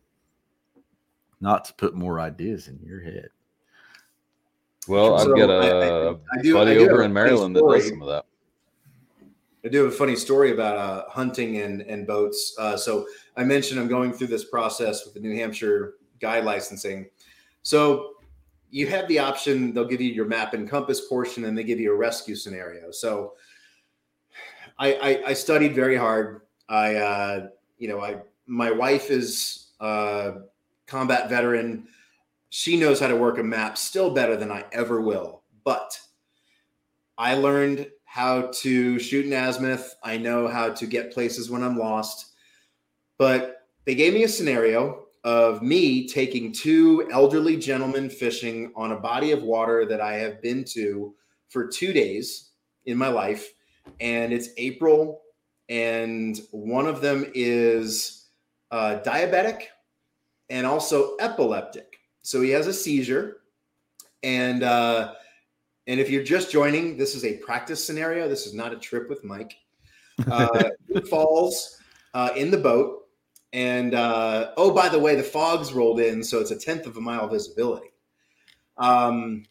Not 1.41 1.65
to 1.67 1.75
put 1.75 1.95
more 1.95 2.19
ideas 2.21 2.69
in 2.69 2.79
your 2.85 3.01
head. 3.01 3.29
Well, 4.89 5.17
I've 5.17 5.37
got 5.37 5.51
I- 5.51 5.69
I- 5.69 5.87
a 5.87 6.11
I 6.33 6.43
do- 6.43 6.55
buddy 6.55 6.71
I 6.73 6.75
do 6.75 6.91
over 6.91 7.03
in 7.03 7.13
Maryland 7.13 7.55
that 7.57 7.67
does 7.67 7.89
some 7.89 8.03
of 8.03 8.09
that. 8.09 8.27
I 9.65 9.69
do 9.69 9.85
have 9.85 9.93
a 9.93 9.97
funny 9.97 10.17
story 10.17 10.51
about 10.53 10.77
uh, 10.77 11.09
hunting 11.09 11.59
and, 11.59 11.83
and 11.83 12.07
boats. 12.07 12.55
Uh, 12.59 12.77
so 12.77 13.07
I 13.37 13.45
mentioned 13.45 13.79
I'm 13.79 13.89
going 13.89 14.13
through 14.13 14.27
this 14.27 14.45
process 14.45 15.05
with 15.05 15.15
the 15.15 15.21
New 15.21 15.37
Hampshire 15.37 15.95
guide 16.21 16.45
licensing. 16.45 17.09
So 17.63 18.15
you 18.71 18.89
have 18.89 19.07
the 19.07 19.21
option, 19.21 19.73
they'll 19.73 19.85
give 19.85 20.01
you 20.01 20.13
your 20.13 20.27
map 20.27 20.55
and 20.55 20.69
compass 20.69 21.07
portion 21.07 21.45
and 21.45 21.57
they 21.57 21.63
give 21.63 21.79
you 21.79 21.93
a 21.93 21.97
rescue 21.97 22.35
scenario. 22.35 22.91
So 22.91 23.35
I, 24.79 24.95
I, 24.95 25.23
I 25.29 25.33
studied 25.35 25.75
very 25.75 25.97
hard. 25.97 26.43
I, 26.69 26.97
uh, 26.97 27.49
you 27.79 27.87
know, 27.87 28.01
I, 28.01 28.17
my 28.47 28.71
wife 28.71 29.11
is 29.11 29.69
a 29.79 30.35
combat 30.87 31.29
veteran. 31.29 31.87
She 32.49 32.79
knows 32.79 32.99
how 32.99 33.09
to 33.09 33.17
work 33.17 33.39
a 33.39 33.43
map 33.43 33.79
still 33.79 34.13
better 34.13 34.37
than 34.37 34.51
I 34.51 34.65
ever 34.73 35.01
will. 35.01 35.43
But 35.65 35.99
I 37.17 37.35
learned 37.35 37.89
how 38.13 38.43
to 38.53 38.99
shoot 38.99 39.25
an 39.25 39.33
azimuth. 39.33 39.95
I 40.03 40.19
know 40.19 40.47
how 40.47 40.69
to 40.69 40.87
get 40.87 41.15
places 41.15 41.51
when 41.51 41.63
I'm 41.63 41.79
lost. 41.79 42.35
But 43.17 43.63
they 43.87 43.95
gave 43.95 44.13
me 44.13 44.25
a 44.25 44.29
scenario 44.29 45.07
of 45.25 45.63
me 45.63 46.07
taking 46.07 46.53
two 46.53 47.09
elderly 47.11 47.57
gentlemen 47.57 48.11
fishing 48.11 48.71
on 48.77 48.93
a 48.93 49.01
body 49.01 49.31
of 49.31 49.43
water 49.43 49.87
that 49.87 50.03
I 50.03 50.17
have 50.17 50.43
been 50.43 50.63
to 50.75 51.15
for 51.49 51.67
two 51.67 51.95
days 51.95 52.51
in 52.85 52.99
my 52.99 53.09
life. 53.09 53.55
And 53.99 54.31
it's 54.31 54.51
April, 54.59 55.23
and 55.71 56.39
one 56.51 56.87
of 56.87 57.01
them 57.01 57.25
is 57.35 58.27
uh, 58.71 59.01
diabetic 59.03 59.69
and 60.51 60.67
also 60.67 61.17
epileptic. 61.19 61.97
So 62.21 62.43
he 62.43 62.51
has 62.51 62.67
a 62.67 62.75
seizure. 62.75 63.39
And, 64.23 64.63
uh, 64.63 65.15
and 65.87 65.99
if 65.99 66.11
you're 66.11 66.23
just 66.23 66.51
joining, 66.51 66.97
this 66.97 67.15
is 67.15 67.25
a 67.25 67.39
practice 67.39 67.85
scenario. 67.85 68.29
This 68.29 68.47
is 68.47 68.55
not 68.55 68.73
a 68.73 68.77
trip 68.77 69.09
with 69.09 69.25
Mike. 69.25 69.57
Uh, 70.31 70.69
falls 71.09 71.79
uh, 72.15 72.31
in 72.37 72.51
the 72.51 72.57
boat. 72.57 73.09
And 73.53 73.95
uh, 73.95 74.53
oh, 74.57 74.73
by 74.73 74.89
the 74.89 74.99
way, 74.99 75.17
the 75.17 75.23
fog's 75.23 75.73
rolled 75.73 76.01
in, 76.01 76.23
so 76.23 76.39
it's 76.39 76.51
a 76.51 76.59
tenth 76.59 76.87
of 76.87 76.97
a 76.97 77.01
mile 77.01 77.29
visibility. 77.29 77.93
Um, 78.79 79.45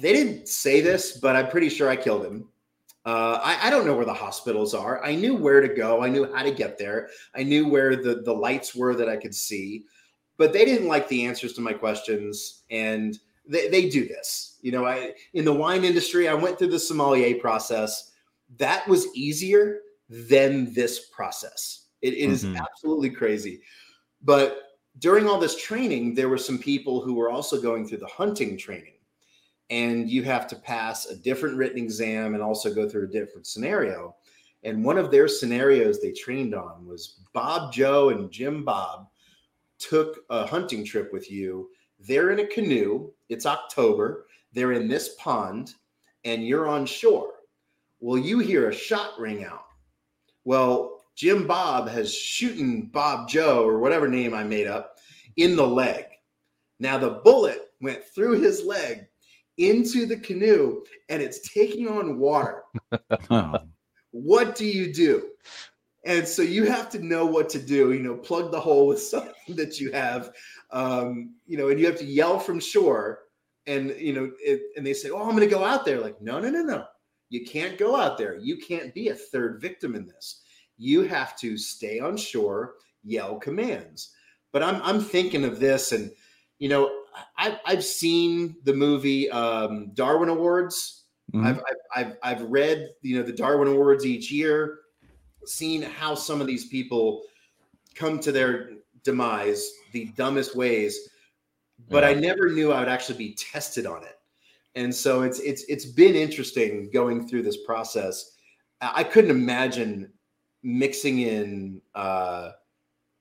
they 0.00 0.12
didn't 0.12 0.48
say 0.48 0.80
this, 0.80 1.18
but 1.18 1.36
I'm 1.36 1.48
pretty 1.48 1.68
sure 1.68 1.88
I 1.88 1.96
killed 1.96 2.24
him. 2.24 2.48
Uh, 3.04 3.38
I, 3.42 3.68
I 3.68 3.70
don't 3.70 3.86
know 3.86 3.94
where 3.94 4.04
the 4.04 4.12
hospitals 4.12 4.74
are. 4.74 5.04
I 5.04 5.14
knew 5.14 5.36
where 5.36 5.60
to 5.60 5.68
go. 5.68 6.02
I 6.02 6.08
knew 6.08 6.32
how 6.34 6.42
to 6.42 6.50
get 6.50 6.76
there. 6.76 7.08
I 7.34 7.44
knew 7.44 7.68
where 7.68 7.94
the, 7.94 8.22
the 8.24 8.32
lights 8.32 8.74
were 8.74 8.96
that 8.96 9.08
I 9.08 9.16
could 9.16 9.34
see, 9.34 9.84
but 10.38 10.52
they 10.52 10.64
didn't 10.64 10.88
like 10.88 11.06
the 11.08 11.24
answers 11.24 11.52
to 11.54 11.60
my 11.60 11.72
questions. 11.72 12.62
And 12.70 13.16
they, 13.48 13.68
they 13.68 13.88
do 13.88 14.06
this. 14.06 14.58
You 14.62 14.72
know, 14.72 14.86
I 14.86 15.14
in 15.34 15.44
the 15.44 15.52
wine 15.52 15.84
industry, 15.84 16.28
I 16.28 16.34
went 16.34 16.58
through 16.58 16.70
the 16.70 16.78
sommelier 16.78 17.38
process. 17.38 18.12
That 18.58 18.86
was 18.88 19.06
easier 19.14 19.80
than 20.08 20.72
this 20.72 21.06
process. 21.08 21.86
It, 22.02 22.14
it 22.14 22.30
is 22.30 22.44
Mhm. 22.44 22.56
absolutely 22.58 23.10
crazy. 23.10 23.60
But 24.22 24.62
during 24.98 25.26
all 25.28 25.38
this 25.38 25.56
training, 25.56 26.14
there 26.14 26.28
were 26.28 26.38
some 26.38 26.58
people 26.58 27.00
who 27.00 27.14
were 27.14 27.28
also 27.28 27.60
going 27.60 27.86
through 27.86 27.98
the 27.98 28.06
hunting 28.06 28.56
training. 28.56 28.94
And 29.68 30.08
you 30.08 30.22
have 30.22 30.46
to 30.48 30.56
pass 30.56 31.06
a 31.06 31.16
different 31.16 31.56
written 31.56 31.78
exam 31.78 32.34
and 32.34 32.42
also 32.42 32.72
go 32.72 32.88
through 32.88 33.04
a 33.04 33.08
different 33.08 33.46
scenario. 33.48 34.14
And 34.62 34.84
one 34.84 34.96
of 34.96 35.10
their 35.10 35.26
scenarios 35.28 36.00
they 36.00 36.12
trained 36.12 36.54
on 36.54 36.86
was 36.86 37.20
Bob 37.32 37.72
Joe 37.72 38.10
and 38.10 38.30
Jim 38.30 38.64
Bob 38.64 39.08
took 39.78 40.24
a 40.30 40.46
hunting 40.46 40.84
trip 40.84 41.12
with 41.12 41.30
you. 41.30 41.68
They're 41.98 42.30
in 42.30 42.40
a 42.40 42.46
canoe. 42.46 43.10
It's 43.28 43.46
October. 43.46 44.26
They're 44.52 44.72
in 44.72 44.88
this 44.88 45.14
pond 45.18 45.74
and 46.24 46.46
you're 46.46 46.68
on 46.68 46.86
shore. 46.86 47.30
Well, 48.00 48.18
you 48.18 48.38
hear 48.38 48.68
a 48.68 48.74
shot 48.74 49.18
ring 49.18 49.44
out. 49.44 49.64
Well, 50.44 51.04
Jim 51.14 51.46
Bob 51.46 51.88
has 51.88 52.14
shooting 52.14 52.86
Bob 52.86 53.28
Joe 53.28 53.64
or 53.64 53.78
whatever 53.78 54.06
name 54.06 54.34
I 54.34 54.44
made 54.44 54.66
up 54.66 54.98
in 55.36 55.56
the 55.56 55.66
leg. 55.66 56.04
Now 56.78 56.98
the 56.98 57.20
bullet 57.24 57.70
went 57.80 58.04
through 58.04 58.40
his 58.40 58.62
leg 58.62 59.06
into 59.58 60.04
the 60.04 60.18
canoe 60.18 60.82
and 61.08 61.22
it's 61.22 61.48
taking 61.48 61.88
on 61.88 62.18
water 62.18 62.62
Oh, 63.30 63.54
what 64.10 64.54
do 64.54 64.66
you 64.66 64.92
do? 64.92 65.30
And 66.04 66.26
so 66.26 66.42
you 66.42 66.66
have 66.66 66.88
to 66.90 67.04
know 67.04 67.26
what 67.26 67.48
to 67.50 67.58
do. 67.58 67.92
You 67.92 68.00
know, 68.00 68.16
plug 68.16 68.52
the 68.52 68.60
hole 68.60 68.86
with 68.86 69.00
something 69.00 69.56
that 69.56 69.80
you 69.80 69.90
have. 69.92 70.32
Um, 70.76 71.36
you 71.46 71.56
know, 71.56 71.68
and 71.68 71.80
you 71.80 71.86
have 71.86 71.98
to 71.98 72.04
yell 72.04 72.38
from 72.38 72.60
shore. 72.60 73.20
And 73.66 73.94
you 73.98 74.12
know, 74.12 74.30
it, 74.38 74.60
and 74.76 74.86
they 74.86 74.92
say, 74.92 75.10
"Oh, 75.10 75.22
I'm 75.22 75.36
going 75.36 75.48
to 75.48 75.54
go 75.58 75.64
out 75.64 75.84
there." 75.84 76.00
Like, 76.00 76.20
no, 76.20 76.38
no, 76.38 76.50
no, 76.50 76.62
no. 76.62 76.84
You 77.30 77.44
can't 77.44 77.78
go 77.78 77.96
out 77.96 78.18
there. 78.18 78.36
You 78.36 78.58
can't 78.58 78.94
be 78.94 79.08
a 79.08 79.14
third 79.14 79.60
victim 79.60 79.94
in 79.96 80.06
this. 80.06 80.42
You 80.76 81.02
have 81.02 81.36
to 81.38 81.56
stay 81.56 81.98
on 81.98 82.16
shore, 82.16 82.74
yell 83.02 83.36
commands. 83.36 84.12
But 84.52 84.62
I'm 84.62 84.80
I'm 84.82 85.00
thinking 85.00 85.44
of 85.44 85.58
this, 85.58 85.92
and 85.92 86.12
you 86.58 86.68
know, 86.68 86.90
I, 87.38 87.58
I've 87.64 87.84
seen 87.84 88.56
the 88.64 88.74
movie 88.74 89.30
um, 89.30 89.90
Darwin 89.94 90.28
Awards. 90.28 91.04
Mhm. 91.34 91.46
I've, 91.46 91.58
I've, 91.58 91.96
I've, 91.96 92.16
I've 92.22 92.42
read, 92.50 92.90
you 93.02 93.16
know, 93.16 93.24
the 93.24 93.32
Darwin 93.32 93.68
Awards 93.68 94.06
each 94.06 94.30
year, 94.30 94.78
seen 95.44 95.82
how 95.82 96.14
some 96.14 96.40
of 96.40 96.46
these 96.46 96.66
people 96.66 97.22
come 97.96 98.20
to 98.20 98.30
their 98.30 98.70
demise 99.06 99.72
the 99.92 100.06
dumbest 100.16 100.54
ways, 100.54 101.08
but 101.88 102.04
I 102.04 102.12
never 102.12 102.50
knew 102.50 102.72
I 102.72 102.80
would 102.80 102.88
actually 102.88 103.16
be 103.16 103.34
tested 103.34 103.86
on 103.86 104.02
it. 104.02 104.18
And 104.74 104.94
so 104.94 105.22
it's 105.22 105.40
it's 105.40 105.64
it's 105.64 105.86
been 105.86 106.14
interesting 106.14 106.90
going 106.92 107.26
through 107.26 107.42
this 107.42 107.56
process. 107.64 108.32
I 108.82 109.02
couldn't 109.04 109.30
imagine 109.30 110.12
mixing 110.62 111.20
in 111.20 111.80
uh, 111.94 112.50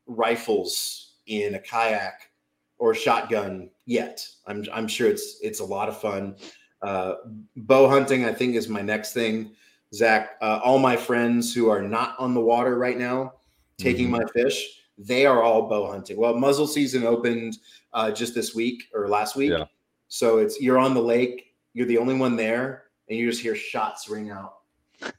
rifles 0.05 1.13
in 1.27 1.55
a 1.55 1.59
kayak 1.59 2.29
or 2.77 2.93
shotgun 2.93 3.69
yet. 3.85 4.27
I'm 4.45 4.65
I'm 4.73 4.87
sure 4.87 5.09
it's 5.09 5.39
it's 5.41 5.61
a 5.61 5.65
lot 5.65 5.87
of 5.87 5.97
fun. 5.97 6.35
Uh, 6.81 7.15
bow 7.55 7.87
hunting, 7.87 8.25
I 8.25 8.33
think, 8.33 8.55
is 8.55 8.67
my 8.67 8.81
next 8.81 9.13
thing. 9.13 9.51
Zach, 9.93 10.35
uh, 10.41 10.59
all 10.61 10.77
my 10.77 10.97
friends 10.97 11.53
who 11.53 11.69
are 11.69 11.81
not 11.81 12.15
on 12.19 12.33
the 12.33 12.41
water 12.41 12.77
right 12.77 12.97
now 12.97 13.33
taking 13.77 14.09
my 14.09 14.23
fish, 14.33 14.81
they 14.97 15.25
are 15.25 15.43
all 15.43 15.67
bow 15.67 15.91
hunting. 15.91 16.17
Well, 16.17 16.35
muzzle 16.35 16.67
season 16.67 17.03
opened 17.05 17.57
uh, 17.93 18.11
just 18.11 18.33
this 18.33 18.55
week 18.55 18.83
or 18.93 19.07
last 19.07 19.35
week. 19.35 19.51
Yeah. 19.51 19.65
So 20.07 20.37
it's 20.37 20.61
you're 20.61 20.77
on 20.77 20.93
the 20.93 21.01
lake, 21.01 21.55
you're 21.73 21.87
the 21.87 21.97
only 21.97 22.15
one 22.15 22.35
there, 22.35 22.85
and 23.09 23.17
you 23.17 23.29
just 23.29 23.41
hear 23.41 23.55
shots 23.55 24.09
ring 24.09 24.31
out. 24.31 24.57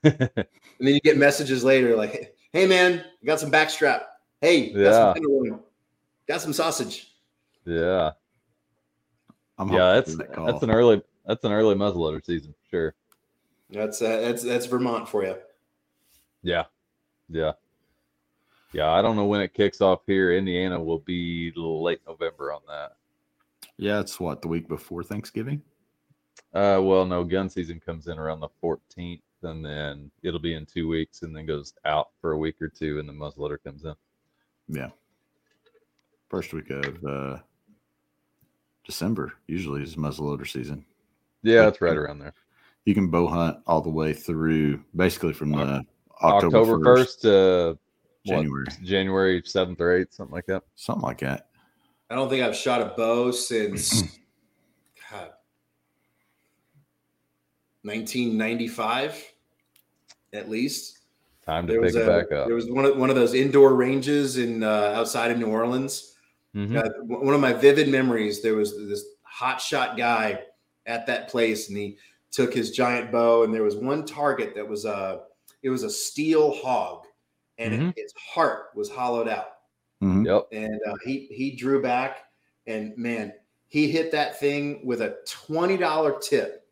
And 0.78 0.86
then 0.86 0.94
you 0.94 1.00
get 1.00 1.16
messages 1.16 1.64
later 1.64 1.96
like, 1.96 2.36
"Hey 2.52 2.66
man, 2.66 3.02
I 3.22 3.24
got 3.24 3.40
some 3.40 3.50
backstrap. 3.50 4.02
Hey, 4.42 4.74
got 4.74 5.16
some 5.16 5.60
got 6.28 6.40
some 6.42 6.52
sausage." 6.52 7.14
yeah, 7.64 8.12
I'm 9.58 9.72
yeah. 9.72 9.94
That's 9.94 10.16
that 10.16 10.34
that's 10.34 10.62
an 10.62 10.70
early 10.70 11.02
that's 11.26 11.44
an 11.44 11.52
early 11.52 11.74
muzzleloader 11.74 12.24
season, 12.24 12.54
sure. 12.70 12.94
That's 13.70 14.02
uh, 14.02 14.20
that's 14.20 14.42
that's 14.42 14.66
Vermont 14.66 15.08
for 15.08 15.24
you. 15.24 15.36
Yeah, 16.42 16.64
yeah, 17.28 17.52
yeah. 18.72 18.90
I 18.90 19.02
don't 19.02 19.16
know 19.16 19.26
when 19.26 19.40
it 19.40 19.54
kicks 19.54 19.80
off 19.80 20.00
here. 20.06 20.32
Indiana 20.32 20.80
will 20.82 20.98
be 21.00 21.52
late 21.56 22.00
November 22.06 22.52
on 22.52 22.60
that. 22.68 22.92
yeah, 23.76 24.00
it's 24.00 24.18
what 24.20 24.42
the 24.42 24.48
week 24.48 24.68
before 24.68 25.02
Thanksgiving. 25.02 25.62
Uh, 26.54 26.80
well, 26.82 27.04
no, 27.04 27.24
gun 27.24 27.48
season 27.48 27.80
comes 27.80 28.08
in 28.08 28.18
around 28.18 28.40
the 28.40 28.48
14th, 28.62 29.20
and 29.42 29.64
then 29.64 30.10
it'll 30.22 30.40
be 30.40 30.54
in 30.54 30.64
two 30.64 30.88
weeks, 30.88 31.22
and 31.22 31.36
then 31.36 31.44
goes 31.46 31.74
out 31.84 32.10
for 32.20 32.32
a 32.32 32.38
week 32.38 32.60
or 32.62 32.68
two, 32.68 32.98
and 32.98 33.08
the 33.08 33.12
muzzleloader 33.12 33.62
comes 33.62 33.84
in. 33.84 33.94
Yeah, 34.68 34.88
first 36.28 36.52
week 36.52 36.70
of 36.70 37.04
uh, 37.04 37.38
December 38.84 39.34
usually 39.46 39.82
is 39.82 39.96
muzzleloader 39.96 40.48
season. 40.48 40.84
Yeah, 41.42 41.62
that's 41.62 41.80
right 41.80 41.96
around 41.96 42.20
there. 42.20 42.34
You 42.84 42.94
can 42.94 43.08
bow 43.08 43.26
hunt 43.26 43.58
all 43.66 43.80
the 43.80 43.90
way 43.90 44.12
through, 44.12 44.82
basically 44.94 45.32
from 45.32 45.52
the 45.52 45.84
October 46.22 46.82
first 46.82 47.22
to 47.22 47.78
January. 48.26 48.64
what, 48.68 48.82
January 48.82 49.42
seventh 49.44 49.80
or 49.80 49.96
eighth, 49.96 50.12
something 50.14 50.34
like 50.34 50.46
that. 50.46 50.62
something 50.74 51.02
like 51.02 51.18
that. 51.20 51.48
I 52.10 52.14
don't 52.14 52.28
think 52.28 52.42
I've 52.44 52.54
shot 52.56 52.80
a 52.82 52.94
bow 52.96 53.30
since 53.32 54.02
God, 55.10 55.30
1995, 57.82 59.24
at 60.32 60.48
least. 60.48 60.98
Time 61.44 61.66
to 61.66 61.72
There 61.72 61.80
pick 61.80 61.86
was 61.86 61.94
it 61.96 62.02
a, 62.02 62.06
back 62.06 62.32
up. 62.32 62.46
there 62.46 62.56
was 62.56 62.68
one 62.68 62.84
of 62.84 62.96
one 62.96 63.08
of 63.10 63.14
those 63.16 63.34
indoor 63.34 63.74
ranges 63.74 64.36
in 64.36 64.62
uh, 64.64 64.92
outside 64.96 65.30
of 65.30 65.38
New 65.38 65.46
Orleans. 65.46 66.14
Mhm. 66.56 66.76
Uh, 66.76 66.88
one 67.04 67.34
of 67.34 67.40
my 67.40 67.52
vivid 67.52 67.88
memories. 67.88 68.42
There 68.42 68.56
was 68.56 68.76
this 68.88 69.04
hot 69.22 69.60
shot 69.60 69.96
guy 69.96 70.40
at 70.86 71.06
that 71.06 71.28
place, 71.28 71.68
and 71.68 71.76
he 71.78 71.98
took 72.32 72.52
his 72.52 72.72
giant 72.72 73.12
bow, 73.12 73.44
and 73.44 73.54
there 73.54 73.62
was 73.62 73.76
one 73.76 74.04
target 74.04 74.54
that 74.56 74.66
was 74.68 74.84
a 74.84 75.22
it 75.62 75.70
was 75.70 75.84
a 75.84 75.90
steel 75.90 76.52
hog, 76.56 77.05
and 77.58 77.74
it, 77.74 77.80
Mhm. 77.80 77.92
its 77.96 78.12
heart 78.16 78.66
was 78.74 78.90
hollowed 78.90 79.28
out. 79.28 79.52
Mhm. 80.02 80.26
Yep. 80.26 80.48
and 80.52 80.78
uh, 80.86 80.94
he 81.04 81.26
he 81.30 81.52
drew 81.56 81.80
back, 81.80 82.24
and 82.66 82.96
man, 82.98 83.32
he 83.68 83.90
hit 83.90 84.12
that 84.12 84.38
thing 84.38 84.84
with 84.84 85.00
a 85.00 85.16
twenty 85.26 85.76
dollar 85.78 86.18
tip 86.20 86.68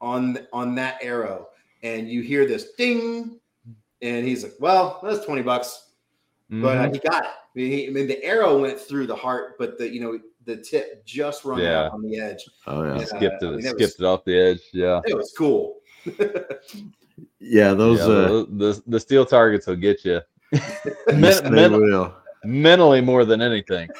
on 0.00 0.38
on 0.52 0.74
that 0.76 0.98
arrow, 1.02 1.48
and 1.82 2.08
you 2.08 2.22
hear 2.22 2.46
this 2.46 2.72
ding, 2.72 3.38
and 4.00 4.26
he's 4.26 4.42
like, 4.44 4.54
"Well, 4.60 4.98
that's 5.02 5.24
twenty 5.26 5.42
bucks," 5.42 5.90
but 6.48 6.78
uh, 6.78 6.88
Mhm. 6.88 6.92
he 6.94 6.98
got 7.00 7.24
it. 7.24 7.30
I 7.30 7.34
mean, 7.54 7.70
he, 7.70 7.86
I 7.86 7.90
mean, 7.90 8.06
the 8.06 8.22
arrow 8.24 8.58
went 8.58 8.80
through 8.80 9.06
the 9.08 9.14
heart, 9.16 9.56
but 9.58 9.76
the 9.78 9.88
you 9.92 10.00
know 10.00 10.18
the 10.46 10.56
tip 10.56 11.04
just 11.04 11.44
run 11.44 11.60
Yeah. 11.60 11.84
out 11.84 11.92
on 11.92 12.02
the 12.02 12.18
edge. 12.18 12.48
Oh 12.66 12.82
yeah, 12.82 12.98
Yeah. 12.98 13.04
skipped 13.04 13.42
I 13.42 13.46
it, 13.46 13.50
mean, 13.52 13.60
skipped 13.62 13.80
was- 13.80 13.94
it 14.00 14.04
off 14.04 14.24
the 14.24 14.38
edge. 14.38 14.60
Yeah. 14.72 15.00
It 15.06 15.14
was 15.14 15.32
cool. 15.36 15.80
yeah. 17.38 17.74
Those 17.74 18.00
yeah, 18.00 18.04
uh, 18.04 18.28
the, 18.28 18.46
the 18.50 18.82
the 18.86 19.00
steel 19.00 19.24
targets 19.26 19.66
will 19.66 19.76
get 19.76 20.04
you 20.04 20.20
yes, 20.52 21.42
men- 21.42 21.42
they 21.42 21.68
men- 21.68 21.72
will. 21.72 22.14
mentally 22.44 23.00
more 23.00 23.24
than 23.24 23.40
anything. 23.40 23.88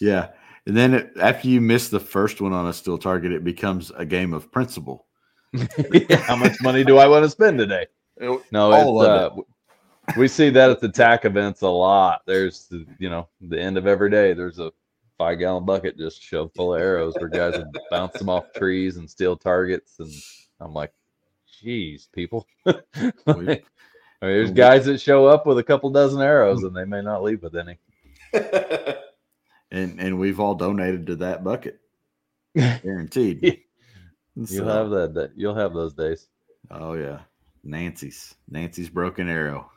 Yeah, 0.00 0.30
and 0.66 0.76
then 0.76 0.94
it, 0.94 1.12
after 1.20 1.46
you 1.46 1.60
miss 1.60 1.88
the 1.88 2.00
first 2.00 2.40
one 2.40 2.52
on 2.52 2.66
a 2.66 2.72
steel 2.72 2.98
target, 2.98 3.30
it 3.30 3.44
becomes 3.44 3.92
a 3.92 4.04
game 4.04 4.34
of 4.34 4.50
principle. 4.50 5.06
How 6.10 6.34
much 6.34 6.60
money 6.60 6.82
do 6.82 6.98
I 6.98 7.06
want 7.06 7.24
to 7.24 7.30
spend 7.30 7.58
today? 7.58 7.86
No, 8.18 8.72
All 8.72 9.00
it's, 9.00 9.08
of 9.08 9.38
uh, 9.38 9.42
we 10.16 10.26
see 10.26 10.50
that 10.50 10.70
at 10.70 10.80
the 10.80 10.88
tack 10.88 11.24
events 11.24 11.60
a 11.62 11.68
lot. 11.68 12.22
There's, 12.26 12.66
the, 12.66 12.84
you 12.98 13.10
know, 13.10 13.28
the 13.40 13.60
end 13.60 13.78
of 13.78 13.86
every 13.86 14.10
day. 14.10 14.32
There's 14.32 14.58
a 14.58 14.72
five 15.18 15.38
gallon 15.38 15.64
bucket 15.64 15.96
just 15.96 16.20
shoved 16.20 16.56
full 16.56 16.74
of 16.74 16.80
arrows 16.80 17.14
where 17.18 17.28
guys 17.28 17.56
would 17.56 17.68
bounce 17.90 18.18
them 18.18 18.28
off 18.28 18.52
trees 18.56 18.96
and 18.96 19.08
steal 19.08 19.36
targets. 19.36 20.00
And 20.00 20.10
I'm 20.60 20.74
like, 20.74 20.92
geez, 21.62 22.08
people. 22.12 22.46
Like, 23.26 23.64
I 24.20 24.26
mean, 24.26 24.36
there's 24.36 24.50
guys 24.52 24.84
that 24.86 25.00
show 25.00 25.26
up 25.26 25.46
with 25.46 25.58
a 25.58 25.62
couple 25.64 25.90
dozen 25.90 26.20
arrows 26.20 26.62
and 26.62 26.76
they 26.76 26.84
may 26.84 27.02
not 27.02 27.22
leave 27.24 27.42
with 27.42 27.56
any. 27.56 27.78
and 29.70 30.00
and 30.00 30.18
we've 30.18 30.40
all 30.40 30.54
donated 30.54 31.06
to 31.08 31.16
that 31.16 31.42
bucket, 31.44 31.80
guaranteed. 32.56 33.62
You'll 34.36 34.46
So- 34.46 34.64
have 34.64 34.90
that, 34.90 35.14
that. 35.14 35.32
You'll 35.36 35.54
have 35.54 35.72
those 35.74 35.94
days. 35.94 36.28
Oh 36.70 36.94
yeah, 36.94 37.20
Nancy's 37.64 38.34
Nancy's 38.48 38.88
broken 38.90 39.28
arrow. 39.28 39.70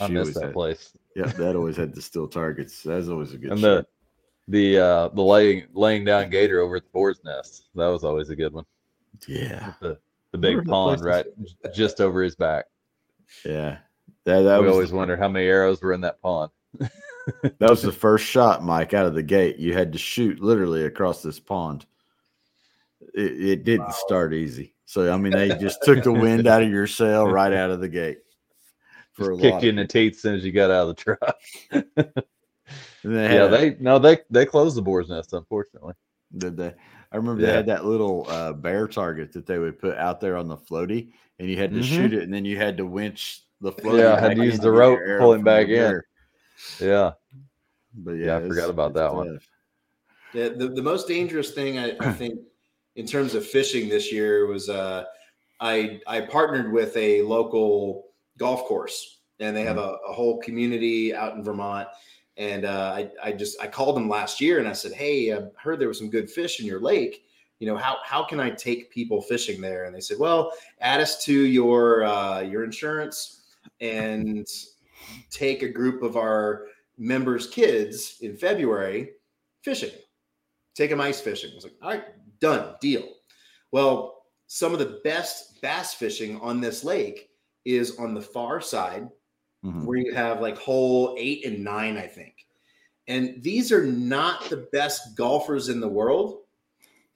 I 0.00 0.06
She 0.08 0.12
miss 0.12 0.20
always 0.22 0.34
that 0.34 0.44
had- 0.44 0.52
place. 0.52 0.92
Yeah, 1.14 1.26
that 1.26 1.56
always 1.56 1.76
had 1.76 1.94
the 1.94 2.02
steel 2.02 2.28
targets. 2.28 2.82
That's 2.82 3.08
always 3.08 3.32
a 3.32 3.38
good. 3.38 3.52
and 3.52 3.62
the 3.62 3.86
the 4.48 4.78
uh 4.78 5.08
the 5.08 5.22
laying 5.22 5.64
laying 5.72 6.04
down 6.04 6.28
gator 6.28 6.60
over 6.60 6.76
at 6.76 6.84
the 6.84 6.90
boar's 6.92 7.20
nest. 7.24 7.68
That 7.74 7.86
was 7.86 8.04
always 8.04 8.28
a 8.28 8.36
good 8.36 8.52
one. 8.52 8.66
yeah, 9.26 9.72
The 9.80 9.98
the 10.40 10.56
big 10.56 10.64
pond 10.66 11.02
right 11.02 11.26
just 11.74 12.00
over 12.00 12.22
his 12.22 12.36
back. 12.36 12.66
yeah. 13.44 13.78
That 14.24 14.42
that 14.42 14.60
we 14.60 14.66
was 14.66 14.72
always 14.72 14.90
the, 14.90 14.96
wondered 14.96 15.18
how 15.18 15.28
many 15.28 15.46
arrows 15.46 15.80
were 15.80 15.92
in 15.92 16.00
that 16.00 16.20
pond. 16.20 16.50
that 16.78 16.90
was 17.60 17.82
the 17.82 17.92
first 17.92 18.24
shot, 18.24 18.64
Mike, 18.64 18.92
out 18.92 19.06
of 19.06 19.14
the 19.14 19.22
gate. 19.22 19.56
You 19.58 19.72
had 19.72 19.92
to 19.92 19.98
shoot 19.98 20.40
literally 20.40 20.84
across 20.84 21.22
this 21.22 21.38
pond. 21.38 21.86
It, 23.14 23.40
it 23.40 23.64
didn't 23.64 23.92
start 23.92 24.34
easy. 24.34 24.74
So 24.84 25.12
I 25.12 25.16
mean, 25.16 25.32
they 25.32 25.48
just 25.56 25.82
took 25.82 26.02
the 26.02 26.12
wind 26.12 26.46
out 26.48 26.62
of 26.62 26.70
your 26.70 26.86
sail 26.88 27.26
right 27.26 27.52
out 27.52 27.70
of 27.70 27.80
the 27.80 27.88
gate. 27.88 28.18
Just 29.16 29.30
a 29.30 29.34
lot 29.34 29.40
kicked 29.40 29.62
you 29.62 29.70
in 29.70 29.76
the 29.76 29.86
teeth 29.86 30.14
as 30.14 30.22
soon 30.22 30.34
as 30.34 30.44
you 30.44 30.52
got 30.52 30.70
out 30.70 30.88
of 30.88 30.96
the 30.96 31.16
truck. 31.72 32.14
They 33.04 33.34
yeah, 33.34 33.42
had- 33.42 33.52
they 33.52 33.76
no, 33.78 33.98
they 33.98 34.18
they 34.30 34.46
closed 34.46 34.76
the 34.76 34.82
boar's 34.82 35.08
nest, 35.08 35.32
unfortunately. 35.32 35.94
Did 36.36 36.56
they? 36.56 36.74
I 37.12 37.16
remember 37.16 37.40
Yeah. 37.42 37.48
they 37.48 37.52
had 37.54 37.66
that 37.66 37.84
little 37.84 38.26
uh, 38.28 38.52
bear 38.52 38.88
target 38.88 39.32
that 39.32 39.46
they 39.46 39.58
would 39.58 39.78
put 39.78 39.96
out 39.96 40.20
there 40.20 40.36
on 40.36 40.48
the 40.48 40.56
floaty, 40.56 41.12
and 41.38 41.48
you 41.48 41.56
had 41.56 41.72
to 41.72 41.78
Mhm. 41.80 41.84
shoot 41.84 42.14
it, 42.14 42.22
and 42.22 42.32
then 42.32 42.44
you 42.44 42.56
had 42.56 42.76
to 42.78 42.86
winch 42.86 43.42
the 43.60 43.72
floaty. 43.72 44.00
Yeah, 44.00 44.14
I 44.16 44.20
had 44.20 44.36
to 44.36 44.44
use 44.44 44.58
the 44.58 44.70
rope, 44.70 44.98
arrow 44.98 45.20
pull 45.20 45.32
him 45.32 45.38
from 45.40 45.44
back 45.44 45.68
in. 45.68 45.74
bear. 45.76 46.04
Yeah. 46.80 47.12
But 47.94 48.12
yeah, 48.12 48.26
Yeah, 48.26 48.36
I 48.38 48.48
forgot 48.48 48.70
about 48.70 48.90
it's 48.90 48.96
that 48.96 49.14
one. 49.14 49.32
tough. 49.34 49.48
Yeah, 50.34 50.48
the, 50.48 50.68
the 50.68 50.82
most 50.82 51.08
dangerous 51.08 51.52
thing 51.52 51.78
I, 51.78 51.96
I 52.00 52.12
think 52.12 52.40
in 52.96 53.06
terms 53.06 53.34
of 53.34 53.46
fishing 53.46 53.88
this 53.88 54.12
year 54.12 54.46
was 54.46 54.68
uh, 54.68 55.04
I 55.60 56.00
I 56.06 56.20
partnered 56.22 56.72
with 56.72 56.94
a 56.96 57.22
local 57.22 58.08
golf 58.38 58.64
course 58.64 59.20
and 59.40 59.56
they 59.56 59.62
have 59.62 59.78
a, 59.78 59.96
a 60.08 60.12
whole 60.12 60.38
community 60.40 61.14
out 61.14 61.34
in 61.36 61.42
Vermont. 61.44 61.88
And 62.36 62.64
uh, 62.64 62.92
I, 62.94 63.10
I 63.22 63.32
just 63.32 63.60
I 63.60 63.66
called 63.66 63.96
them 63.96 64.08
last 64.08 64.40
year 64.40 64.58
and 64.58 64.68
I 64.68 64.72
said, 64.72 64.92
hey, 64.92 65.34
I 65.34 65.42
heard 65.56 65.78
there 65.78 65.88
was 65.88 65.98
some 65.98 66.10
good 66.10 66.30
fish 66.30 66.60
in 66.60 66.66
your 66.66 66.80
lake. 66.80 67.24
You 67.58 67.66
know 67.66 67.76
how 67.76 67.96
how 68.04 68.22
can 68.24 68.40
I 68.40 68.50
take 68.50 68.90
people 68.90 69.22
fishing 69.22 69.60
there? 69.60 69.84
And 69.84 69.94
they 69.94 70.00
said, 70.00 70.18
well, 70.18 70.52
add 70.80 71.00
us 71.00 71.24
to 71.24 71.32
your 71.32 72.04
uh, 72.04 72.40
your 72.40 72.64
insurance 72.64 73.44
and 73.80 74.46
take 75.30 75.62
a 75.62 75.68
group 75.68 76.02
of 76.02 76.16
our 76.16 76.66
members' 76.98 77.46
kids 77.46 78.18
in 78.20 78.36
February 78.36 79.12
fishing. 79.62 79.92
Take 80.74 80.90
them 80.90 81.00
ice 81.00 81.20
fishing. 81.20 81.50
I 81.52 81.54
was 81.54 81.64
like, 81.64 81.74
all 81.80 81.90
right, 81.90 82.04
done, 82.40 82.74
deal. 82.80 83.08
Well, 83.72 84.24
some 84.46 84.72
of 84.72 84.78
the 84.78 85.00
best 85.04 85.60
bass 85.62 85.94
fishing 85.94 86.38
on 86.40 86.60
this 86.60 86.84
lake 86.84 87.30
is 87.64 87.98
on 87.98 88.14
the 88.14 88.22
far 88.22 88.60
side 88.60 89.08
Mhm. 89.66 89.84
where 89.84 89.98
you 89.98 90.14
have 90.14 90.40
like 90.40 90.56
hole 90.56 91.16
eight 91.18 91.44
and 91.44 91.64
nine, 91.64 91.96
I 91.96 92.06
think. 92.06 92.46
And 93.08 93.42
these 93.42 93.72
are 93.72 93.84
not 93.84 94.48
the 94.48 94.68
best 94.72 95.16
golfers 95.16 95.68
in 95.68 95.80
the 95.80 95.88
world. 95.88 96.42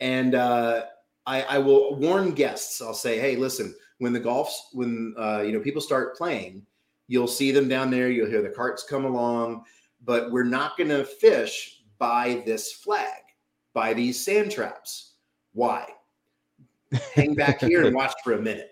And 0.01 0.35
uh, 0.35 0.87
I, 1.27 1.43
I 1.43 1.59
will 1.59 1.95
warn 1.97 2.33
guests. 2.33 2.81
I'll 2.81 2.95
say, 2.95 3.19
hey, 3.19 3.37
listen, 3.37 3.75
when 3.99 4.13
the 4.13 4.21
golfs, 4.21 4.55
when 4.73 5.15
uh, 5.19 5.43
you 5.45 5.53
know 5.53 5.61
people 5.61 5.81
start 5.81 6.17
playing, 6.17 6.65
you'll 7.09 7.29
see 7.29 7.51
them 7.53 7.69
down 7.69 7.91
there. 7.91 8.11
You'll 8.11 8.31
hear 8.31 8.43
the 8.43 8.49
carts 8.49 8.83
come 8.83 9.05
along, 9.05 9.65
but 10.05 10.31
we're 10.33 10.45
not 10.45 10.77
going 10.77 10.91
to 10.91 11.05
fish 11.05 11.83
by 11.99 12.43
this 12.47 12.73
flag, 12.73 13.23
by 13.75 13.93
these 13.93 14.25
sand 14.25 14.51
traps. 14.51 15.15
Why? 15.53 15.87
Hang 17.15 17.35
back 17.35 17.61
here 17.61 17.85
and 17.85 17.95
watch 18.01 18.15
for 18.25 18.33
a 18.33 18.41
minute 18.41 18.71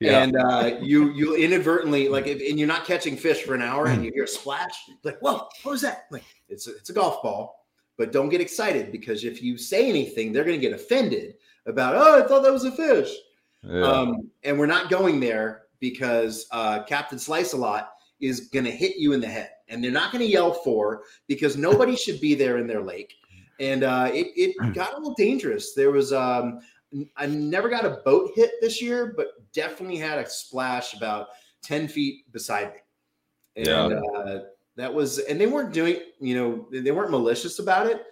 Yeah. 0.00 0.22
and 0.22 0.36
uh, 0.36 0.78
you 0.80 1.12
you 1.12 1.34
inadvertently 1.34 2.08
like 2.08 2.26
if, 2.26 2.40
and 2.48 2.58
you're 2.58 2.68
not 2.68 2.84
catching 2.84 3.16
fish 3.16 3.42
for 3.42 3.54
an 3.54 3.62
hour 3.62 3.86
and 3.86 4.04
you 4.04 4.12
hear 4.14 4.24
a 4.24 4.28
splash 4.28 4.72
like 5.02 5.18
whoa 5.18 5.48
what 5.62 5.72
was 5.72 5.82
that? 5.82 6.06
Like 6.10 6.24
it's 6.48 6.68
a, 6.68 6.76
it's 6.76 6.90
a 6.90 6.92
golf 6.92 7.22
ball. 7.22 7.66
But 7.96 8.12
don't 8.12 8.28
get 8.28 8.40
excited 8.40 8.92
because 8.92 9.24
if 9.24 9.42
you 9.42 9.58
say 9.58 9.88
anything 9.88 10.32
they're 10.32 10.44
going 10.44 10.60
to 10.60 10.64
get 10.64 10.72
offended 10.72 11.34
about 11.66 11.96
oh 11.96 12.22
i 12.22 12.26
thought 12.26 12.42
that 12.42 12.52
was 12.52 12.64
a 12.64 12.72
fish. 12.72 13.12
Yeah. 13.62 13.82
um, 13.82 14.30
and 14.44 14.56
we're 14.56 14.66
not 14.66 14.88
going 14.88 15.18
there 15.18 15.62
because 15.80 16.46
uh, 16.52 16.84
captain 16.84 17.18
slice 17.18 17.52
a 17.52 17.56
lot 17.56 17.90
is 18.20 18.48
going 18.52 18.64
to 18.64 18.70
hit 18.70 18.96
you 18.96 19.12
in 19.12 19.20
the 19.20 19.28
head. 19.28 19.50
And 19.68 19.82
they're 19.82 19.90
not 19.90 20.12
going 20.12 20.24
to 20.24 20.30
yell 20.30 20.52
for 20.52 21.02
because 21.26 21.56
nobody 21.56 21.94
should 21.94 22.20
be 22.20 22.34
there 22.34 22.58
in 22.58 22.66
their 22.66 22.82
lake. 22.82 23.14
And 23.60 23.82
uh, 23.82 24.10
it, 24.12 24.28
it 24.36 24.74
got 24.74 24.92
a 24.94 24.96
little 24.96 25.14
dangerous. 25.14 25.74
There 25.74 25.90
was 25.90 26.12
um, 26.12 26.60
I 27.16 27.26
never 27.26 27.68
got 27.68 27.84
a 27.84 28.00
boat 28.04 28.32
hit 28.34 28.52
this 28.60 28.80
year, 28.80 29.12
but 29.16 29.28
definitely 29.52 29.96
had 29.96 30.18
a 30.18 30.28
splash 30.28 30.94
about 30.94 31.28
10 31.62 31.88
feet 31.88 32.30
beside 32.32 32.72
me. 32.72 32.80
And 33.56 33.66
Yeah. 33.90 34.00
uh, 34.18 34.44
that 34.76 34.92
was, 34.92 35.18
and 35.18 35.40
they 35.40 35.46
weren't 35.46 35.72
doing, 35.72 36.00
you 36.20 36.34
know, 36.34 36.68
they 36.70 36.92
weren't 36.92 37.10
malicious 37.10 37.58
about 37.58 37.86
it. 37.86 38.02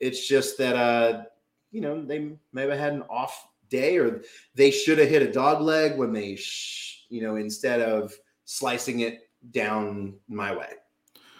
It's 0.00 0.26
just 0.26 0.58
that, 0.58 0.76
uh, 0.76 1.24
you 1.70 1.80
know, 1.80 2.04
they 2.04 2.36
maybe 2.52 2.76
had 2.76 2.94
an 2.94 3.02
off 3.10 3.46
day 3.68 3.98
or 3.98 4.22
they 4.54 4.70
should 4.70 4.98
have 4.98 5.08
hit 5.08 5.22
a 5.22 5.30
dog 5.30 5.60
leg 5.60 5.96
when 5.98 6.12
they, 6.12 6.36
sh- 6.36 7.04
you 7.10 7.22
know, 7.22 7.36
instead 7.36 7.80
of 7.80 8.14
slicing 8.44 9.00
it 9.00 9.28
down 9.50 10.14
my 10.28 10.54
way. 10.54 10.70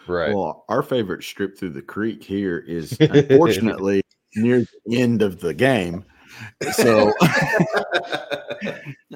right. 0.07 0.35
Well, 0.35 0.65
our 0.69 0.83
favorite 0.83 1.25
strip 1.25 1.59
through 1.59 1.71
the 1.71 1.83
creek 1.83 2.23
here 2.23 2.59
is 2.59 2.97
unfortunately 3.01 4.03
near 4.37 4.67
the 4.85 5.01
end 5.01 5.23
of 5.23 5.41
the 5.41 5.55
game. 5.55 6.05
So, 6.73 7.13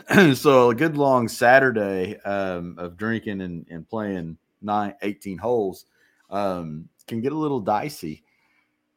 so 0.34 0.70
a 0.70 0.74
good 0.74 0.96
long 0.96 1.28
Saturday 1.28 2.18
um, 2.20 2.76
of 2.78 2.96
drinking 2.96 3.40
and, 3.40 3.66
and 3.70 3.88
playing 3.88 4.38
nine, 4.62 4.94
18 5.02 5.38
holes 5.38 5.86
um, 6.30 6.88
can 7.06 7.20
get 7.20 7.32
a 7.32 7.38
little 7.38 7.60
dicey. 7.60 8.22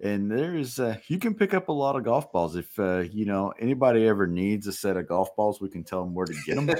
and 0.01 0.31
there's 0.31 0.79
uh, 0.79 0.97
you 1.07 1.19
can 1.19 1.33
pick 1.33 1.53
up 1.53 1.69
a 1.69 1.71
lot 1.71 1.95
of 1.95 2.03
golf 2.03 2.31
balls 2.31 2.55
if 2.55 2.77
uh, 2.79 2.99
you 3.11 3.25
know 3.25 3.53
anybody 3.59 4.07
ever 4.07 4.27
needs 4.27 4.67
a 4.67 4.73
set 4.73 4.97
of 4.97 5.07
golf 5.07 5.35
balls. 5.35 5.61
We 5.61 5.69
can 5.69 5.83
tell 5.83 6.03
them 6.03 6.13
where 6.13 6.25
to 6.25 6.35
get 6.45 6.55
them. 6.55 6.69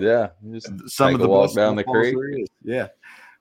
Yeah, 0.00 0.28
just 0.50 0.70
Some 0.88 1.14
of 1.14 1.20
the 1.20 1.28
walk 1.28 1.54
down 1.54 1.76
the 1.76 1.84
balls 1.84 2.12
creek. 2.12 2.48
Yeah, 2.62 2.88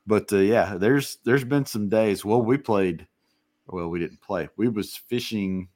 but 0.05 0.31
uh, 0.33 0.37
yeah, 0.37 0.75
there's 0.77 1.17
there's 1.23 1.45
been 1.45 1.65
some 1.65 1.87
days. 1.87 2.25
Well, 2.25 2.41
we 2.41 2.57
played. 2.57 3.07
Well, 3.67 3.87
we 3.87 3.99
didn't 3.99 4.21
play. 4.21 4.49
We 4.57 4.67
was 4.67 4.97
fishing 4.97 5.69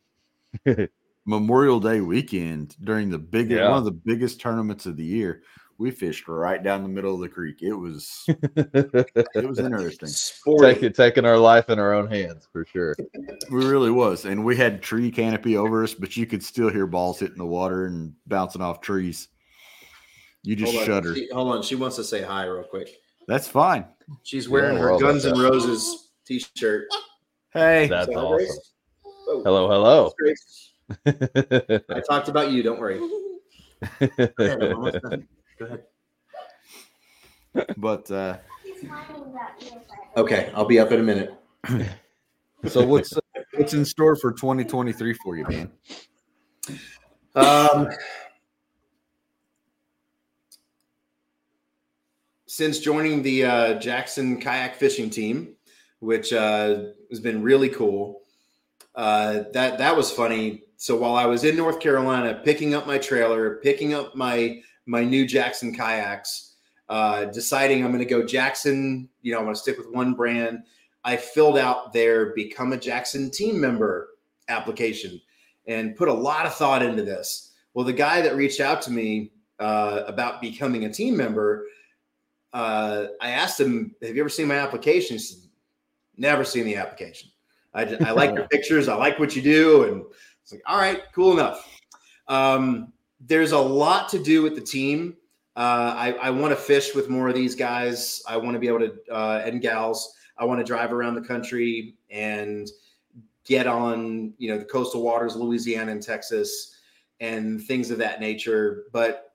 Memorial 1.26 1.80
Day 1.80 2.01
weekend 2.01 2.76
during 2.84 3.09
the 3.09 3.17
big 3.19 3.49
Yeah. 3.51 3.69
one 3.69 3.80
of 3.80 3.86
the 3.86 3.91
biggest 3.91 4.39
tournaments 4.39 4.86
of 4.86 4.95
the 4.97 5.03
year. 5.05 5.41
We 5.78 5.91
fished 5.91 6.30
right 6.30 6.63
down 6.63 6.84
the 6.84 6.89
middle 6.89 7.13
of 7.15 7.19
the 7.19 7.28
creek. 7.28 7.57
It 7.61 7.73
was 7.73 8.23
it 8.28 9.45
was 9.45 9.59
interesting. 9.59 10.07
Sporty. 10.07 10.73
Take 10.73 10.84
it, 10.84 10.95
taking 10.95 11.26
our 11.26 11.38
life 11.38 11.69
in 11.69 11.80
our 11.80 11.93
own 11.93 12.09
hands 12.09 12.47
for 12.51 12.65
sure. 12.65 12.95
We 13.51 13.65
really 13.65 13.91
was, 13.91 14.23
and 14.23 14.45
we 14.45 14.55
had 14.55 14.82
tree 14.82 15.11
canopy 15.11 15.57
over 15.57 15.84
us, 15.84 15.93
but 15.93 16.15
you 16.15 16.26
could 16.28 16.43
still 16.43 16.69
hear 16.69 16.88
balls 16.88 17.19
hitting 17.19 17.38
the 17.38 17.45
water 17.45 17.88
and 17.88 18.13
bouncing 18.26 18.61
off 18.61 18.80
trees. 18.80 19.28
You 20.43 20.55
just 20.55 20.73
Hold 20.76 20.86
shudder. 20.86 21.15
She- 21.15 21.28
hold 21.34 21.51
on. 21.53 21.61
She 21.63 21.76
wants 21.76 21.97
to 21.97 22.03
say 22.05 22.21
hi 22.21 22.45
real 22.45 22.63
quick. 22.63 22.95
That's 23.28 23.47
fine. 23.47 23.86
She's 24.23 24.47
wearing 24.47 24.78
Yeah, 24.78 24.84
her 24.84 24.99
Guns 24.99 25.26
N' 25.26 25.34
that's- 25.34 25.51
Roses 25.51 26.11
t-shirt. 26.26 26.86
Hey, 27.51 27.88
That's 27.88 28.05
Sorry, 28.05 28.15
awesome. 28.17 28.36
Grace? 28.38 28.71
Hello, 29.43 29.67
hello. 29.67 30.11
Grace. 31.03 31.81
I 31.89 32.01
talked 32.01 32.29
about 32.29 32.51
you. 32.51 32.63
Don't 32.63 32.79
worry. 32.79 32.99
Go 32.99 34.09
ahead, 34.39 34.63
I'm 34.63 34.75
almost 34.75 35.01
done. 35.01 35.27
Go 35.59 35.65
ahead. 35.65 35.83
but 37.77 38.11
uh, 38.11 38.38
Okay, 40.17 40.49
I'll 40.55 40.65
be 40.65 40.79
up 40.79 40.91
in 40.91 40.99
a 40.99 41.03
minute. 41.03 41.33
so 42.67 42.86
what's 42.86 43.15
uh, 43.15 43.19
what's 43.55 43.73
in 43.73 43.83
store 43.83 44.15
for 44.15 44.31
2023 44.31 45.13
for 45.15 45.36
you, 45.36 45.45
man? 45.49 45.71
Um, 47.36 47.89
since 52.47 52.79
joining 52.79 53.23
the 53.23 53.43
uh, 53.45 53.73
Jackson 53.79 54.39
kayak 54.39 54.75
fishing 54.75 55.09
team, 55.09 55.55
which 55.99 56.31
uh, 56.31 56.83
has 57.09 57.19
been 57.19 57.43
really 57.43 57.69
cool, 57.69 58.21
uh, 58.95 59.43
that 59.51 59.77
that 59.77 59.97
was 59.97 60.09
funny. 60.09 60.63
So 60.78 60.97
while 60.97 61.15
I 61.15 61.26
was 61.26 61.43
in 61.43 61.55
North 61.55 61.80
Carolina, 61.80 62.41
picking 62.43 62.73
up 62.73 62.86
my 62.86 62.97
trailer, 62.97 63.55
picking 63.55 63.93
up 63.93 64.15
my 64.15 64.61
my 64.86 65.03
new 65.03 65.26
Jackson 65.26 65.73
kayaks, 65.73 66.55
uh, 66.89 67.26
deciding 67.26 67.84
I'm 67.84 67.91
going 67.91 68.03
to 68.03 68.09
go 68.09 68.26
Jackson. 68.26 69.09
You 69.21 69.34
know, 69.34 69.39
I'm 69.39 69.45
going 69.45 69.55
to 69.55 69.61
stick 69.61 69.78
with 69.78 69.89
one 69.91 70.13
brand. 70.13 70.63
I 71.03 71.17
filled 71.17 71.57
out 71.57 71.93
their 71.93 72.34
become 72.34 72.73
a 72.73 72.78
Jackson 72.78 73.30
team 73.32 73.59
member 73.59 74.09
application 74.47 75.21
and 75.67 75.95
put 75.95 76.07
a 76.07 76.13
lot 76.13 76.45
of 76.45 76.53
thought 76.55 76.84
into 76.84 77.03
this. 77.03 77.51
Well, 77.73 77.86
the 77.86 77.93
guy 77.93 78.21
that 78.21 78.36
reached 78.36 78.59
out 78.59 78.82
to 78.84 78.91
me 78.91 79.32
uh, 79.59 80.03
about 80.07 80.41
becoming 80.41 80.86
a 80.86 80.91
team 80.91 81.15
member, 81.15 81.65
uh, 82.53 83.07
I 83.21 83.32
asked 83.32 83.59
him, 83.59 83.95
"Have 84.01 84.15
you 84.15 84.21
ever 84.21 84.30
seen 84.30 84.47
my 84.47 84.57
application?" 84.57 85.15
He 85.15 85.23
said, 85.23 85.49
"Never 86.17 86.43
seen 86.43 86.65
the 86.65 86.76
application. 86.76 87.30
I, 87.73 87.84
I 88.05 88.11
like 88.11 88.34
your 88.34 88.47
pictures. 88.51 88.88
I 88.88 88.95
like 88.95 89.19
what 89.19 89.36
you 89.36 89.41
do." 89.41 89.84
And 89.84 90.03
it's 90.45 90.51
like, 90.51 90.61
"All 90.67 90.77
right, 90.77 91.01
cool 91.11 91.33
enough." 91.33 91.67
Um, 92.27 92.93
there's 93.19 93.51
a 93.51 93.59
lot 93.59 94.09
to 94.09 94.19
do 94.19 94.43
with 94.43 94.53
the 94.53 94.61
team. 94.61 95.15
Uh, 95.55 95.95
I, 95.97 96.11
I 96.21 96.29
want 96.29 96.51
to 96.51 96.55
fish 96.55 96.93
with 96.93 97.09
more 97.09 97.29
of 97.29 97.33
these 97.33 97.55
guys. 97.55 98.21
I 98.27 98.37
want 98.37 98.53
to 98.53 98.59
be 98.59 98.67
able 98.67 98.79
to 98.79 98.93
uh, 99.11 99.41
and 99.43 99.59
gals. 99.59 100.13
I 100.37 100.45
want 100.45 100.59
to 100.59 100.63
drive 100.63 100.93
around 100.93 101.15
the 101.15 101.21
country 101.21 101.95
and 102.11 102.69
get 103.43 103.65
on, 103.65 104.33
you 104.37 104.49
know, 104.51 104.59
the 104.59 104.65
coastal 104.65 105.01
waters, 105.01 105.35
Louisiana 105.35 105.91
and 105.91 106.03
Texas, 106.03 106.77
and 107.21 107.59
things 107.63 107.89
of 107.89 107.97
that 107.97 108.19
nature. 108.19 108.83
But 108.91 109.33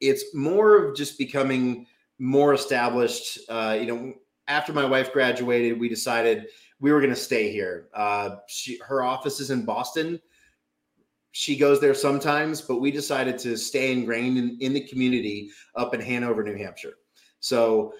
it's 0.00 0.34
more 0.34 0.76
of 0.76 0.96
just 0.96 1.16
becoming 1.16 1.86
more 2.18 2.54
established. 2.54 3.38
Uh, 3.48 3.78
you 3.78 3.86
know, 3.86 4.14
after 4.48 4.72
my 4.72 4.84
wife 4.84 5.12
graduated, 5.12 5.78
we 5.78 5.88
decided 5.88 6.46
we 6.80 6.90
were 6.90 7.00
going 7.00 7.14
to 7.14 7.16
stay 7.16 7.52
here. 7.52 7.88
Uh, 7.94 8.36
she, 8.48 8.78
her 8.78 9.02
office 9.02 9.38
is 9.38 9.50
in 9.50 9.64
Boston. 9.64 10.20
She 11.32 11.56
goes 11.56 11.80
there 11.80 11.94
sometimes, 11.94 12.60
but 12.60 12.80
we 12.80 12.90
decided 12.90 13.38
to 13.38 13.56
stay 13.56 13.92
ingrained 13.92 14.36
in, 14.36 14.58
in 14.60 14.72
the 14.72 14.80
community 14.80 15.50
up 15.76 15.94
in 15.94 16.00
Hanover, 16.00 16.42
New 16.42 16.56
Hampshire. 16.56 16.94
So 17.38 17.94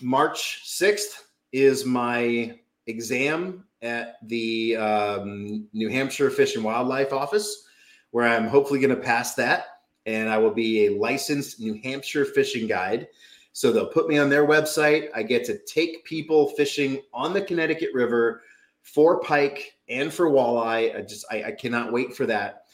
March 0.00 0.62
6th 0.66 1.22
is 1.52 1.84
my 1.84 2.58
exam 2.86 3.64
at 3.82 4.16
the 4.26 4.76
um, 4.76 5.68
New 5.72 5.88
Hampshire 5.88 6.30
Fish 6.30 6.56
and 6.56 6.64
Wildlife 6.64 7.12
Office, 7.12 7.64
where 8.10 8.26
I'm 8.26 8.48
hopefully 8.48 8.80
going 8.80 8.94
to 8.94 9.02
pass 9.02 9.34
that. 9.34 9.66
And 10.06 10.28
I 10.28 10.38
will 10.38 10.52
be 10.52 10.86
a 10.86 10.96
licensed 10.98 11.60
New 11.60 11.80
Hampshire 11.82 12.24
fishing 12.24 12.66
guide. 12.66 13.08
So 13.52 13.72
they'll 13.72 13.88
put 13.88 14.08
me 14.08 14.18
on 14.18 14.30
their 14.30 14.46
website. 14.46 15.08
I 15.14 15.22
get 15.22 15.44
to 15.46 15.58
take 15.64 16.04
people 16.04 16.50
fishing 16.50 17.02
on 17.12 17.32
the 17.32 17.42
Connecticut 17.42 17.90
River 17.92 18.42
for 18.82 19.20
pike 19.20 19.77
and 19.88 20.12
for 20.12 20.30
walleye. 20.30 20.96
I 20.96 21.02
just 21.02 21.24
I, 21.30 21.44
I 21.44 21.52
cannot 21.52 21.92
wait 21.92 22.14
for 22.16 22.26
that. 22.26 22.64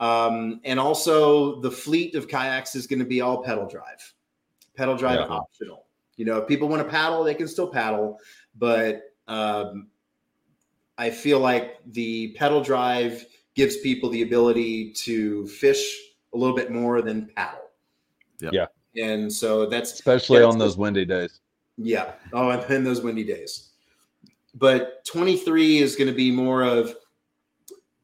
Um, 0.00 0.60
and 0.64 0.78
also 0.80 1.60
the 1.60 1.70
fleet 1.70 2.14
of 2.14 2.28
kayaks 2.28 2.74
is 2.74 2.86
going 2.86 2.98
to 2.98 3.04
be 3.04 3.20
all 3.20 3.42
pedal 3.42 3.66
drive, 3.66 4.12
pedal 4.76 4.96
drive 4.96 5.20
Yeah. 5.20 5.26
optional. 5.26 5.86
You 6.16 6.24
know, 6.24 6.38
if 6.38 6.48
people 6.48 6.68
want 6.68 6.82
to 6.82 6.88
paddle, 6.88 7.24
they 7.24 7.34
can 7.34 7.48
still 7.48 7.68
paddle, 7.68 8.18
but 8.56 9.02
um, 9.28 9.88
I 10.98 11.10
feel 11.10 11.40
like 11.40 11.78
the 11.92 12.32
pedal 12.34 12.60
drive 12.62 13.24
gives 13.54 13.78
people 13.78 14.10
the 14.10 14.22
ability 14.22 14.92
to 14.92 15.46
fish 15.46 15.96
a 16.34 16.36
little 16.36 16.54
bit 16.56 16.70
more 16.70 17.02
than 17.02 17.30
paddle. 17.36 17.60
Yep. 18.40 18.52
Yeah. 18.52 18.66
And 19.02 19.32
so 19.32 19.66
that's 19.66 19.92
Especially 19.92 20.40
Yeah, 20.40 20.46
on 20.46 20.58
those 20.58 20.76
windy 20.76 21.04
days. 21.04 21.40
yeah. 21.76 22.12
Oh, 22.32 22.50
and 22.50 22.68
in 22.70 22.84
those 22.84 23.00
windy 23.00 23.24
days. 23.24 23.70
But 24.54 25.04
23 25.04 25.78
is 25.78 25.96
going 25.96 26.08
to 26.08 26.14
be 26.14 26.30
more 26.30 26.62
of 26.62 26.94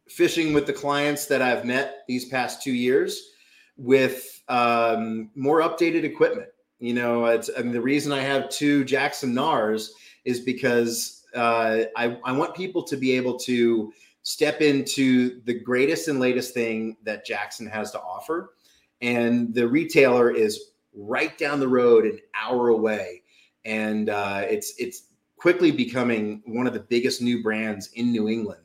fishing 0.09 0.53
with 0.53 0.67
the 0.67 0.73
clients 0.73 1.27
that 1.27 1.41
I've 1.41 1.65
met 1.65 2.05
these 2.09 2.25
past 2.25 2.63
two 2.63 2.73
years 2.73 3.31
with 3.77 4.43
um, 4.49 5.31
more 5.35 5.61
updated 5.61 6.05
equipment. 6.05 6.49
You 6.81 6.95
know, 6.95 7.27
it's, 7.27 7.51
I 7.57 7.63
mean, 7.63 7.73
the 7.73 7.81
reason 7.81 8.13
I 8.13 8.23
have 8.23 8.49
two 8.49 8.85
Jackson 8.85 9.33
Knarrs 9.33 9.91
is 10.25 10.41
because 10.41 11.25
uh, 11.35 11.85
I, 11.97 12.19
I 12.25 12.33
want 12.33 12.57
people 12.57 12.83
to 12.85 12.97
be 12.97 13.13
able 13.13 13.39
to 13.41 13.93
step 14.23 14.61
into 14.61 15.41
the 15.45 15.55
greatest 15.55 16.09
and 16.09 16.19
latest 16.19 16.53
thing 16.53 16.97
that 17.05 17.25
Jackson 17.25 17.67
has 17.69 17.91
to 17.93 18.01
offer. 18.01 18.55
And 19.01 19.55
the 19.55 19.69
retailer 19.69 20.31
is 20.31 20.73
right 20.95 21.37
down 21.39 21.61
the 21.61 21.69
road, 21.69 22.05
an 22.05 22.19
hour 22.35 22.69
away 22.71 23.23
and 23.65 24.09
uh, 24.09 24.43
it's 24.49 24.75
it's 24.79 25.05
quickly 25.41 25.71
becoming 25.71 26.43
one 26.45 26.67
of 26.67 26.75
the 26.75 26.81
biggest 26.81 27.23
new 27.23 27.43
brands 27.43 27.89
in 27.95 28.13
New 28.13 28.29
England 28.29 28.61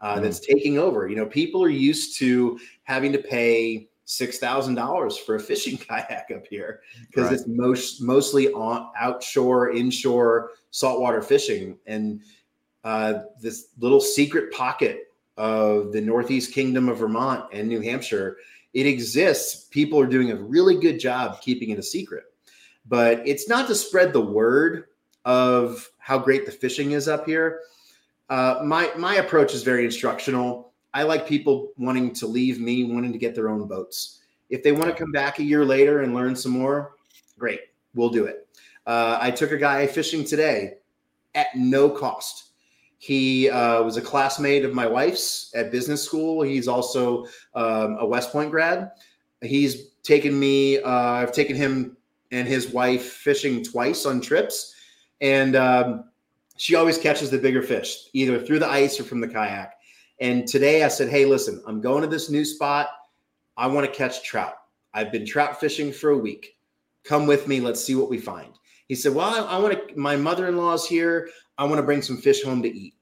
uh, 0.00 0.16
Mhm. 0.16 0.22
that's 0.22 0.40
taking 0.40 0.78
over. 0.78 1.06
You 1.06 1.16
know, 1.16 1.26
people 1.26 1.62
are 1.62 1.68
used 1.68 2.18
to 2.18 2.58
having 2.84 3.12
to 3.12 3.18
pay 3.18 3.88
six 4.06 4.38
thousand 4.38 4.74
dollars 4.74 5.16
for 5.18 5.34
a 5.34 5.40
fishing 5.40 5.76
kayak 5.88 6.30
up 6.34 6.46
here 6.46 6.80
because 7.10 7.26
Right. 7.28 7.34
it's 7.34 7.46
most 7.46 8.00
mostly 8.02 8.50
on 8.52 8.90
outshore, 9.00 9.76
inshore 9.76 10.52
saltwater 10.70 11.20
fishing, 11.22 11.78
and 11.86 12.20
uh, 12.84 13.20
this 13.40 13.68
little 13.78 14.00
secret 14.00 14.52
pocket 14.52 15.08
of 15.36 15.92
the 15.92 16.00
Northeast 16.00 16.52
Kingdom 16.52 16.88
of 16.88 16.98
Vermont 16.98 17.44
and 17.52 17.68
New 17.68 17.80
Hampshire. 17.80 18.36
It 18.72 18.86
exists. 18.86 19.66
People 19.70 20.00
are 20.00 20.06
doing 20.06 20.30
a 20.32 20.36
really 20.36 20.76
good 20.78 20.98
job 20.98 21.40
keeping 21.42 21.70
it 21.70 21.78
a 21.78 21.82
secret 21.82 22.24
but 22.86 23.26
it's 23.26 23.48
not 23.48 23.66
to 23.66 23.74
spread 23.74 24.12
the 24.12 24.20
word 24.20 24.84
of 25.24 25.90
how 25.98 26.18
great 26.18 26.46
the 26.46 26.52
fishing 26.52 26.92
is 26.92 27.08
up 27.08 27.26
here. 27.26 27.60
Uh, 28.28 28.60
my 28.64 28.90
my 28.96 29.16
approach 29.16 29.54
is 29.54 29.62
very 29.62 29.84
instructional. 29.84 30.72
I 30.92 31.02
like 31.02 31.26
people 31.26 31.72
wanting 31.76 32.12
to 32.14 32.26
leave 32.26 32.60
me, 32.60 32.84
wanting 32.84 33.12
to 33.12 33.18
get 33.18 33.34
their 33.34 33.48
own 33.48 33.66
boats. 33.66 34.20
If 34.50 34.62
they 34.62 34.72
want 34.72 34.86
to 34.86 34.94
come 34.94 35.10
back 35.10 35.38
a 35.38 35.42
year 35.42 35.64
later 35.64 36.02
and 36.02 36.14
learn 36.14 36.36
some 36.36 36.52
more, 36.52 36.94
great, 37.38 37.60
we'll 37.94 38.10
do 38.10 38.26
it. 38.26 38.46
Uh, 38.86 39.18
I 39.20 39.30
took 39.30 39.50
a 39.50 39.56
guy 39.56 39.86
fishing 39.86 40.24
today 40.24 40.74
at 41.34 41.48
no 41.56 41.90
cost. 41.90 42.50
He 42.98 43.50
uh, 43.50 43.82
was 43.82 43.96
a 43.96 44.00
classmate 44.00 44.64
of 44.64 44.72
my 44.72 44.86
wife's 44.86 45.52
at 45.54 45.70
business 45.70 46.02
school. 46.02 46.42
He's 46.42 46.68
also 46.68 47.26
um, 47.54 47.96
a 47.98 48.06
West 48.06 48.30
Point 48.30 48.50
grad. 48.50 48.92
He's 49.42 49.90
taken 50.02 50.38
me. 50.38 50.78
Uh, 50.78 50.90
I've 50.90 51.32
taken 51.32 51.56
him 51.56 51.96
and 52.30 52.48
his 52.48 52.68
wife 52.68 53.04
fishing 53.04 53.62
twice 53.62 54.06
on 54.06 54.20
trips, 54.20 54.73
and 55.20 55.56
um, 55.56 56.04
she 56.56 56.74
always 56.74 56.98
catches 56.98 57.30
the 57.30 57.38
bigger 57.38 57.62
fish, 57.62 58.08
either 58.12 58.40
through 58.40 58.58
the 58.58 58.68
ice 58.68 58.98
or 58.98 59.04
from 59.04 59.20
the 59.20 59.28
kayak. 59.28 59.74
And 60.20 60.46
today 60.46 60.84
I 60.84 60.88
said, 60.88 61.08
"Hey, 61.08 61.24
listen, 61.24 61.62
I'm 61.66 61.80
going 61.80 62.02
to 62.02 62.08
this 62.08 62.30
new 62.30 62.44
spot. 62.44 62.88
I 63.56 63.66
want 63.66 63.86
to 63.86 63.92
catch 63.92 64.22
trout. 64.22 64.54
I've 64.92 65.10
been 65.10 65.26
trout 65.26 65.58
fishing 65.58 65.92
for 65.92 66.10
a 66.10 66.18
week. 66.18 66.56
Come 67.04 67.26
with 67.26 67.48
me. 67.48 67.60
Let's 67.60 67.84
see 67.84 67.94
what 67.94 68.10
we 68.10 68.18
find." 68.18 68.54
He 68.88 68.94
said, 68.94 69.14
"Well, 69.14 69.26
I, 69.26 69.56
I 69.56 69.58
want 69.58 69.88
to. 69.88 69.98
My 69.98 70.16
mother-in-law's 70.16 70.86
here. 70.86 71.28
I 71.58 71.64
want 71.64 71.76
to 71.76 71.82
bring 71.82 72.02
some 72.02 72.16
fish 72.16 72.42
home 72.42 72.62
to 72.62 72.68
eat." 72.68 72.94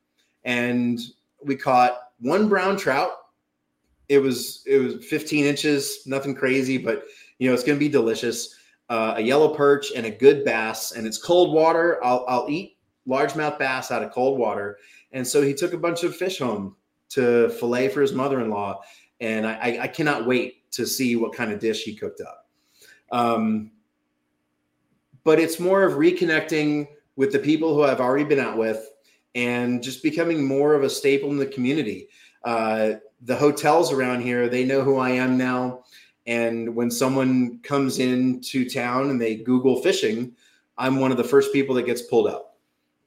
And 0.45 1.01
we 1.45 1.57
caught 1.57 1.99
one 2.21 2.49
brown 2.49 2.77
trout. 2.77 3.11
It 4.09 4.19
was 4.19 4.63
it 4.67 4.79
was 4.79 5.05
15 5.07 5.45
inches, 5.45 6.03
nothing 6.07 6.35
crazy, 6.35 6.79
but 6.79 7.05
you 7.39 7.49
know 7.49 7.55
it's 7.55 7.65
going 7.65 7.79
to 7.79 7.85
be 7.85 7.89
delicious. 7.89 8.57
Uh, 8.93 9.15
a 9.17 9.23
yellow 9.23 9.55
perch 9.55 9.87
and 9.97 10.05
a 10.05 10.11
good 10.11 10.45
bass, 10.45 10.93
and 10.93 11.07
it's 11.07 11.17
cold 11.17 11.55
water. 11.55 11.99
I'll 12.05 12.27
I'll 12.29 12.47
eat 12.51 12.77
largemouth 13.07 13.59
bass 13.59 13.91
out 13.91 14.03
of 14.03 14.13
cold 14.13 14.39
water. 14.39 14.77
And 15.13 15.27
so 15.27 15.41
he 15.41 15.55
took 15.55 15.73
a 15.73 15.79
bunch 15.79 16.05
of 16.05 16.15
fish 16.15 16.39
home 16.39 16.77
to 17.15 17.49
fillet 17.59 17.89
for 17.89 18.03
his 18.03 18.13
mother-in-law, 18.13 18.81
and 19.21 19.47
I, 19.47 19.79
I 19.83 19.89
cannot 19.89 20.27
wait 20.27 20.71
to 20.73 20.85
see 20.87 21.17
what 21.17 21.33
kind 21.35 21.51
of 21.53 21.59
dish 21.59 21.85
he 21.85 21.97
cooked 21.97 22.21
up. 22.21 22.49
Um, 23.11 23.71
but 25.25 25.39
it's 25.39 25.59
more 25.59 25.85
of 25.85 25.95
reconnecting 25.95 26.87
with 27.17 27.33
the 27.33 27.39
people 27.39 27.75
who 27.75 27.85
I've 27.85 28.01
already 28.01 28.25
been 28.25 28.41
out 28.41 28.59
with 28.59 28.81
and 29.35 29.83
just 29.83 30.03
becoming 30.03 30.45
more 30.45 30.75
of 30.75 30.83
a 30.83 30.91
staple 30.91 31.31
in 31.31 31.39
the 31.39 31.47
community. 31.47 32.09
Uh, 32.45 32.95
the 33.23 33.37
hotels 33.37 33.91
around 33.91 34.21
here, 34.21 34.49
they 34.49 34.65
know 34.65 34.83
who 34.83 34.99
I 34.99 35.11
am 35.11 35.39
now. 35.39 35.85
And 36.27 36.75
when 36.75 36.91
someone 36.91 37.59
comes 37.63 37.99
into 37.99 38.69
town 38.69 39.11
and 39.11 39.21
they 39.21 39.37
Google 39.37 39.83
fishing, 39.83 40.33
I'm 40.79 41.01
one 41.01 41.11
of 41.11 41.17
the 41.17 41.25
first 41.25 41.53
people 41.53 41.75
that 41.77 41.87
gets 41.87 42.03
pulled 42.03 42.29
up. 42.29 42.57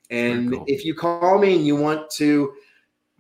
And 0.10 0.52
cool. 0.52 0.66
if 0.68 0.86
you 0.86 0.94
call 0.94 1.40
me 1.40 1.56
and 1.56 1.66
you 1.66 1.76
want 1.76 2.10
to 2.12 2.54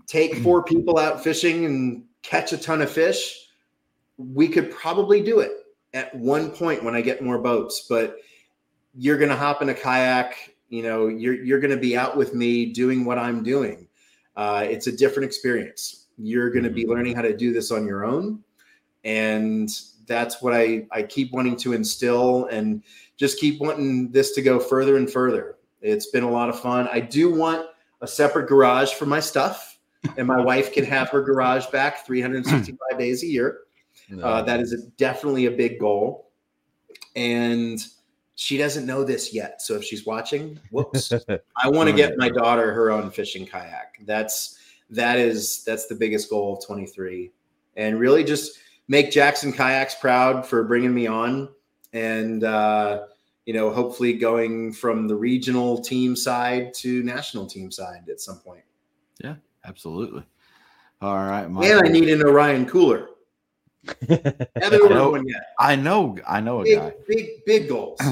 take 0.07 0.35
four 0.35 0.63
people 0.63 0.99
out 0.99 1.23
fishing 1.23 1.65
and 1.65 2.03
catch 2.21 2.53
a 2.53 2.57
ton 2.57 2.81
of 2.81 2.91
fish, 2.91 3.47
we 4.17 4.47
could 4.47 4.71
probably 4.71 5.21
do 5.21 5.39
it 5.39 5.51
at 5.93 6.13
one 6.15 6.51
point 6.51 6.83
when 6.83 6.95
I 6.95 7.01
get 7.01 7.23
more 7.23 7.39
boats. 7.39 7.87
But 7.89 8.17
you're 8.97 9.17
going 9.17 9.29
to 9.29 9.35
hop 9.35 9.61
in 9.61 9.69
a 9.69 9.73
kayak. 9.73 10.55
You 10.69 10.83
know, 10.83 11.07
you're 11.07 11.35
you're 11.43 11.59
going 11.59 11.71
to 11.71 11.79
be 11.79 11.97
out 11.97 12.17
with 12.17 12.33
me 12.33 12.71
doing 12.71 13.05
what 13.05 13.17
I'm 13.17 13.43
doing. 13.43 13.87
Uh, 14.35 14.65
it's 14.69 14.87
a 14.87 14.91
different 14.91 15.25
experience. 15.25 16.07
You're 16.17 16.49
going 16.49 16.63
to 16.63 16.69
be 16.69 16.85
learning 16.85 17.15
how 17.15 17.21
to 17.21 17.35
do 17.35 17.53
this 17.53 17.71
on 17.71 17.85
your 17.85 18.05
own, 18.05 18.43
and 19.05 19.69
that's 20.07 20.41
what 20.41 20.53
I 20.53 20.85
I 20.91 21.03
keep 21.03 21.31
wanting 21.31 21.55
to 21.57 21.73
instill 21.73 22.45
and 22.47 22.83
just 23.17 23.39
keep 23.39 23.61
wanting 23.61 24.11
this 24.11 24.33
to 24.33 24.41
go 24.41 24.59
further 24.59 24.97
and 24.97 25.09
further. 25.09 25.57
It's 25.81 26.07
been 26.07 26.23
a 26.23 26.29
lot 26.29 26.49
of 26.49 26.59
fun. 26.59 26.89
I 26.91 26.99
do 26.99 27.33
want 27.33 27.67
a 28.01 28.07
separate 28.07 28.47
garage 28.47 28.93
for 28.93 29.05
my 29.05 29.19
stuff, 29.19 29.79
and 30.17 30.27
my 30.27 30.41
wife 30.41 30.73
can 30.73 30.83
have 30.83 31.09
her 31.09 31.21
garage 31.21 31.67
back 31.67 32.05
365 32.05 32.99
days 32.99 33.23
a 33.23 33.27
year. 33.27 33.59
Uh, 34.21 34.41
that 34.43 34.59
is 34.59 34.73
a, 34.73 34.77
definitely 34.97 35.45
a 35.45 35.51
big 35.51 35.79
goal. 35.79 36.29
And 37.15 37.79
she 38.35 38.57
doesn't 38.57 38.85
know 38.85 39.03
this 39.03 39.33
yet. 39.33 39.61
So 39.61 39.75
if 39.75 39.83
she's 39.83 40.05
watching, 40.05 40.59
whoops. 40.71 41.11
I 41.57 41.69
want 41.69 41.89
to 41.89 41.95
get 41.95 42.17
my 42.17 42.29
daughter 42.29 42.73
her 42.73 42.91
own 42.91 43.09
fishing 43.09 43.45
kayak. 43.45 43.99
That's 44.05 44.59
that 44.89 45.17
is 45.17 45.63
that's 45.63 45.87
the 45.87 45.95
biggest 45.95 46.29
goal 46.29 46.57
of 46.57 46.65
23. 46.65 47.31
And 47.77 47.99
really 47.99 48.23
just 48.23 48.59
make 48.87 49.11
Jackson 49.11 49.51
Kayaks 49.51 49.95
proud 49.95 50.45
for 50.45 50.63
bringing 50.63 50.93
me 50.93 51.07
on 51.07 51.49
and 51.93 52.43
uh 52.43 53.03
you 53.45 53.53
know, 53.53 53.69
hopefully 53.69 54.13
going 54.13 54.73
from 54.73 55.07
the 55.07 55.15
regional 55.15 55.79
team 55.79 56.15
side 56.15 56.73
to 56.73 57.03
national 57.03 57.45
team 57.45 57.69
side 57.71 58.09
at 58.09 58.19
some 58.19 58.39
point. 58.39 58.63
Yeah, 59.23 59.35
absolutely. 59.63 60.23
All 60.99 61.15
right, 61.17 61.43
And 61.45 61.59
I 61.85 61.87
need 61.87 62.09
an 62.09 62.23
Orion 62.23 62.65
cooler. 62.65 63.09
Haven't 64.09 64.81
ordered 64.81 64.89
know. 64.95 65.11
one 65.11 65.27
yet. 65.27 65.49
I 65.59 65.75
know, 65.75 66.17
I 66.27 66.39
know 66.41 66.61
a 66.61 66.63
Big, 66.63 66.79
guy. 66.79 66.93
big, 67.07 67.27
big 67.45 67.69
goals. 67.69 67.99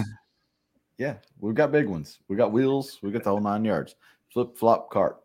Yeah, 0.99 1.15
we've 1.39 1.55
got 1.55 1.71
big 1.71 1.87
ones. 1.87 2.19
We 2.27 2.35
got 2.35 2.51
wheels. 2.51 2.99
We 3.01 3.09
got 3.11 3.23
the 3.23 3.31
whole 3.31 3.41
nine 3.41 3.65
yards. 3.65 3.95
Flip 4.31 4.55
flop 4.55 4.91
cart. 4.91 5.17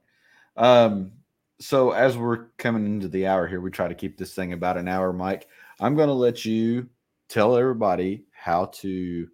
Um, 0.57 1.13
so 1.61 1.91
as 1.91 2.17
we're 2.17 2.47
coming 2.59 2.87
into 2.87 3.09
the 3.09 3.27
hour 3.27 3.47
here, 3.47 3.61
we 3.61 3.71
try 3.71 3.89
to 3.89 3.95
keep 3.95 4.17
this 4.17 4.35
thing 4.35 4.53
about 4.53 4.77
an 4.77 4.89
hour. 4.89 5.13
Mike, 5.13 5.49
I'm 5.81 5.95
going 5.97 6.09
to 6.09 6.15
let 6.15 6.45
you 6.45 6.89
tell 7.29 7.57
everybody 7.57 8.25
how 8.33 8.67
to 8.67 9.29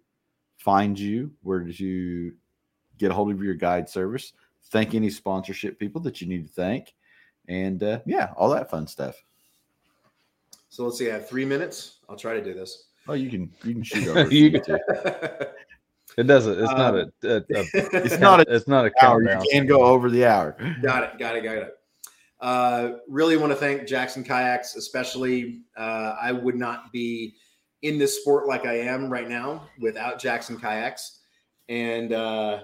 find 0.57 0.97
you. 0.97 1.31
Where 1.43 1.59
did 1.59 1.79
you 1.79 2.33
get 2.97 3.11
a 3.11 3.13
hold 3.13 3.31
of 3.31 3.41
your 3.43 3.53
guide 3.53 3.87
service? 3.89 4.33
Thank 4.69 4.95
any 4.95 5.09
sponsorship 5.09 5.77
people 5.79 6.01
that 6.01 6.21
you 6.21 6.27
need 6.27 6.47
to 6.47 6.51
thank, 6.53 6.93
and 7.47 7.81
uh, 7.83 7.99
yeah, 8.05 8.31
all 8.35 8.49
that 8.49 8.69
fun 8.71 8.87
stuff. 8.87 9.15
So 10.69 10.83
let's 10.85 10.97
see. 10.97 11.09
I 11.09 11.13
have 11.13 11.29
three 11.29 11.45
minutes. 11.45 11.99
I'll 12.09 12.15
try 12.15 12.33
to 12.33 12.43
do 12.43 12.53
this. 12.53 12.85
Oh, 13.07 13.13
you 13.13 13.29
can 13.29 13.51
you 13.63 13.73
can 13.75 13.83
shoot 13.83 14.07
over. 14.17 14.27
You 14.33 14.49
need 14.51 14.63
to. 14.63 15.49
It 16.17 16.27
doesn't. 16.27 16.57
It's 16.57 16.71
not 16.71 16.95
a. 16.95 17.01
Um, 17.01 17.11
a, 17.23 17.27
a 17.35 17.43
It's 18.05 18.19
not 18.19 18.39
a 18.39 18.45
It's 18.47 18.67
not 18.69 18.85
a 18.85 18.91
hour. 19.03 19.21
You 19.21 19.27
countdown. 19.27 19.45
can 19.51 19.65
go 19.65 19.81
over 19.83 20.09
the 20.09 20.25
hour. 20.25 20.55
got 20.81 21.03
it. 21.03 21.19
Got 21.19 21.35
it. 21.35 21.43
Got 21.43 21.57
it. 21.57 21.77
Uh, 22.45 22.97
really 23.07 23.37
want 23.37 23.51
to 23.51 23.55
thank 23.55 23.87
Jackson 23.87 24.23
Kayaks, 24.23 24.75
especially. 24.75 25.61
Uh, 25.75 26.15
I 26.21 26.31
would 26.31 26.53
not 26.53 26.91
be 26.91 27.33
in 27.81 27.97
this 27.97 28.21
sport 28.21 28.47
like 28.47 28.67
I 28.67 28.81
am 28.81 29.09
right 29.09 29.27
now 29.27 29.67
without 29.79 30.19
Jackson 30.19 30.59
Kayaks. 30.59 31.21
And 31.69 32.13
uh, 32.13 32.59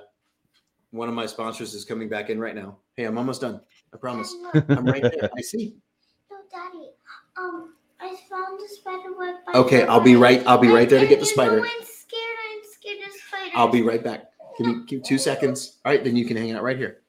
one 0.92 1.10
of 1.10 1.16
my 1.16 1.26
sponsors 1.26 1.74
is 1.74 1.84
coming 1.84 2.10
back 2.10 2.30
in 2.30 2.40
right 2.40 2.54
now. 2.54 2.78
Hey, 2.96 3.06
I'm 3.06 3.18
almost 3.18 3.42
done. 3.42 3.60
I 3.92 3.98
promise. 3.98 4.36
I'm 4.54 4.86
right 4.86 5.02
there. 5.02 5.32
I 5.36 5.42
see. 5.42 5.74
No, 6.30 6.38
Daddy. 6.52 6.92
Um, 7.36 7.74
I 8.00 8.16
found 8.30 8.60
the 8.60 8.68
spider 8.68 9.18
web. 9.18 9.38
by 9.48 9.60
Okay, 9.62 9.88
I'll 9.88 10.00
be 10.00 10.16
right. 10.16 10.46
I'll 10.46 10.60
be 10.60 10.70
right 10.70 10.88
there 10.88 11.00
to 11.00 11.08
get 11.08 11.20
the 11.20 11.26
spider. 11.26 11.60
I'm 11.60 11.84
scared. 11.84 12.38
I'm 12.54 12.72
scared 12.72 13.00
of 13.00 13.14
spiders. 13.28 13.52
I'll 13.56 13.68
be 13.68 13.82
right 13.82 14.04
back. 14.04 14.26
Give 14.60 14.68
me, 14.68 14.84
give 14.86 15.00
me 15.00 15.04
two 15.04 15.18
seconds. 15.18 15.80
All 15.84 15.92
right, 15.92 16.04
then 16.04 16.16
you 16.16 16.26
can 16.26 16.38
hang 16.38 16.52
out 16.52 16.62
right 16.62 16.78
here. 16.78 17.01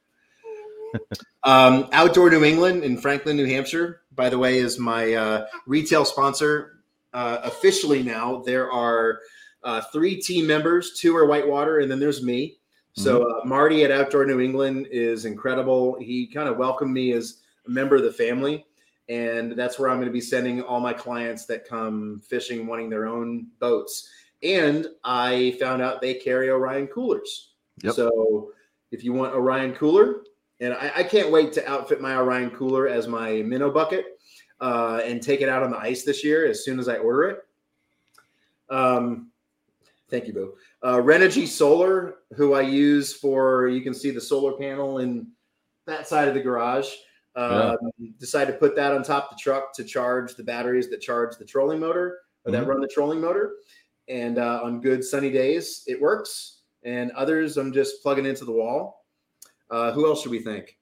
Um, 1.44 1.88
Outdoor 1.92 2.30
New 2.30 2.44
England 2.44 2.84
in 2.84 2.96
Franklin, 2.98 3.36
New 3.36 3.46
Hampshire, 3.46 4.02
by 4.14 4.28
the 4.28 4.38
way, 4.38 4.58
is 4.58 4.78
my 4.78 5.14
uh, 5.14 5.46
retail 5.66 6.04
sponsor. 6.04 6.84
Uh, 7.12 7.38
officially 7.42 8.02
now, 8.02 8.42
there 8.46 8.70
are 8.70 9.20
uh, 9.64 9.80
three 9.92 10.20
team 10.20 10.46
members. 10.46 10.92
Two 10.96 11.16
are 11.16 11.26
Whitewater, 11.26 11.80
and 11.80 11.90
then 11.90 11.98
there's 11.98 12.22
me. 12.22 12.58
So 12.94 13.22
uh, 13.22 13.44
Marty 13.44 13.84
at 13.84 13.90
Outdoor 13.90 14.26
New 14.26 14.40
England 14.40 14.86
is 14.90 15.24
incredible. 15.24 15.96
He 15.98 16.26
kind 16.26 16.48
of 16.48 16.58
welcomed 16.58 16.92
me 16.92 17.12
as 17.12 17.40
a 17.66 17.70
member 17.70 17.96
of 17.96 18.02
the 18.02 18.12
family, 18.12 18.66
and 19.08 19.52
that's 19.52 19.78
where 19.78 19.88
I'm 19.88 19.96
going 19.96 20.08
to 20.08 20.12
be 20.12 20.20
sending 20.20 20.62
all 20.62 20.78
my 20.78 20.92
clients 20.92 21.46
that 21.46 21.66
come 21.66 22.20
fishing 22.28 22.66
wanting 22.66 22.90
their 22.90 23.06
own 23.06 23.46
boats. 23.60 24.08
And 24.42 24.86
I 25.04 25.56
found 25.58 25.80
out 25.80 26.00
they 26.00 26.14
carry 26.14 26.50
Orion 26.50 26.86
coolers. 26.86 27.52
Yep. 27.82 27.94
So 27.94 28.52
if 28.90 29.02
you 29.02 29.12
want 29.14 29.34
Orion 29.34 29.74
cooler, 29.74 30.24
and 30.62 30.74
I, 30.74 30.92
I 30.98 31.02
can't 31.02 31.30
wait 31.30 31.52
to 31.54 31.68
outfit 31.68 32.00
my 32.00 32.14
Orion 32.16 32.50
cooler 32.50 32.86
as 32.86 33.08
my 33.08 33.42
minnow 33.42 33.70
bucket 33.70 34.06
uh, 34.60 35.00
and 35.04 35.20
take 35.20 35.40
it 35.40 35.48
out 35.48 35.64
on 35.64 35.72
the 35.72 35.78
ice 35.78 36.04
this 36.04 36.22
year 36.22 36.46
as 36.46 36.64
soon 36.64 36.78
as 36.78 36.88
I 36.88 36.98
order 36.98 37.24
it. 37.24 37.38
Um, 38.70 39.32
thank 40.08 40.28
you, 40.28 40.32
Boo. 40.32 40.54
Uh, 40.82 40.98
Renogy 40.98 41.48
Solar, 41.48 42.14
who 42.36 42.54
I 42.54 42.60
use 42.60 43.12
for, 43.12 43.66
you 43.68 43.80
can 43.80 43.92
see 43.92 44.12
the 44.12 44.20
solar 44.20 44.52
panel 44.52 44.98
in 44.98 45.26
that 45.86 46.06
side 46.06 46.28
of 46.28 46.34
the 46.34 46.40
garage. 46.40 46.88
Um, 47.34 47.76
Decided 48.20 48.52
to 48.52 48.58
put 48.58 48.76
that 48.76 48.92
on 48.92 49.02
top 49.02 49.32
of 49.32 49.36
the 49.36 49.42
truck 49.42 49.74
to 49.74 49.84
charge 49.84 50.36
the 50.36 50.44
batteries 50.44 50.88
that 50.90 51.00
charge 51.00 51.36
the 51.38 51.44
trolling 51.44 51.80
motor 51.80 52.20
or 52.44 52.52
that 52.52 52.66
run 52.66 52.80
the 52.80 52.88
trolling 52.88 53.20
motor. 53.20 53.54
And 54.08 54.38
uh, 54.38 54.60
on 54.62 54.80
good 54.80 55.02
sunny 55.02 55.30
days, 55.30 55.82
it 55.86 56.00
works. 56.00 56.60
And 56.84 57.10
others, 57.12 57.56
I'm 57.56 57.72
just 57.72 58.02
plugging 58.02 58.26
into 58.26 58.44
the 58.44 58.52
wall. 58.52 59.01
Uh, 59.72 59.90
who 59.92 60.06
else 60.06 60.22
should 60.22 60.30
we 60.30 60.38
thank? 60.38 60.76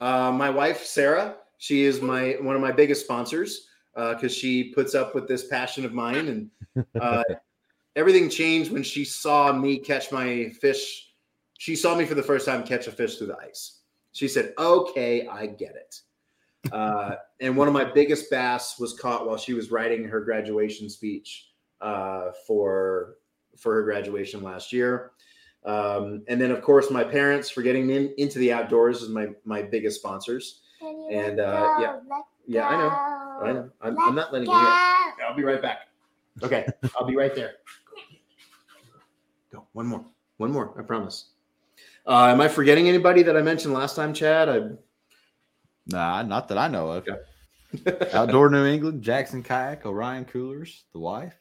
Uh, 0.00 0.32
my 0.32 0.50
wife, 0.50 0.84
Sarah. 0.84 1.36
She 1.58 1.84
is 1.84 2.00
my 2.00 2.36
one 2.40 2.56
of 2.56 2.62
my 2.62 2.72
biggest 2.72 3.04
sponsors 3.04 3.68
because 3.94 4.34
she 4.34 4.72
puts 4.74 4.94
up 4.94 5.14
with 5.14 5.28
this 5.28 5.46
passion 5.46 5.84
of 5.84 5.92
mine. 5.92 6.50
And 6.74 6.86
uh, 7.00 7.22
everything 7.96 8.28
changed 8.28 8.72
when 8.72 8.82
she 8.82 9.04
saw 9.04 9.52
me 9.52 9.78
catch 9.78 10.10
my 10.10 10.50
fish. 10.60 11.12
She 11.58 11.76
saw 11.76 11.94
me 11.94 12.04
for 12.04 12.14
the 12.14 12.22
first 12.22 12.46
time 12.46 12.62
catch 12.62 12.86
a 12.86 12.92
fish 12.92 13.16
through 13.16 13.28
the 13.28 13.38
ice. 13.38 13.80
She 14.12 14.28
said, 14.28 14.54
"Okay, 14.58 15.26
I 15.26 15.46
get 15.46 15.76
it." 15.76 16.00
Uh, 16.72 17.16
and 17.40 17.56
one 17.56 17.68
of 17.68 17.74
my 17.74 17.84
biggest 17.84 18.30
bass 18.30 18.78
was 18.78 18.98
caught 18.98 19.26
while 19.26 19.36
she 19.36 19.54
was 19.54 19.70
writing 19.70 20.04
her 20.04 20.20
graduation 20.20 20.88
speech 20.88 21.50
uh, 21.80 22.30
for 22.46 23.16
for 23.56 23.74
her 23.74 23.82
graduation 23.82 24.42
last 24.42 24.72
year. 24.72 25.12
Um, 25.66 26.22
and 26.28 26.40
then, 26.40 26.50
of 26.50 26.62
course, 26.62 26.90
my 26.90 27.04
parents 27.04 27.50
for 27.50 27.62
getting 27.62 27.86
me 27.86 27.96
in, 27.96 28.14
into 28.18 28.38
the 28.38 28.52
outdoors 28.52 29.02
is 29.02 29.08
my 29.08 29.28
my 29.44 29.62
biggest 29.62 29.98
sponsors. 30.00 30.60
And, 30.80 31.40
uh, 31.40 31.74
yeah. 31.80 31.86
go? 31.86 32.02
Let 32.08 32.24
Yeah, 32.46 32.68
I 32.68 32.76
know. 32.76 33.48
I 33.48 33.52
know. 33.52 33.70
I'm, 33.80 33.98
I'm 34.00 34.14
not 34.14 34.32
letting 34.32 34.48
you. 34.48 34.54
Go. 34.54 35.24
I'll 35.28 35.36
be 35.36 35.42
right 35.42 35.60
back. 35.60 35.88
Okay, 36.42 36.66
I'll 36.96 37.06
be 37.06 37.16
right 37.16 37.34
there. 37.34 37.54
Go. 39.52 39.66
One 39.72 39.86
more. 39.86 40.04
One 40.36 40.52
more. 40.52 40.74
I 40.78 40.82
promise. 40.82 41.30
Uh, 42.06 42.26
am 42.26 42.40
I 42.40 42.46
forgetting 42.46 42.88
anybody 42.88 43.22
that 43.24 43.36
I 43.36 43.42
mentioned 43.42 43.74
last 43.74 43.96
time, 43.96 44.14
Chad? 44.14 44.48
I, 44.48 44.60
Nah, 45.86 46.22
not 46.22 46.48
that 46.48 46.58
I 46.58 46.68
know 46.68 46.90
of. 46.90 47.06
Okay. 47.08 48.10
Outdoor 48.12 48.50
New 48.50 48.64
England, 48.64 49.02
Jackson 49.02 49.42
Kayak, 49.42 49.86
Orion 49.86 50.24
Coolers, 50.24 50.84
the 50.92 50.98
wife. 50.98 51.34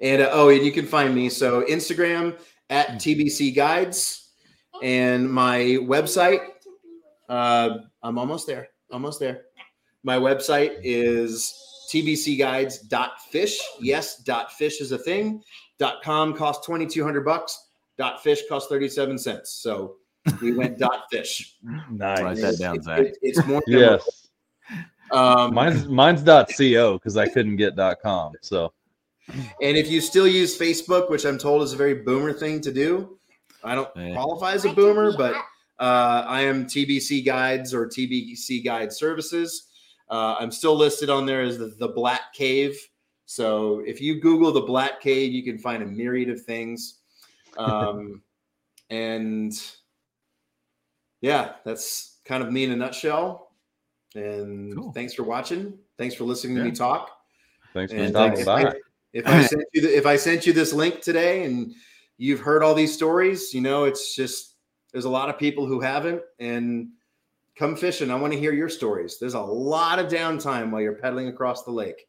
And 0.00 0.22
uh, 0.22 0.28
oh, 0.32 0.48
and 0.50 0.64
you 0.64 0.72
can 0.72 0.86
find 0.86 1.14
me 1.14 1.28
so 1.28 1.62
Instagram 1.64 2.38
at 2.70 2.90
TBC 2.96 3.54
Guides 3.54 4.30
and 4.82 5.30
my 5.30 5.78
website 5.82 6.40
Uh, 7.28 7.78
I'm 8.02 8.18
almost 8.18 8.46
there. 8.46 8.68
Almost 8.92 9.18
there. 9.20 9.42
My 10.04 10.16
website 10.16 10.78
is 10.84 11.52
tbcguides.fish. 11.92 13.58
Yes, 13.80 14.18
dot 14.22 14.52
fish 14.52 14.80
is 14.80 14.92
a 14.92 14.98
thing. 14.98 15.42
Dot 15.78 16.02
com 16.02 16.34
costs 16.34 16.64
2200 16.66 17.24
bucks. 17.24 17.68
Dot 17.98 18.22
fish 18.22 18.42
costs 18.48 18.68
37 18.68 19.18
cents. 19.18 19.50
So 19.50 19.96
we 20.40 20.52
went 20.52 20.78
dot 20.86 21.04
fish. 21.10 21.56
Nice. 21.90 22.20
Write 22.22 22.36
that 22.38 22.58
down, 22.58 22.76
It- 22.76 22.84
Zach. 22.84 23.00
it- 23.00 23.18
it's 23.22 23.44
more. 23.46 23.62
Yes. 23.66 24.28
Um, 25.12 25.54
Mine's 25.54 25.86
mine's 25.88 26.22
dot 26.22 26.50
co 26.56 26.94
because 26.98 27.16
I 27.16 27.28
couldn't 27.28 27.56
get 27.56 27.76
dot 27.76 27.98
com. 28.02 28.32
So 28.42 28.72
and 29.28 29.76
if 29.76 29.88
you 29.90 30.00
still 30.00 30.26
use 30.26 30.58
Facebook, 30.58 31.10
which 31.10 31.24
I'm 31.24 31.38
told 31.38 31.62
is 31.62 31.72
a 31.72 31.76
very 31.76 31.94
boomer 31.94 32.32
thing 32.32 32.60
to 32.62 32.72
do, 32.72 33.18
I 33.64 33.74
don't 33.74 33.88
Yeah. 33.96 34.12
qualify 34.14 34.52
as 34.52 34.64
a 34.64 34.72
boomer, 34.72 35.16
but 35.16 35.34
uh, 35.78 36.24
I 36.26 36.42
am 36.42 36.66
TBC 36.66 37.24
Guides 37.24 37.74
or 37.74 37.86
TBC 37.88 38.64
Guide 38.64 38.92
Services. 38.92 39.68
Uh, 40.08 40.36
I'm 40.38 40.50
still 40.52 40.76
listed 40.76 41.10
on 41.10 41.26
there 41.26 41.42
as 41.42 41.58
the, 41.58 41.66
the 41.78 41.88
Black 41.88 42.32
Cave. 42.32 42.78
So 43.24 43.80
if 43.80 44.00
you 44.00 44.20
Google 44.20 44.52
the 44.52 44.60
Black 44.60 45.00
Cave, 45.00 45.32
you 45.32 45.42
can 45.42 45.58
find 45.58 45.82
a 45.82 45.86
myriad 45.86 46.30
of 46.30 46.42
things. 46.42 46.98
Um, 47.58 48.20
and 48.90 49.50
yeah, 51.22 51.54
that's 51.64 52.18
kind 52.26 52.42
of 52.42 52.52
me 52.52 52.64
in 52.64 52.72
a 52.72 52.76
nutshell. 52.76 53.50
And 54.14 54.76
Cool. 54.76 54.92
thanks 54.92 55.14
for 55.14 55.22
watching. 55.22 55.78
Thanks 55.96 56.14
for 56.14 56.24
listening 56.24 56.56
to 56.58 56.64
me 56.64 56.70
talk. 56.70 57.10
thanks 57.72 57.92
for 57.92 57.98
And 57.98 58.10
stopping 58.10 58.40
if, 58.40 58.46
by. 58.46 58.74
I, 59.16 59.18
if 59.18 59.26
I 59.26 59.42
sent 59.46 59.64
you 59.72 59.80
the, 59.82 59.96
if 59.96 60.06
I 60.06 60.16
sent 60.16 60.46
you 60.46 60.52
this 60.52 60.72
link 60.72 61.00
today 61.00 61.44
and 61.44 61.74
you've 62.18 62.40
heard 62.40 62.62
all 62.62 62.74
these 62.74 62.92
stories, 62.92 63.54
you 63.54 63.60
know 63.60 63.84
it's 63.84 64.14
just 64.14 64.56
there's 64.92 65.04
a 65.04 65.10
lot 65.10 65.28
of 65.28 65.38
people 65.38 65.66
who 65.66 65.80
haven't 65.80 66.22
and 66.38 66.88
come 67.56 67.76
fishing. 67.76 68.10
I 68.10 68.16
want 68.16 68.32
to 68.32 68.38
hear 68.38 68.52
your 68.52 68.68
stories. 68.68 69.18
There's 69.18 69.34
a 69.34 69.40
lot 69.40 69.98
of 69.98 70.06
downtime 70.06 70.70
while 70.70 70.80
you're 70.80 70.94
pedaling 70.94 71.28
across 71.28 71.64
the 71.64 71.70
lake. 71.70 72.06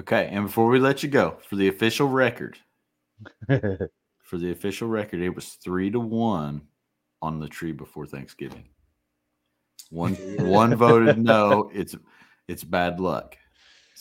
Okay, 0.00 0.28
and 0.32 0.46
before 0.46 0.68
we 0.68 0.78
let 0.78 1.02
you 1.02 1.08
go, 1.08 1.38
for 1.48 1.56
the 1.56 1.68
official 1.68 2.08
record, 2.08 2.58
for 3.46 4.38
the 4.38 4.50
official 4.50 4.88
record, 4.88 5.20
it 5.20 5.34
was 5.34 5.48
three 5.50 5.90
to 5.90 6.00
one 6.00 6.62
on 7.20 7.38
the 7.38 7.48
tree 7.48 7.72
before 7.72 8.06
Thanksgiving. 8.06 8.64
One 9.90 10.14
one 10.38 10.74
voted 10.74 11.18
no. 11.18 11.70
It's 11.74 11.94
it's 12.48 12.64
bad 12.64 12.98
luck. 12.98 13.36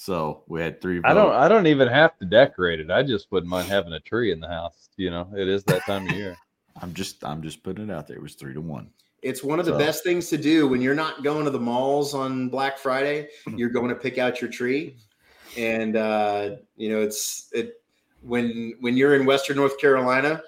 So 0.02 0.42
we 0.48 0.62
had 0.62 0.82
three. 0.82 0.96
Votes. 0.98 1.06
I 1.06 1.14
don't 1.14 1.32
I 1.32 1.48
don't 1.48 1.68
even 1.68 1.88
have 1.88 2.18
to 2.18 2.26
decorate 2.26 2.80
it. 2.80 2.90
I 2.90 3.04
just 3.04 3.32
wouldn't 3.32 3.52
mind 3.52 3.68
having 3.68 3.94
a 3.94 4.00
tree 4.00 4.32
in 4.32 4.40
the 4.40 4.48
house. 4.48 4.90
You 4.98 5.12
know, 5.12 5.32
it 5.38 5.48
is 5.48 5.64
that 5.66 5.86
time 5.86 6.10
of 6.10 6.16
year. 6.16 6.36
I'm 6.82 6.92
just 6.96 7.24
I'm 7.24 7.44
just 7.44 7.62
putting 7.62 7.88
it 7.88 7.94
out 7.94 8.08
there. 8.08 8.18
It 8.18 8.24
was 8.24 8.34
three 8.34 8.56
to 8.56 8.62
one. 8.62 8.90
It's 9.22 9.44
one 9.44 9.60
of 9.60 9.68
the 9.68 9.74
So- 9.74 9.78
best 9.78 10.04
things 10.04 10.28
to 10.30 10.38
do 10.38 10.68
when 10.68 10.82
you're 10.82 10.96
not 10.96 11.22
going 11.24 11.46
to 11.46 11.52
the 11.52 11.60
malls 11.60 12.16
on 12.16 12.50
Black 12.50 12.80
Friday. 12.80 13.28
You're 13.56 13.70
going 13.70 13.90
to 13.90 13.96
pick 13.96 14.18
out 14.18 14.42
your 14.42 14.50
tree, 14.50 14.98
and 15.56 15.96
uh, 15.96 16.56
you 16.78 16.90
know 16.90 17.00
it's 17.00 17.50
it 17.54 17.76
when 18.24 18.74
when 18.80 18.98
you're 18.98 19.14
in 19.16 19.28
Western 19.28 19.58
North 19.58 19.78
Carolina, 19.78 20.42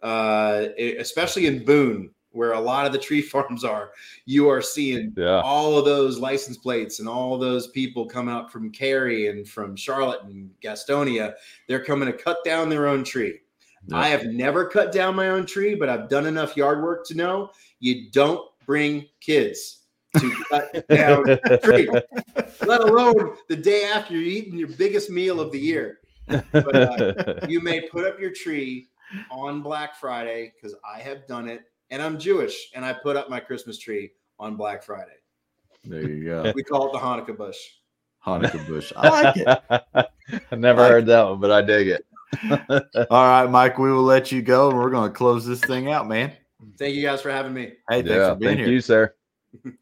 uh, 0.00 0.68
especially 0.78 1.44
in 1.46 1.62
Boone, 1.62 2.08
where 2.34 2.52
a 2.52 2.60
lot 2.60 2.84
of 2.86 2.92
the 2.92 2.98
tree 2.98 3.22
farms 3.32 3.64
are. 3.64 3.90
You 4.26 4.48
are 4.48 4.60
seeing 4.62 5.12
Yeah. 5.16 5.40
all 5.40 5.78
of 5.78 5.84
those 5.84 6.18
license 6.18 6.56
plates 6.58 6.98
and 7.00 7.08
all 7.08 7.38
those 7.38 7.68
people 7.68 8.06
come 8.06 8.28
out 8.28 8.50
from 8.52 8.70
Cary 8.70 9.28
and 9.28 9.48
from 9.48 9.76
Charlotte 9.76 10.22
and 10.24 10.50
Gastonia. 10.62 11.34
They're 11.68 11.84
coming 11.84 12.06
to 12.06 12.12
cut 12.12 12.38
down 12.44 12.68
their 12.68 12.86
own 12.86 13.04
tree. 13.04 13.40
Yeah. 13.86 13.98
I 13.98 14.08
have 14.08 14.24
never 14.26 14.66
cut 14.66 14.92
down 14.92 15.14
my 15.14 15.28
own 15.28 15.46
tree, 15.46 15.74
but 15.74 15.88
I've 15.88 16.08
done 16.08 16.26
enough 16.26 16.56
yard 16.56 16.82
work 16.82 17.06
to 17.08 17.14
know 17.14 17.50
you 17.80 18.10
don't 18.10 18.40
bring 18.66 19.06
kids 19.20 19.80
to 20.16 20.30
cut 20.50 20.88
down 20.88 21.28
a 21.28 21.58
tree, 21.58 21.88
let 22.66 22.80
alone 22.80 23.36
the 23.48 23.56
day 23.56 23.84
after 23.84 24.14
you're 24.14 24.22
eating 24.22 24.56
your 24.58 24.68
biggest 24.68 25.10
meal 25.10 25.40
of 25.40 25.52
the 25.52 25.58
year. 25.58 25.98
But, 26.26 26.74
uh, 26.74 27.34
you 27.48 27.60
may 27.60 27.82
put 27.88 28.06
up 28.06 28.18
your 28.18 28.30
tree 28.30 28.88
on 29.30 29.60
Black 29.60 29.96
Friday 29.96 30.52
because 30.54 30.74
I 30.88 31.00
have 31.00 31.26
done 31.26 31.48
it, 31.48 31.62
and 31.90 32.02
I'm 32.02 32.18
Jewish, 32.18 32.70
and 32.74 32.84
I 32.84 32.92
put 32.92 33.16
up 33.16 33.28
my 33.30 33.40
Christmas 33.40 33.78
tree 33.78 34.12
on 34.38 34.56
Black 34.56 34.82
Friday. 34.82 35.16
There 35.84 36.08
you 36.08 36.24
go. 36.24 36.52
We 36.54 36.62
call 36.62 36.88
it 36.88 36.92
the 36.92 36.98
Hanukkah 36.98 37.36
bush. 37.36 37.58
Hanukkah 38.26 38.66
bush. 38.66 38.92
I 38.96 39.08
like 39.22 39.36
it. 39.36 39.46
I 40.50 40.56
never 40.56 40.80
Like 40.82 40.90
heard 40.90 41.06
that 41.06 41.22
one, 41.28 41.40
but 41.40 41.50
I 41.50 41.60
dig 41.62 41.88
it. 41.88 42.06
All 43.10 43.26
right, 43.28 43.46
Mike, 43.46 43.78
we 43.78 43.92
will 43.92 44.02
let 44.02 44.32
you 44.32 44.40
go 44.42 44.70
and 44.70 44.78
we're 44.78 44.90
going 44.90 45.10
to 45.10 45.16
close 45.16 45.44
this 45.46 45.60
thing 45.60 45.90
out, 45.90 46.08
man. 46.08 46.32
Thank 46.78 46.94
you 46.94 47.02
guys 47.02 47.20
for 47.20 47.30
having 47.30 47.52
me. 47.52 47.74
Hey, 47.88 48.00
thanks 48.02 48.10
yeah, 48.10 48.30
for 48.30 48.36
being 48.36 48.56
thank 48.56 48.60
here. 48.60 48.68
you, 48.70 48.80
sir. 48.80 49.14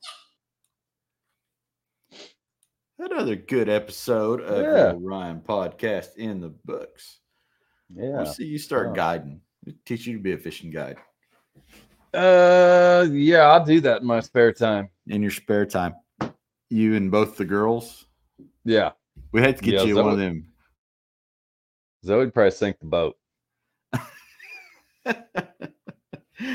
Another 2.98 3.36
good 3.36 3.68
episode 3.68 4.40
of 4.40 4.62
Yeah. 4.62 4.92
the 4.92 4.96
Orion 4.96 5.40
podcast 5.40 6.16
in 6.16 6.40
the 6.40 6.48
books. 6.64 7.20
Yeah. 7.94 8.16
We'll 8.16 8.26
see 8.26 8.44
you 8.44 8.58
start 8.58 8.88
Yeah. 8.88 8.94
guiding. 8.96 9.40
We 9.64 9.74
teach 9.86 10.06
you 10.06 10.16
to 10.16 10.22
be 10.22 10.32
a 10.32 10.38
fishing 10.38 10.70
guide 10.70 10.96
Uh, 12.14 13.06
yeah, 13.10 13.42
I'll 13.42 13.64
do 13.64 13.80
that 13.80 14.02
in 14.02 14.06
my 14.06 14.20
spare 14.20 14.52
time. 14.52 14.88
in 15.08 15.22
your 15.22 15.30
spare 15.30 15.66
time. 15.66 15.94
You 16.68 16.94
and 16.94 17.10
both 17.10 17.36
the 17.36 17.44
girls. 17.44 18.06
Yeah, 18.64 18.92
We 19.32 19.40
had 19.40 19.56
to 19.56 19.62
get 19.62 19.74
Yeah, 19.74 19.82
you 19.82 19.94
Zoe- 19.94 20.02
one 20.02 20.12
of 20.12 20.18
them. 20.18 20.46
Zoe 22.04 22.18
would 22.18 22.34
probably 22.34 22.50
sink 22.52 22.78
the 22.78 22.86
boat. 22.86 23.16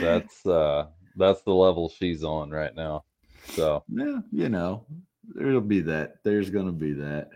That's 0.01 0.45
uh, 0.45 0.87
that's 1.15 1.41
the 1.41 1.53
level 1.53 1.89
she's 1.89 2.23
on 2.23 2.51
right 2.51 2.75
now. 2.75 3.03
So 3.49 3.83
yeah, 3.89 4.19
you 4.31 4.49
know, 4.49 4.85
there'll 5.33 5.61
be 5.61 5.81
that. 5.81 6.23
There's 6.23 6.49
to 6.49 6.71
be 6.71 6.93
that. 6.93 7.29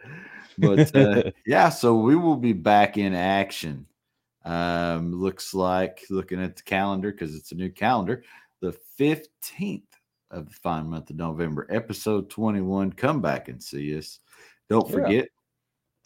But 0.57 0.95
uh, 0.95 1.31
yeah, 1.45 1.69
so 1.69 1.95
we 1.95 2.15
will 2.15 2.35
be 2.35 2.53
back 2.53 2.97
in 2.97 3.13
action. 3.13 3.85
Um, 4.43 5.13
looks 5.13 5.53
like 5.53 6.03
looking 6.09 6.41
at 6.41 6.55
the 6.55 6.63
calendar 6.63 7.11
because 7.11 7.35
it's 7.35 7.51
a 7.51 7.55
new 7.55 7.69
calendar, 7.69 8.23
the 8.59 8.75
15th 8.99 9.83
of 10.31 10.47
the 10.47 10.55
fine 10.55 10.87
month 10.89 11.09
of 11.09 11.15
November, 11.17 11.67
episode 11.69 12.29
21. 12.29 12.93
Come 12.93 13.21
back 13.21 13.49
and 13.49 13.61
see 13.61 13.97
us. 13.97 14.19
Don't 14.69 14.87
Yeah. 14.87 14.93
forget, 14.93 15.27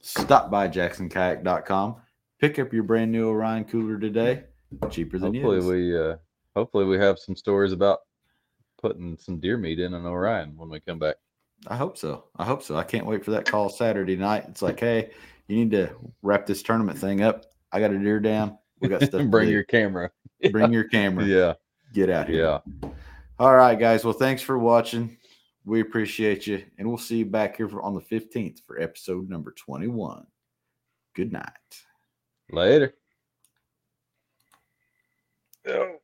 stop 0.02 0.50
by 0.52 0.68
jacksonkayak.com. 0.68 1.96
Pick 2.40 2.60
up 2.60 2.74
your 2.74 2.84
brand 2.84 3.12
new 3.12 3.30
Orion 3.30 3.64
cooler 3.66 3.98
today. 3.98 4.44
Cheaper 4.90 5.18
than 5.20 5.34
hopefully 5.34 5.60
we 5.62 5.98
uh, 5.98 6.18
hopefully 6.56 6.86
we 6.86 6.98
have 6.98 7.18
some 7.18 7.36
stories 7.36 7.72
about 7.72 8.00
putting 8.82 9.18
some 9.18 9.40
deer 9.40 9.58
meat 9.58 9.80
in 9.80 9.94
an 9.94 10.06
Orion 10.06 10.58
when 10.58 10.70
we 10.70 10.80
come 10.82 11.00
back. 11.00 11.16
I 11.68 11.78
hope 11.78 11.98
so. 11.98 12.26
I 12.36 12.44
hope 12.44 12.62
so. 12.62 12.76
I 12.76 12.84
can't 12.84 13.06
wait 13.06 13.24
for 13.24 13.32
that 13.32 13.46
call 13.46 13.70
Saturday 13.70 14.18
night. 14.18 14.46
It's 14.50 14.62
like, 14.62 14.80
hey, 14.80 15.12
you 15.48 15.56
need 15.56 15.72
to 15.72 15.96
wrap 16.22 16.46
this 16.46 16.62
tournament 16.62 16.98
thing 17.00 17.22
up. 17.22 17.46
I 17.76 17.82
got 17.82 17.92
a 17.92 18.00
deer 18.00 18.22
down. 18.22 18.58
We 18.80 18.88
got 18.88 19.04
stuff. 19.04 19.26
Bring 19.30 19.48
do. 19.48 19.52
your 19.52 19.66
camera. 19.66 20.10
bring 20.52 20.72
your 20.72 20.86
camera. 20.86 21.26
Yeah, 21.26 21.54
Get 21.94 22.10
out 22.10 22.30
here. 22.30 22.62
yeah. 22.64 22.90
All 23.38 23.54
right, 23.54 23.78
guys. 23.78 24.06
Well, 24.06 24.14
thanks 24.14 24.42
for 24.42 24.58
watching. 24.58 25.18
We 25.66 25.82
appreciate 25.82 26.48
you, 26.48 26.64
and 26.78 26.88
we'll 26.88 26.98
see 26.98 27.18
you 27.18 27.26
back 27.26 27.58
here 27.58 27.68
for, 27.68 27.82
on 27.82 27.94
the 27.94 28.00
fifteenth 28.00 28.62
for 28.66 28.80
episode 28.82 29.30
number 29.30 29.52
twenty-one. 29.52 30.26
Good 31.16 31.34
night. 31.34 31.52
Later. 32.50 32.94
Oh. 35.68 35.98